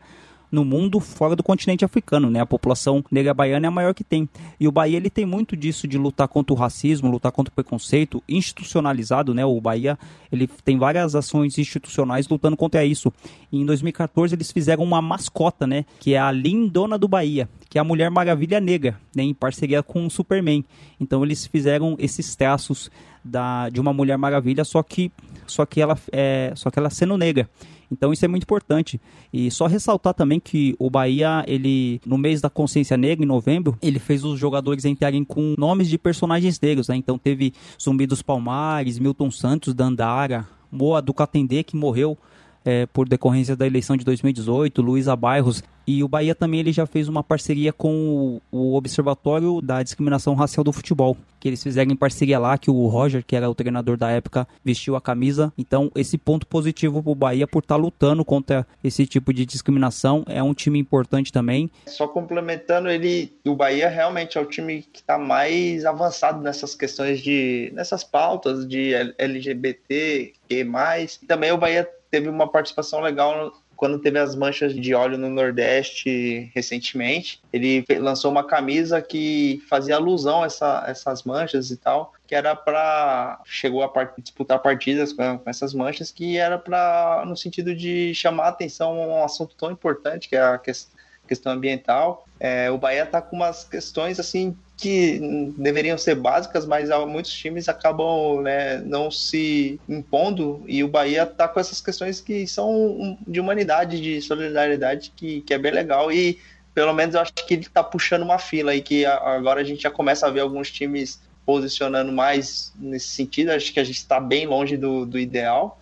no 0.50 0.64
mundo 0.64 1.02
fora 1.02 1.36
do 1.36 1.43
continente 1.43 1.84
africano, 1.84 2.30
né? 2.30 2.39
A 2.39 2.46
população 2.46 3.04
negra 3.12 3.34
baiana 3.34 3.66
é 3.66 3.68
a 3.68 3.72
maior 3.72 3.93
que 3.93 4.02
tem. 4.02 4.30
E 4.58 4.66
o 4.66 4.72
Bahia 4.72 4.96
ele 4.96 5.10
tem 5.10 5.26
muito 5.26 5.58
disso 5.58 5.89
de 5.89 5.98
lutar 5.98 6.30
contra 6.30 6.54
o 6.54 6.58
racismo, 6.58 7.12
lutar 7.12 7.34
contra 7.34 7.52
o 7.52 7.54
preconceito, 7.54 8.24
institucionalizado, 8.30 9.34
né? 9.34 9.43
O 9.43 9.60
Bahia 9.60 10.00
ele 10.32 10.48
tem 10.64 10.78
várias 10.78 11.16
ações 11.16 11.58
institucionais 11.58 12.30
lutando 12.30 12.56
contra 12.56 12.86
isso. 12.86 13.12
E 13.52 13.60
em 13.60 13.66
2014 13.66 14.34
eles 14.34 14.54
fizeram 14.54 14.86
uma 14.86 15.02
mascota, 15.02 15.68
né? 15.68 15.84
Que 16.00 16.14
é 16.14 16.18
a 16.18 16.32
Lindona 16.32 16.98
do 16.98 17.10
Bahia, 17.10 17.50
que 17.76 17.80
é 17.80 17.82
a 17.82 17.84
Mulher 17.84 18.09
Maravilha 18.09 18.61
Negra, 18.61 18.97
né? 19.13 19.23
Em 19.23 19.34
parceria 19.34 19.84
com 19.84 20.05
o 20.05 20.09
Superman. 20.09 20.63
Então 20.97 21.26
eles 21.26 21.45
fizeram 21.45 21.97
esses 21.99 22.34
traços 22.34 22.89
da, 23.21 23.67
de 23.67 23.82
uma 23.82 23.91
Mulher 23.91 24.17
Maravilha, 24.17 24.63
só 24.63 24.82
que 24.82 25.11
só 25.45 25.65
que 25.65 25.82
ela 25.82 25.99
é, 26.09 26.53
só 26.55 26.71
que 26.71 26.80
ela 26.80 26.89
sendo 26.89 27.17
negra. 27.17 27.49
Então 27.91 28.13
isso 28.13 28.23
é 28.23 28.30
muito 28.30 28.43
importante. 28.43 28.97
E 29.34 29.51
só 29.51 29.67
ressaltar 29.67 30.13
também 30.13 30.39
que 30.39 30.73
o 30.80 30.89
Bahia, 30.89 31.43
ele 31.45 31.99
no 32.05 32.17
mês 32.17 32.39
da 32.39 32.49
consciência 32.49 32.95
negra, 32.95 33.26
em 33.26 33.28
novembro, 33.28 33.78
ele 33.82 33.99
fez 33.99 34.23
os 34.23 34.39
jogadores 34.39 34.86
entrarem 34.86 35.26
com 35.26 35.53
nomes 35.57 35.89
de 35.89 35.97
personagens 35.97 36.57
negros, 36.61 36.88
né? 36.88 36.95
Então 36.95 37.17
teve 37.17 37.53
Zumbi 37.78 38.07
dos 38.07 38.21
Palmares, 38.21 38.99
Milton 38.99 39.30
Santos, 39.30 39.73
Dandara, 39.73 40.47
Moa 40.71 41.01
do 41.01 41.13
Catendê, 41.13 41.61
que 41.61 41.76
morreu 41.76 42.17
é, 42.66 42.88
por 42.88 43.07
decorrência 43.07 43.55
da 43.55 43.68
eleição 43.68 43.95
de 43.95 44.03
2018, 44.03 44.82
Luísa 44.82 45.16
Bairros. 45.16 45.63
E 45.88 46.03
o 46.03 46.07
Bahia 46.07 46.34
também 46.34 46.61
ele 46.61 46.72
já 46.72 46.88
fez 46.88 47.07
uma 47.07 47.24
parceria 47.24 47.72
com 47.72 48.41
o, 48.51 48.76
Observatório 48.76 49.61
da 49.61 49.84
Discriminação 49.84 50.34
Racial 50.34 50.63
do 50.63 50.74
Futebol, 50.74 51.16
que 51.39 51.47
eles 51.47 51.61
fizeram 51.61 51.91
em 51.91 51.95
parceria 51.95 52.39
lá, 52.39 52.57
que 52.57 52.72
o 52.72 52.88
Roger, 52.88 53.24
que 53.24 53.36
era 53.36 53.47
o 53.47 53.53
treinador 53.53 53.95
da 53.95 54.09
época, 54.09 54.47
vestiu 54.63 54.95
a 54.95 55.01
camisa. 55.01 55.53
Então, 55.55 55.91
esse 55.95 56.18
ponto 56.18 56.47
positivo 56.47 57.03
para 57.03 57.11
o 57.11 57.16
Bahia 57.16 57.45
por 57.45 57.59
estar 57.59 57.76
tá 57.76 57.82
lutando 57.82 58.26
contra 58.26 58.66
esse 58.84 59.05
tipo 59.05 59.32
de 59.32 59.45
discriminação. 59.45 60.24
É 60.28 60.41
um 60.41 60.55
time 60.55 60.80
importante 60.80 61.32
também. 61.32 61.70
Só 61.86 62.07
complementando, 62.07 62.89
ele, 62.89 63.32
o 63.45 63.55
Bahia 63.55 63.88
realmente 63.88 64.39
é 64.39 64.41
o 64.41 64.45
time 64.45 64.82
que 64.91 65.01
está 65.01 65.20
mais 65.20 65.86
avançado 65.86 66.41
nessas 66.41 66.74
questões 66.74 67.22
de, 67.22 67.72
nessas 67.76 68.03
pautas 68.03 68.68
de 68.68 68.93
LGBT, 69.20 70.34
que 70.49 70.63
mais. 70.63 71.18
Também 71.28 71.51
o 71.51 71.57
Bahia 71.57 71.88
teve 72.10 72.30
uma 72.30 72.47
participação 72.49 73.01
legal 73.01 73.51
quando 73.76 73.99
teve 73.99 74.18
as 74.18 74.36
manchas 74.36 74.74
de 74.74 74.93
óleo 74.93 75.18
no 75.18 75.30
Nordeste 75.30 76.49
recentemente. 76.56 77.41
Ele 77.51 77.86
lançou 77.99 78.32
uma 78.32 78.43
camisa 78.43 79.01
que 79.01 79.62
fazia 79.70 79.95
alusão 79.95 80.43
a 80.43 80.45
essa- 80.45 80.84
essas 80.88 81.24
manchas 81.24 81.72
e 81.72 81.78
tal, 81.78 82.14
que 82.26 82.34
era 82.34 82.56
para 82.56 83.41
chegou 83.45 83.84
a 83.84 83.89
part- 83.89 84.22
disputar 84.22 84.60
partidas 84.60 85.12
com, 85.12 85.41
essas 85.45 85.74
manchas, 85.74 86.10
que 86.10 86.38
era 86.38 86.58
para 86.58 87.24
no 87.28 87.36
sentido 87.36 87.76
de 87.76 88.14
chamar 88.16 88.45
a 88.45 88.49
atenção 88.49 88.91
a 89.01 89.08
um 89.08 89.24
assunto 89.24 89.56
tão 89.56 89.70
importante 89.72 90.30
que 90.30 90.36
é 90.38 90.41
a 90.41 90.58
ques- 90.58 90.89
questão 91.28 91.51
ambiental. 91.51 92.26
É, 92.39 92.72
o 92.72 92.78
Bahia 92.78 93.03
está 93.03 93.22
com 93.22 93.36
umas 93.36 93.66
questões 93.66 94.20
assim 94.20 94.56
que 94.78 95.53
deveriam 95.57 95.97
ser 95.97 96.15
básicas, 96.15 96.65
mas 96.65 96.89
muitos 97.07 97.32
times 97.32 97.69
acabam 97.69 98.41
né, 98.41 98.80
não 98.80 99.09
se 99.09 99.80
impondo 99.88 100.63
e 100.67 100.84
o 100.84 100.88
Bahia 100.88 101.23
está 101.23 101.47
com 101.47 101.59
essas 101.59 101.80
questões 101.80 102.19
que 102.19 102.45
são 102.45 103.17
de 103.26 103.39
humanidade, 103.39 104.01
de 104.01 104.21
solidariedade, 104.21 105.13
que, 105.15 105.41
que 105.41 105.53
é 105.53 105.57
bem 105.57 105.71
legal 105.71 106.11
e 106.11 106.39
pelo 106.73 106.93
menos 106.93 107.15
eu 107.15 107.21
acho 107.21 107.32
que 107.34 107.53
ele 107.53 107.61
está 107.61 107.82
puxando 107.82 108.23
uma 108.23 108.38
fila 108.38 108.71
aí 108.71 108.82
que 108.82 109.05
a- 109.05 109.15
agora 109.38 109.61
a 109.61 109.63
gente 109.63 109.82
já 109.84 109.89
começa 109.89 110.28
a 110.28 110.30
ver 110.30 110.41
alguns 110.41 110.69
times 110.69 111.21
posicionando 111.45 112.11
mais 112.11 112.73
nesse 112.78 113.07
sentido. 113.07 113.51
Acho 113.51 113.71
que 113.71 113.80
a 113.80 113.84
gente 113.84 113.95
está 113.97 114.19
bem 114.19 114.45
longe 114.45 114.76
do, 114.76 115.05
do 115.05 115.17
ideal, 115.17 115.80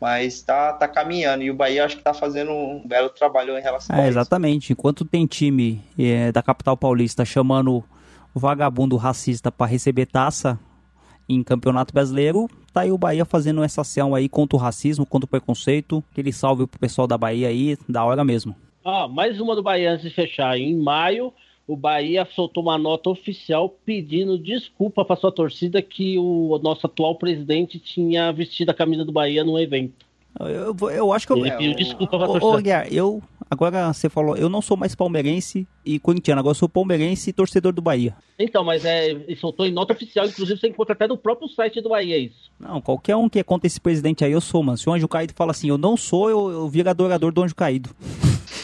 mas 0.00 0.34
está 0.34 0.72
tá 0.72 0.86
caminhando 0.86 1.42
e 1.42 1.50
o 1.50 1.54
Bahia 1.54 1.84
acho 1.84 1.96
que 1.96 2.00
está 2.02 2.14
fazendo 2.14 2.52
um 2.52 2.86
belo 2.86 3.08
trabalho 3.08 3.58
em 3.58 3.62
relação 3.62 3.96
a 3.96 3.98
É, 3.98 4.02
isso. 4.02 4.10
exatamente. 4.10 4.72
Enquanto 4.72 5.04
tem 5.04 5.26
time 5.26 5.82
é, 5.98 6.30
da 6.30 6.42
capital 6.44 6.76
paulista 6.76 7.24
chamando 7.24 7.82
vagabundo 8.40 8.96
racista 8.96 9.50
para 9.50 9.66
receber 9.66 10.06
taça 10.06 10.58
em 11.28 11.42
campeonato 11.42 11.92
brasileiro, 11.92 12.48
tá 12.72 12.82
aí 12.82 12.92
o 12.92 12.98
Bahia 12.98 13.24
fazendo 13.24 13.62
essa 13.62 13.80
ação 13.80 14.14
aí 14.14 14.28
contra 14.28 14.56
o 14.56 14.60
racismo, 14.60 15.04
contra 15.04 15.26
o 15.26 15.28
preconceito. 15.28 16.02
Aquele 16.12 16.32
salve 16.32 16.66
pro 16.66 16.78
pessoal 16.78 17.06
da 17.06 17.18
Bahia 17.18 17.48
aí, 17.48 17.76
da 17.88 18.04
hora 18.04 18.24
mesmo. 18.24 18.54
Ó, 18.84 19.08
mais 19.08 19.40
uma 19.40 19.56
do 19.56 19.62
Bahia 19.62 19.92
antes 19.92 20.04
de 20.04 20.10
fechar. 20.14 20.56
Em 20.56 20.76
maio, 20.76 21.32
o 21.66 21.76
Bahia 21.76 22.24
soltou 22.24 22.62
uma 22.62 22.78
nota 22.78 23.10
oficial 23.10 23.68
pedindo 23.68 24.38
desculpa 24.38 25.04
para 25.04 25.16
sua 25.16 25.32
torcida 25.32 25.82
que 25.82 26.16
o 26.16 26.58
nosso 26.62 26.86
atual 26.86 27.16
presidente 27.16 27.80
tinha 27.80 28.32
vestido 28.32 28.70
a 28.70 28.74
camisa 28.74 29.04
do 29.04 29.10
Bahia 29.10 29.42
num 29.42 29.58
evento. 29.58 30.05
Eu, 30.40 30.90
eu 30.90 31.12
acho 31.12 31.26
que 31.26 31.32
eu. 31.32 31.38
Ele 31.38 31.48
É, 31.48 31.56
pediu 31.56 31.74
desculpa 31.74 32.18
pra 32.18 32.28
Ô, 32.28 32.36
ô, 32.36 32.40
torcida. 32.40 32.62
Guiar, 32.62 32.92
eu. 32.92 33.22
Agora 33.48 33.92
você 33.92 34.08
falou, 34.08 34.36
eu 34.36 34.48
não 34.48 34.60
sou 34.60 34.76
mais 34.76 34.94
palmeirense 34.94 35.68
e 35.84 36.00
corintiano, 36.00 36.40
agora 36.40 36.50
eu 36.50 36.56
sou 36.56 36.68
palmeirense 36.68 37.30
e 37.30 37.32
torcedor 37.32 37.72
do 37.72 37.80
Bahia. 37.80 38.16
Então, 38.38 38.64
mas 38.64 38.84
é, 38.84 39.10
ele 39.10 39.36
soltou 39.36 39.64
em 39.64 39.70
nota 39.72 39.92
oficial, 39.92 40.26
inclusive 40.26 40.58
você 40.60 40.66
encontra 40.66 40.94
até 40.94 41.06
no 41.06 41.16
próprio 41.16 41.48
site 41.48 41.80
do 41.80 41.90
Bahia 41.90 42.18
isso. 42.18 42.50
Não, 42.58 42.80
qualquer 42.80 43.14
um 43.14 43.28
que 43.28 43.38
é 43.38 43.44
contra 43.44 43.68
esse 43.68 43.80
presidente 43.80 44.24
aí, 44.24 44.32
eu 44.32 44.40
sou, 44.40 44.64
mano. 44.64 44.76
Se 44.76 44.88
o 44.88 44.92
Anjo 44.92 45.06
Caído 45.06 45.32
fala 45.32 45.52
assim, 45.52 45.68
eu 45.68 45.78
não 45.78 45.96
sou, 45.96 46.28
eu, 46.28 46.50
eu 46.50 46.68
viro 46.68 46.90
adorador 46.90 47.30
do 47.30 47.40
Anjo 47.42 47.54
Caído. 47.54 47.90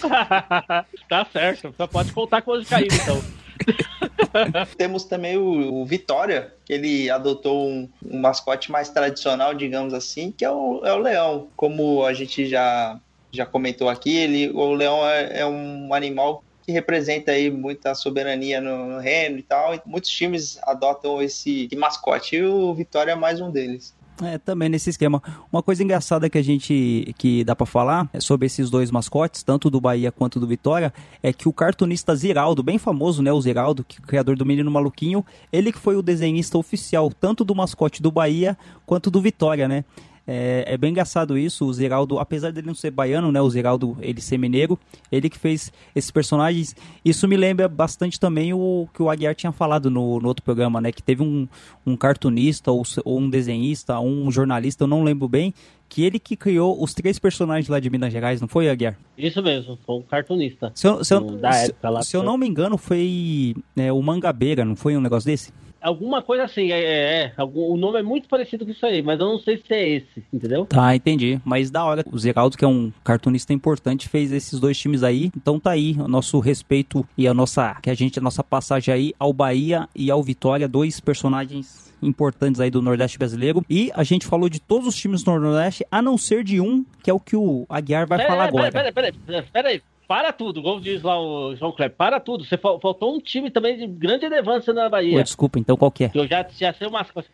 tá 1.08 1.26
certo, 1.32 1.74
só 1.76 1.86
pode 1.86 2.12
contar 2.12 2.42
com 2.42 2.52
o 2.52 2.54
anjo 2.54 2.68
caído, 2.68 2.94
então. 2.94 3.22
Temos 4.76 5.04
também 5.04 5.36
o, 5.36 5.82
o 5.82 5.84
Vitória, 5.84 6.54
que 6.64 6.72
ele 6.72 7.10
adotou 7.10 7.68
um, 7.68 7.88
um 8.04 8.20
mascote 8.20 8.70
mais 8.70 8.88
tradicional, 8.88 9.54
digamos 9.54 9.94
assim, 9.94 10.32
que 10.32 10.44
é 10.44 10.50
o, 10.50 10.84
é 10.84 10.92
o 10.92 10.98
leão. 10.98 11.48
Como 11.56 12.04
a 12.04 12.12
gente 12.12 12.46
já, 12.46 12.98
já 13.30 13.46
comentou 13.46 13.88
aqui, 13.88 14.16
ele, 14.16 14.50
o 14.50 14.72
leão 14.72 15.06
é, 15.06 15.40
é 15.40 15.46
um 15.46 15.92
animal 15.94 16.42
que 16.64 16.72
representa 16.72 17.32
aí 17.32 17.50
muita 17.50 17.94
soberania 17.94 18.60
no, 18.60 18.86
no 18.86 18.98
reino 18.98 19.38
e 19.38 19.42
tal. 19.42 19.74
E 19.74 19.80
muitos 19.84 20.10
times 20.10 20.58
adotam 20.62 21.20
esse 21.20 21.68
mascote 21.76 22.36
e 22.36 22.44
o 22.44 22.72
Vitória 22.74 23.12
é 23.12 23.16
mais 23.16 23.40
um 23.40 23.50
deles. 23.50 23.94
É, 24.20 24.38
também 24.38 24.68
nesse 24.68 24.90
esquema. 24.90 25.22
Uma 25.50 25.62
coisa 25.62 25.82
engraçada 25.82 26.28
que 26.28 26.36
a 26.36 26.42
gente 26.42 27.14
que 27.16 27.42
dá 27.44 27.56
pra 27.56 27.66
falar 27.66 28.08
é 28.12 28.20
sobre 28.20 28.46
esses 28.46 28.68
dois 28.68 28.90
mascotes, 28.90 29.42
tanto 29.42 29.70
do 29.70 29.80
Bahia 29.80 30.12
quanto 30.12 30.38
do 30.38 30.46
Vitória, 30.46 30.92
é 31.22 31.32
que 31.32 31.48
o 31.48 31.52
cartunista 31.52 32.14
Ziraldo, 32.14 32.62
bem 32.62 32.78
famoso, 32.78 33.22
né, 33.22 33.32
o 33.32 33.40
Ziraldo, 33.40 33.82
que 33.82 33.98
é 34.00 34.06
criador 34.06 34.36
do 34.36 34.44
Menino 34.44 34.70
Maluquinho, 34.70 35.24
ele 35.52 35.72
que 35.72 35.78
foi 35.78 35.96
o 35.96 36.02
desenhista 36.02 36.58
oficial 36.58 37.10
tanto 37.10 37.44
do 37.44 37.54
mascote 37.54 38.02
do 38.02 38.10
Bahia 38.10 38.56
quanto 38.84 39.10
do 39.10 39.20
Vitória, 39.20 39.66
né? 39.66 39.84
É, 40.26 40.64
é 40.68 40.76
bem 40.76 40.90
engraçado 40.90 41.36
isso, 41.36 41.64
o 41.66 41.72
Ziraldo, 41.72 42.18
apesar 42.20 42.52
dele 42.52 42.66
não 42.68 42.74
ser 42.76 42.92
baiano, 42.92 43.32
né, 43.32 43.40
o 43.40 43.50
Ziraldo, 43.50 43.96
ele 44.00 44.20
ser 44.20 44.38
mineiro, 44.38 44.78
ele 45.10 45.28
que 45.28 45.36
fez 45.38 45.72
esses 45.96 46.12
personagens, 46.12 46.76
isso 47.04 47.26
me 47.26 47.36
lembra 47.36 47.66
bastante 47.68 48.20
também 48.20 48.52
o 48.54 48.86
que 48.94 49.02
o 49.02 49.10
Aguiar 49.10 49.34
tinha 49.34 49.50
falado 49.50 49.90
no, 49.90 50.20
no 50.20 50.28
outro 50.28 50.44
programa, 50.44 50.80
né, 50.80 50.92
que 50.92 51.02
teve 51.02 51.22
um, 51.24 51.48
um 51.84 51.96
cartunista 51.96 52.70
ou, 52.70 52.84
ou 53.04 53.18
um 53.18 53.28
desenhista, 53.28 53.98
um 53.98 54.30
jornalista, 54.30 54.84
eu 54.84 54.88
não 54.88 55.02
lembro 55.02 55.26
bem, 55.26 55.52
que 55.88 56.04
ele 56.04 56.18
que 56.20 56.36
criou 56.36 56.80
os 56.82 56.94
três 56.94 57.18
personagens 57.18 57.68
lá 57.68 57.80
de 57.80 57.90
Minas 57.90 58.12
Gerais, 58.12 58.40
não 58.40 58.46
foi, 58.48 58.68
Aguiar? 58.70 58.96
Isso 59.18 59.42
mesmo, 59.42 59.76
foi 59.84 59.96
um 59.96 60.02
cartunista. 60.02 60.70
Se 60.74 60.86
eu, 60.86 61.04
se 61.04 61.12
eu- 61.14 61.20
Da 61.36 61.52
se- 61.52 61.74
se 62.04 62.16
eu 62.16 62.22
não 62.22 62.38
me 62.38 62.46
engano, 62.48 62.78
foi 62.78 63.54
é, 63.76 63.92
o 63.92 64.00
Mangabeira, 64.00 64.64
não 64.64 64.76
foi 64.76 64.96
um 64.96 65.00
negócio 65.00 65.26
desse? 65.26 65.52
Alguma 65.82 66.22
coisa 66.22 66.44
assim, 66.44 66.70
é, 66.70 66.80
é, 66.80 67.32
é, 67.36 67.42
o 67.42 67.76
nome 67.76 67.98
é 67.98 68.02
muito 68.02 68.28
parecido 68.28 68.64
com 68.64 68.70
isso 68.70 68.84
aí, 68.86 69.02
mas 69.02 69.18
eu 69.18 69.26
não 69.26 69.38
sei 69.38 69.56
se 69.56 69.74
é 69.74 69.88
esse, 69.88 70.24
entendeu? 70.32 70.64
Tá, 70.66 70.94
entendi. 70.94 71.40
Mas 71.44 71.70
da 71.70 71.84
hora. 71.84 72.04
O 72.10 72.18
Zeraldo, 72.18 72.56
que 72.56 72.64
é 72.64 72.68
um 72.68 72.92
cartunista 73.02 73.52
importante, 73.52 74.08
fez 74.08 74.32
esses 74.32 74.60
dois 74.60 74.78
times 74.78 75.02
aí. 75.02 75.30
Então 75.36 75.58
tá 75.58 75.72
aí 75.72 75.96
o 75.98 76.08
nosso 76.08 76.38
respeito 76.38 77.06
e 77.18 77.26
a 77.26 77.34
nossa. 77.34 77.76
Que 77.82 77.90
a 77.90 77.94
gente, 77.94 78.18
a 78.18 78.22
nossa 78.22 78.44
passagem 78.44 78.94
aí 78.94 79.14
ao 79.18 79.32
Bahia 79.32 79.88
e 79.94 80.10
ao 80.10 80.22
Vitória, 80.22 80.68
dois 80.68 81.00
personagens 81.00 81.92
importantes 82.02 82.60
aí 82.60 82.70
do 82.70 82.82
Nordeste 82.82 83.18
brasileiro. 83.18 83.64
E 83.68 83.90
a 83.94 84.02
gente 84.02 84.26
falou 84.26 84.48
de 84.48 84.60
todos 84.60 84.86
os 84.86 84.96
times 84.96 85.22
do 85.22 85.38
Nordeste, 85.38 85.86
a 85.90 86.02
não 86.02 86.18
ser 86.18 86.44
de 86.44 86.60
um, 86.60 86.84
que 87.02 87.10
é 87.10 87.14
o 87.14 87.20
que 87.20 87.36
o 87.36 87.64
Aguiar 87.68 88.06
vai 88.06 88.26
falar 88.26 88.44
agora. 88.44 88.70
Peraí, 88.70 88.92
peraí, 88.92 89.12
peraí, 89.12 89.42
peraí, 89.52 89.82
para 90.12 90.30
tudo, 90.30 90.62
como 90.62 90.78
diz 90.78 91.00
lá 91.02 91.18
o 91.18 91.56
João 91.56 91.72
Kleber, 91.72 91.96
para 91.96 92.20
tudo. 92.20 92.44
Você 92.44 92.58
fal- 92.58 92.78
faltou 92.78 93.16
um 93.16 93.18
time 93.18 93.50
também 93.50 93.78
de 93.78 93.86
grande 93.86 94.26
relevância 94.26 94.70
na 94.74 94.84
Pô, 94.84 94.90
Bahia. 94.90 95.22
desculpa, 95.22 95.58
então 95.58 95.74
qual 95.74 95.90
que 95.90 96.04
é? 96.04 96.08
que 96.10 96.18
eu 96.18 96.26
já, 96.28 96.46
já 96.54 96.70
sei 96.74 96.86
o 96.86 96.90
mascote. 96.92 97.30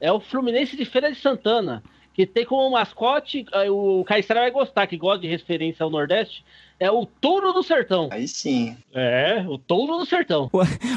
É 0.00 0.12
o 0.12 0.20
Fluminense 0.20 0.76
de 0.76 0.84
Feira 0.84 1.10
de 1.10 1.18
Santana, 1.18 1.82
que 2.14 2.24
tem 2.24 2.44
como 2.46 2.70
mascote, 2.70 3.44
eh, 3.52 3.68
o 3.68 4.04
Caissara 4.04 4.38
vai 4.42 4.52
gostar, 4.52 4.86
que 4.86 4.96
gosta 4.96 5.18
de 5.22 5.26
referência 5.26 5.82
ao 5.82 5.90
Nordeste, 5.90 6.44
é 6.78 6.88
o 6.88 7.04
Touro 7.06 7.52
do 7.52 7.64
Sertão. 7.64 8.08
Aí 8.12 8.28
sim. 8.28 8.76
É, 8.94 9.44
o 9.48 9.58
Touro 9.58 9.98
do 9.98 10.06
Sertão. 10.06 10.48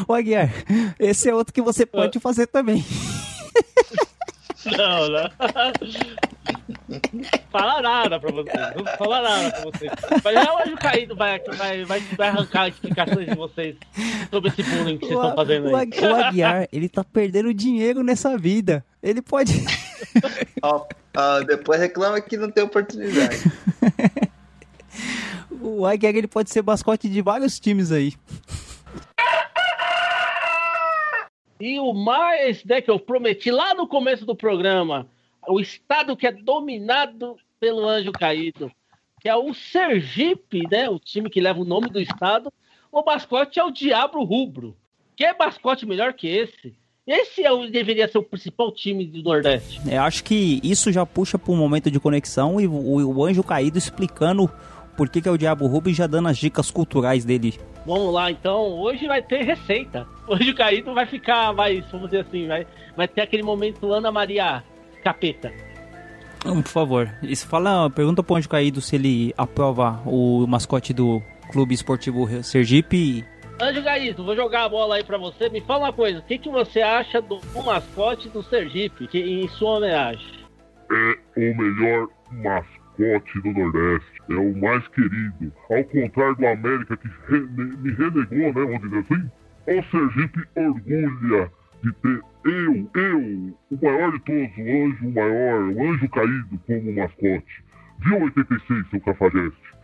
Ô 0.08 0.14
Aguiar, 0.14 0.52
esse 1.00 1.28
é 1.28 1.34
outro 1.34 1.52
que 1.52 1.62
você 1.62 1.88
pode 1.88 2.20
fazer 2.20 2.46
também. 2.46 2.86
Não, 4.78 5.08
não. 5.10 5.30
Falar 7.52 7.82
nada 7.82 8.20
pra 8.20 8.32
vocês. 8.32 8.56
Não 8.76 8.86
falar 8.98 9.22
nada 9.22 9.52
pra 9.52 9.62
vocês. 9.72 9.92
Mas 10.24 10.34
já 10.34 10.54
o 10.54 10.62
Anjo 10.62 10.76
Caído 10.78 11.16
vai, 11.16 11.40
vai, 11.40 11.86
vai, 11.86 12.00
vai 12.00 12.28
arrancar 12.28 12.68
explicações 12.68 13.28
de 13.28 13.36
vocês 13.36 13.76
sobre 14.30 14.50
esse 14.50 14.64
bullying 14.64 14.98
que 14.98 15.08
vocês 15.08 15.20
estão 15.20 15.36
fazendo 15.36 15.70
o, 15.70 15.76
aí. 15.76 15.90
O 15.90 16.16
Aguiar, 16.16 16.68
ele 16.72 16.90
tá 16.90 17.04
perdendo 17.04 17.54
dinheiro 17.54 18.04
nessa 18.04 18.38
vida. 18.38 18.84
Ele 19.02 19.22
pode. 19.22 19.54
Ó, 20.62 20.86
ó, 21.16 21.40
depois 21.42 21.80
reclama 21.80 22.20
que 22.20 22.38
não 22.38 22.52
tem 22.52 22.64
oportunidade. 22.64 23.38
O 25.62 25.86
Aguiar 25.86 26.16
ele 26.16 26.28
pode 26.28 26.52
ser 26.52 26.62
mascote 26.62 27.10
de 27.10 27.22
vários 27.22 27.60
times 27.60 27.92
aí. 27.92 28.14
E 31.60 31.80
o 31.80 31.94
mais, 31.94 32.64
né, 32.66 32.82
que 32.82 32.92
eu 32.92 33.00
prometi 33.00 33.50
lá 33.50 33.74
no 33.74 33.88
começo 33.88 34.26
do 34.26 34.36
programa, 34.36 35.08
o 35.48 35.60
estado 35.60 36.16
que 36.16 36.28
é 36.28 36.32
dominado 36.32 37.36
pelo 37.60 37.88
anjo 37.88 38.12
caído, 38.12 38.72
que 39.20 39.30
é 39.30 39.36
o 39.36 39.54
Sergipe, 39.54 40.64
né, 40.70 40.90
o 40.90 41.00
time 41.00 41.30
que 41.30 41.42
leva 41.42 41.60
o 41.60 41.66
nome 41.66 41.90
do 41.90 42.00
estado, 42.00 42.52
o 42.92 43.04
mascote 43.04 43.60
é 43.60 43.64
o 43.64 43.72
Diabo 43.72 44.24
Rubro. 44.24 44.76
Que 45.16 45.34
mascote 45.34 45.86
melhor 45.86 46.14
que 46.14 46.28
esse? 46.28 46.76
Esse 47.08 47.44
é 47.44 47.52
o, 47.52 47.70
deveria 47.70 48.08
ser 48.08 48.18
o 48.18 48.24
principal 48.24 48.72
time 48.72 49.06
do 49.06 49.22
Nordeste. 49.22 49.80
Eu 49.88 50.02
acho 50.02 50.24
que 50.24 50.60
isso 50.64 50.92
já 50.92 51.06
puxa 51.06 51.38
para 51.38 51.52
um 51.52 51.56
momento 51.56 51.92
de 51.92 52.00
conexão 52.00 52.60
e 52.60 52.66
o, 52.68 52.74
o 52.74 53.24
Anjo 53.24 53.44
Caído 53.44 53.78
explicando 53.78 54.50
por 54.98 55.10
que, 55.10 55.22
que 55.22 55.28
é 55.28 55.32
o 55.32 55.38
Diabo 55.38 55.68
Rubro 55.68 55.90
e 55.90 55.94
já 55.94 56.08
dando 56.08 56.30
as 56.30 56.38
dicas 56.38 56.72
culturais 56.72 57.24
dele. 57.24 57.60
Vamos 57.86 58.12
lá, 58.12 58.32
então. 58.32 58.80
Hoje 58.80 59.06
vai 59.08 59.22
ter 59.22 59.44
receita. 59.44 60.08
Hoje 60.28 60.50
o 60.50 60.56
Caído 60.56 60.94
vai 60.94 61.06
ficar 61.06 61.54
mais, 61.54 61.86
vamos 61.92 62.10
dizer 62.10 62.26
assim, 62.28 62.48
vai, 62.48 62.66
vai 62.98 63.08
ter 63.08 63.22
aquele 63.22 63.44
momento 63.44 63.94
Ana 63.94 64.12
Maria 64.12 64.64
Capeta. 65.06 65.54
Hum, 66.46 66.62
Por 66.64 66.70
favor, 66.70 67.10
isso 67.24 67.48
fala, 67.48 67.90
pergunta 67.90 68.22
pro 68.24 68.36
Anjo 68.36 68.50
Caído 68.50 68.82
se 68.82 68.96
ele 68.96 69.34
aprova 69.38 70.02
o 70.06 70.46
mascote 70.48 70.94
do 70.94 71.22
Clube 71.52 71.74
Esportivo 71.76 72.28
Sergipe. 72.44 73.24
Anjo 73.62 73.84
Caído, 73.84 74.24
vou 74.24 74.36
jogar 74.36 74.66
a 74.66 74.70
bola 74.70 74.96
aí 74.96 75.04
pra 75.04 75.18
você. 75.18 75.48
Me 75.50 75.62
fala 75.62 75.86
uma 75.86 75.94
coisa, 75.94 76.20
o 76.20 76.24
que, 76.24 76.38
que 76.40 76.50
você 76.50 76.82
acha 76.82 77.22
do, 77.22 77.38
do 77.38 77.64
mascote 77.64 78.30
do 78.30 78.44
Sergipe, 78.44 79.08
que, 79.08 79.20
em 79.20 79.48
sua 79.48 79.78
homenagem? 79.78 80.44
é 80.92 81.18
o 81.38 81.58
melhor 81.58 82.08
mascote 82.32 83.42
do 83.42 83.52
Nordeste. 83.52 84.12
É 84.30 84.34
o 84.36 84.56
mais 84.60 84.88
querido. 84.90 85.52
Ao 85.70 85.84
contrário 85.86 86.36
do 86.36 86.48
América 86.48 86.98
que 86.98 87.08
rene- 87.28 87.76
me 87.78 87.92
renegou, 87.92 88.38
né? 88.38 88.52
Vamos 88.54 88.82
dizer 88.82 89.00
assim. 89.00 89.30
O 89.68 89.84
Sergipe 89.90 90.44
orgulha 90.56 91.52
de 91.84 91.92
ter 91.94 92.22
eu, 92.46 92.90
eu, 92.94 93.20
o 93.72 93.80
maior 93.82 94.12
de 94.12 94.20
todos, 94.20 94.58
o 94.58 94.86
anjo 94.86 95.12
maior, 95.12 95.62
o 95.64 95.90
anjo 95.90 96.10
caído 96.10 96.60
como 96.68 96.94
mascote. 96.94 97.66
Viu 98.00 98.22
86, 98.22 98.90
seu 98.90 99.02
cafajeste? 99.02 99.76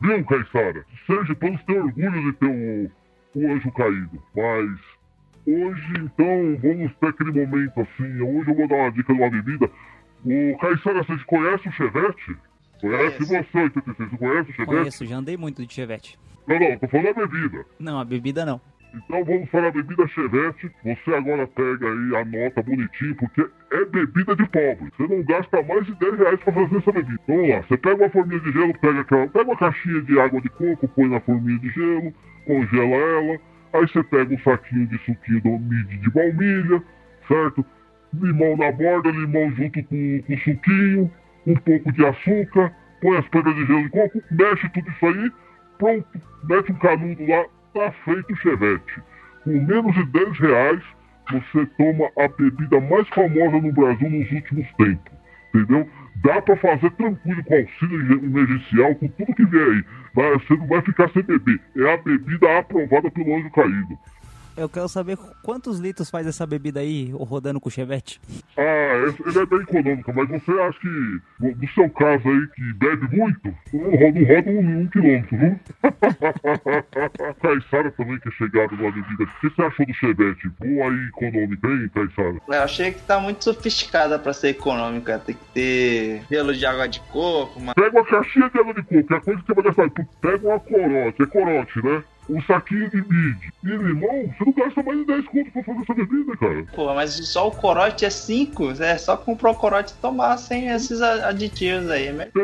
Viu, 0.00 0.24
Caissara? 0.24 0.86
Seja 1.06 1.34
todos 1.34 1.62
têm 1.64 1.78
orgulho 1.80 2.22
de 2.22 2.32
ter 2.34 2.46
o, 2.46 2.90
o 3.34 3.52
anjo 3.52 3.72
caído, 3.72 4.22
mas 4.36 4.80
hoje 5.46 5.92
então 5.96 6.56
vamos 6.62 6.94
ter 6.94 7.08
aquele 7.08 7.32
momento 7.32 7.80
assim. 7.80 8.20
Hoje 8.20 8.50
eu 8.50 8.54
vou 8.54 8.68
dar 8.68 8.76
uma 8.76 8.92
dica 8.92 9.12
de 9.12 9.20
uma 9.20 9.30
bebida. 9.30 9.70
O 10.24 10.58
Caissara, 10.58 11.02
você 11.02 11.24
conhece 11.24 11.68
o 11.68 11.72
Chevette? 11.72 12.36
Conhece 12.80 13.26
Conheço. 13.26 13.50
você, 13.50 13.58
86? 13.58 14.10
Você 14.10 14.16
conhece 14.16 14.50
o 14.50 14.54
Chevette? 14.54 14.66
Conheço, 14.66 15.06
já 15.06 15.16
andei 15.16 15.36
muito 15.36 15.66
de 15.66 15.72
chevette. 15.74 16.18
Não, 16.46 16.58
não, 16.58 16.78
tô 16.78 16.86
falando 16.86 17.14
da 17.14 17.26
bebida. 17.26 17.66
Não, 17.80 17.98
a 17.98 18.04
bebida 18.04 18.46
não. 18.46 18.60
Então 18.96 19.22
vamos 19.24 19.50
falar 19.50 19.70
bebida 19.72 20.06
Chevette. 20.08 20.70
Você 20.82 21.14
agora 21.14 21.46
pega 21.46 21.86
aí 21.86 22.16
a 22.16 22.24
nota 22.24 22.62
bonitinho, 22.62 23.14
porque 23.16 23.46
é 23.70 23.84
bebida 23.84 24.34
de 24.34 24.44
pobre. 24.48 24.90
Você 24.96 25.06
não 25.06 25.22
gasta 25.22 25.62
mais 25.62 25.84
de 25.84 25.94
10 25.96 26.18
reais 26.18 26.40
pra 26.40 26.52
fazer 26.52 26.76
essa 26.76 26.92
bebida. 26.92 27.20
Vamos 27.28 27.48
lá, 27.50 27.62
você 27.62 27.76
pega 27.76 27.96
uma 27.96 28.10
forminha 28.10 28.40
de 28.40 28.52
gelo, 28.52 28.78
pega, 28.80 29.00
aquela, 29.00 29.28
pega 29.28 29.44
uma 29.44 29.56
caixinha 29.56 30.00
de 30.02 30.18
água 30.18 30.40
de 30.40 30.48
coco, 30.48 30.88
põe 30.88 31.08
na 31.08 31.20
forminha 31.20 31.58
de 31.58 31.68
gelo, 31.68 32.14
congela 32.46 32.96
ela. 32.96 33.38
Aí 33.74 33.88
você 33.88 34.02
pega 34.04 34.34
um 34.34 34.38
saquinho 34.38 34.86
de 34.86 34.98
suquinho 34.98 35.42
do 35.42 35.58
mid 35.58 36.00
de 36.00 36.10
baunilha, 36.10 36.82
certo? 37.28 37.64
Limão 38.14 38.56
na 38.56 38.72
borda, 38.72 39.10
limão 39.10 39.50
junto 39.50 39.82
com, 39.84 40.22
com 40.26 40.32
o 40.32 40.38
suquinho, 40.38 41.12
um 41.46 41.54
pouco 41.56 41.92
de 41.92 42.06
açúcar, 42.06 42.72
põe 43.02 43.18
as 43.18 43.28
pedras 43.28 43.54
de 43.54 43.66
gelo 43.66 43.82
de 43.82 43.90
coco, 43.90 44.22
mexe 44.30 44.68
tudo 44.70 44.90
isso 44.90 45.06
aí, 45.06 45.32
pronto, 45.76 46.06
mete 46.44 46.72
um 46.72 46.76
canudo 46.76 47.26
lá, 47.26 47.44
tá 47.76 47.92
feito 48.04 48.32
o 48.32 48.36
chevette. 48.36 49.02
Com 49.44 49.50
menos 49.50 49.94
de 49.94 50.04
10 50.06 50.38
reais, 50.38 50.82
você 51.30 51.66
toma 51.78 52.10
a 52.18 52.28
bebida 52.28 52.80
mais 52.80 53.08
famosa 53.08 53.60
no 53.60 53.72
Brasil 53.72 54.10
nos 54.10 54.30
últimos 54.32 54.66
tempos. 54.74 55.12
Entendeu? 55.54 55.88
Dá 56.24 56.40
pra 56.42 56.56
fazer 56.56 56.90
tranquilo 56.92 57.44
com 57.44 57.54
auxílio 57.54 58.24
emergencial, 58.24 58.94
com 58.96 59.08
tudo 59.08 59.34
que 59.34 59.44
vier 59.46 59.62
aí. 59.68 59.84
Vai- 60.14 60.32
você 60.32 60.56
não 60.56 60.66
vai 60.66 60.80
ficar 60.82 61.08
sem 61.10 61.22
beber. 61.22 61.60
É 61.76 61.94
a 61.94 61.96
bebida 61.98 62.58
aprovada 62.58 63.10
pelo 63.10 63.36
anjo 63.36 63.50
caído. 63.50 63.98
Eu 64.56 64.70
quero 64.70 64.88
saber 64.88 65.18
quantos 65.42 65.78
litros 65.78 66.08
faz 66.08 66.26
essa 66.26 66.46
bebida 66.46 66.80
aí, 66.80 67.10
rodando 67.12 67.60
com 67.60 67.68
o 67.68 67.72
chevette. 67.72 68.18
Ah, 68.56 69.12
ele 69.26 69.38
é 69.38 69.46
bem 69.46 69.60
econômico, 69.60 70.12
mas 70.14 70.28
você 70.30 70.50
acha 70.52 70.80
que, 70.80 70.88
no 71.40 71.56
no 71.56 71.68
seu 71.74 71.90
caso 71.90 72.28
aí, 72.28 72.46
que 72.48 72.72
bebe 72.74 73.16
muito, 73.16 73.54
não 73.72 73.90
roda, 73.90 74.34
roda 74.34 74.50
um, 74.50 74.80
um 74.80 74.86
quilômetro, 74.86 75.36
viu? 75.36 75.60
Caissara 77.42 77.90
também 77.90 78.18
que 78.18 78.28
é 78.28 78.32
chegado 78.32 78.76
numa 78.76 78.90
bebida. 78.90 79.24
O 79.24 79.26
que 79.26 79.50
você 79.50 79.62
achou 79.62 79.86
do 79.86 79.94
Chevette? 79.94 80.48
Boa 80.60 80.92
e 80.92 81.08
econômica, 81.08 81.68
hein, 81.68 81.90
Caissara? 81.92 82.36
Eu 82.48 82.62
achei 82.62 82.92
que 82.92 83.02
tá 83.02 83.20
muito 83.20 83.44
sofisticada 83.44 84.18
pra 84.18 84.32
ser 84.32 84.48
econômica. 84.48 85.18
Tem 85.18 85.34
que 85.34 85.44
ter 85.52 86.22
gelo 86.30 86.54
de 86.54 86.64
água 86.64 86.88
de 86.88 87.00
coco, 87.00 87.58
uma... 87.58 87.74
Pega 87.74 87.90
uma 87.90 88.06
caixinha 88.06 88.48
de 88.48 88.58
água 88.58 88.72
de 88.72 88.82
coco, 88.82 89.14
é 89.14 89.16
a 89.16 89.20
coisa 89.20 89.40
que 89.40 89.46
você 89.46 89.54
vai 89.54 89.64
gastar. 89.64 89.90
Tu 89.90 90.06
pega 90.20 90.48
uma 90.48 90.60
corote, 90.60 91.22
é 91.22 91.26
corote, 91.26 91.84
né? 91.84 92.04
Um 92.28 92.42
saquinho 92.42 92.90
de 92.90 92.96
mid 92.96 93.36
e 93.64 93.68
limão, 93.68 94.34
você 94.38 94.44
não 94.44 94.52
gasta 94.52 94.82
mais 94.82 94.98
de 94.98 95.04
10 95.06 95.24
conto 95.26 95.52
pra 95.52 95.62
fazer 95.62 95.80
essa 95.82 95.94
bebida, 95.94 96.36
cara. 96.36 96.64
Pô, 96.74 96.94
mas 96.94 97.12
só 97.28 97.46
o 97.48 97.52
corote 97.52 98.04
é 98.04 98.10
5. 98.10 98.70
É 98.82 98.98
só 98.98 99.16
comprar 99.16 99.50
o 99.52 99.54
corote 99.54 99.92
e 99.92 99.96
tomar 100.00 100.36
sem 100.36 100.68
esses 100.68 101.00
aditivos 101.00 101.88
aí. 101.90 102.12
né? 102.12 102.28
Tem, 102.34 102.42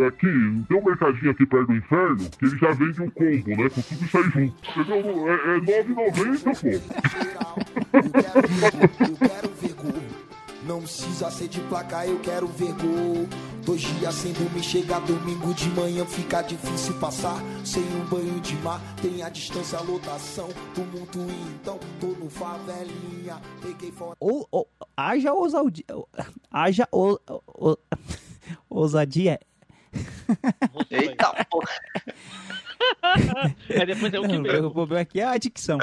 é, 0.00 0.06
aqui, 0.06 0.26
tem 0.68 0.76
um 0.78 0.84
mercadinho 0.84 1.30
aqui 1.30 1.46
perto 1.46 1.66
do 1.68 1.76
inferno 1.76 2.30
que 2.38 2.44
ele 2.44 2.58
já 2.58 2.72
vende 2.72 3.02
um 3.02 3.10
combo, 3.10 3.50
né? 3.50 3.70
Com 3.70 3.82
tudo 3.82 4.04
isso 4.04 4.18
aí 4.18 4.24
junto. 4.30 4.80
Entendeu? 4.80 5.28
É, 5.28 5.32
é 5.56 5.60
9,90, 5.60 6.60
pô. 6.60 6.68
Eu 7.92 9.16
quero 9.16 9.50
ver 9.60 9.74
Não 10.70 10.80
precisa 10.82 11.28
ser 11.32 11.48
de 11.48 11.60
placa, 11.62 12.06
eu 12.06 12.20
quero 12.20 12.46
ver 12.46 12.72
gol. 12.74 13.28
Dois 13.66 13.80
dias 13.80 14.14
sem 14.14 14.32
dormir, 14.32 14.62
chega 14.62 15.00
domingo 15.00 15.52
de 15.52 15.68
manhã, 15.70 16.06
fica 16.06 16.42
difícil 16.42 16.94
passar. 17.00 17.34
Sem 17.64 17.82
um 17.82 18.04
banho 18.04 18.40
de 18.40 18.54
mar, 18.58 18.80
tem 19.02 19.20
a 19.20 19.28
distância, 19.28 19.76
a 19.76 19.82
lotação. 19.82 20.48
Tumulto, 20.72 21.18
então, 21.56 21.76
tô 22.00 22.06
no 22.06 22.30
favelinha. 22.30 23.40
Peguei 23.60 23.90
fora. 23.90 24.16
Ou, 24.20 24.46
ou 24.52 24.68
haja 24.96 25.32
ousadia. 25.32 25.84
Haja 26.48 26.86
ou, 26.92 27.20
ou- 27.48 27.76
ousadia. 28.70 29.40
Eita. 30.88 31.32
Aí 33.76 33.86
depois 33.86 34.14
é 34.14 34.20
o 34.20 34.22
que 34.22 34.38
Não, 34.38 34.66
o 34.68 34.70
problema 34.70 35.02
aqui 35.02 35.18
é 35.20 35.24
a 35.24 35.36
dicção. 35.36 35.78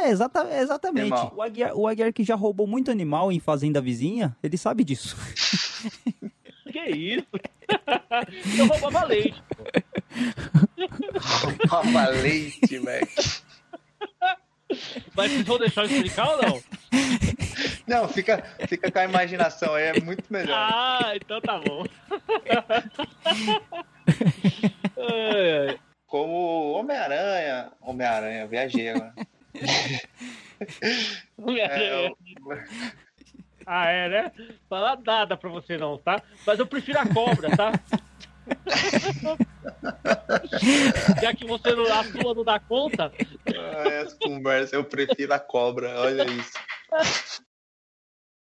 É, 0.00 0.10
exata, 0.10 0.48
exatamente. 0.60 1.12
O 1.34 1.42
Aguiar, 1.42 1.74
o 1.76 1.86
Aguiar 1.86 2.12
que 2.12 2.24
já 2.24 2.34
roubou 2.34 2.66
muito 2.66 2.90
animal 2.90 3.30
em 3.30 3.38
fazenda 3.38 3.80
vizinha, 3.80 4.36
ele 4.42 4.56
sabe 4.56 4.84
disso. 4.84 5.16
Que 6.72 6.90
isso? 6.90 7.26
Eu 8.58 8.66
roubava 8.66 9.04
leite. 9.04 9.42
pô. 9.54 9.64
Roubava 11.68 12.08
leite, 12.08 12.78
velho. 12.78 13.08
Mas 15.14 15.30
vocês 15.30 15.46
vão 15.46 15.58
deixar 15.58 15.82
eu 15.82 15.90
explicar 15.90 16.30
ou 16.30 16.42
não? 16.42 16.62
Não, 17.86 18.08
fica, 18.08 18.42
fica 18.66 18.90
com 18.90 18.98
a 18.98 19.04
imaginação 19.04 19.74
aí, 19.74 19.84
é 19.88 20.00
muito 20.00 20.24
melhor. 20.32 20.56
Ah, 20.56 21.12
então 21.14 21.40
tá 21.42 21.58
bom. 21.58 21.84
Como 26.06 26.72
Homem-Aranha. 26.72 27.70
Homem-Aranha, 27.82 28.46
viajei 28.46 28.88
agora. 28.88 29.14
É, 31.58 32.10
o- 32.10 32.16
Ah, 33.66 33.86
é, 33.88 34.08
né? 34.08 34.32
Falar 34.68 34.98
nada 35.04 35.36
pra 35.36 35.48
você 35.50 35.76
não, 35.78 35.98
tá? 35.98 36.20
Mas 36.46 36.58
eu 36.58 36.66
prefiro 36.66 36.98
a 36.98 37.06
cobra, 37.06 37.50
tá? 37.56 37.72
Já 41.22 41.32
que 41.34 41.44
você 41.46 41.74
não, 41.74 41.86
a 41.92 42.04
sua 42.04 42.34
não 42.34 42.44
dá 42.44 42.58
conta, 42.58 43.12
Ah, 43.48 43.88
essa 43.88 44.16
conversa, 44.16 44.76
eu 44.76 44.84
prefiro 44.84 45.32
a 45.32 45.38
cobra, 45.38 45.98
olha 46.00 46.24
isso. 46.24 46.52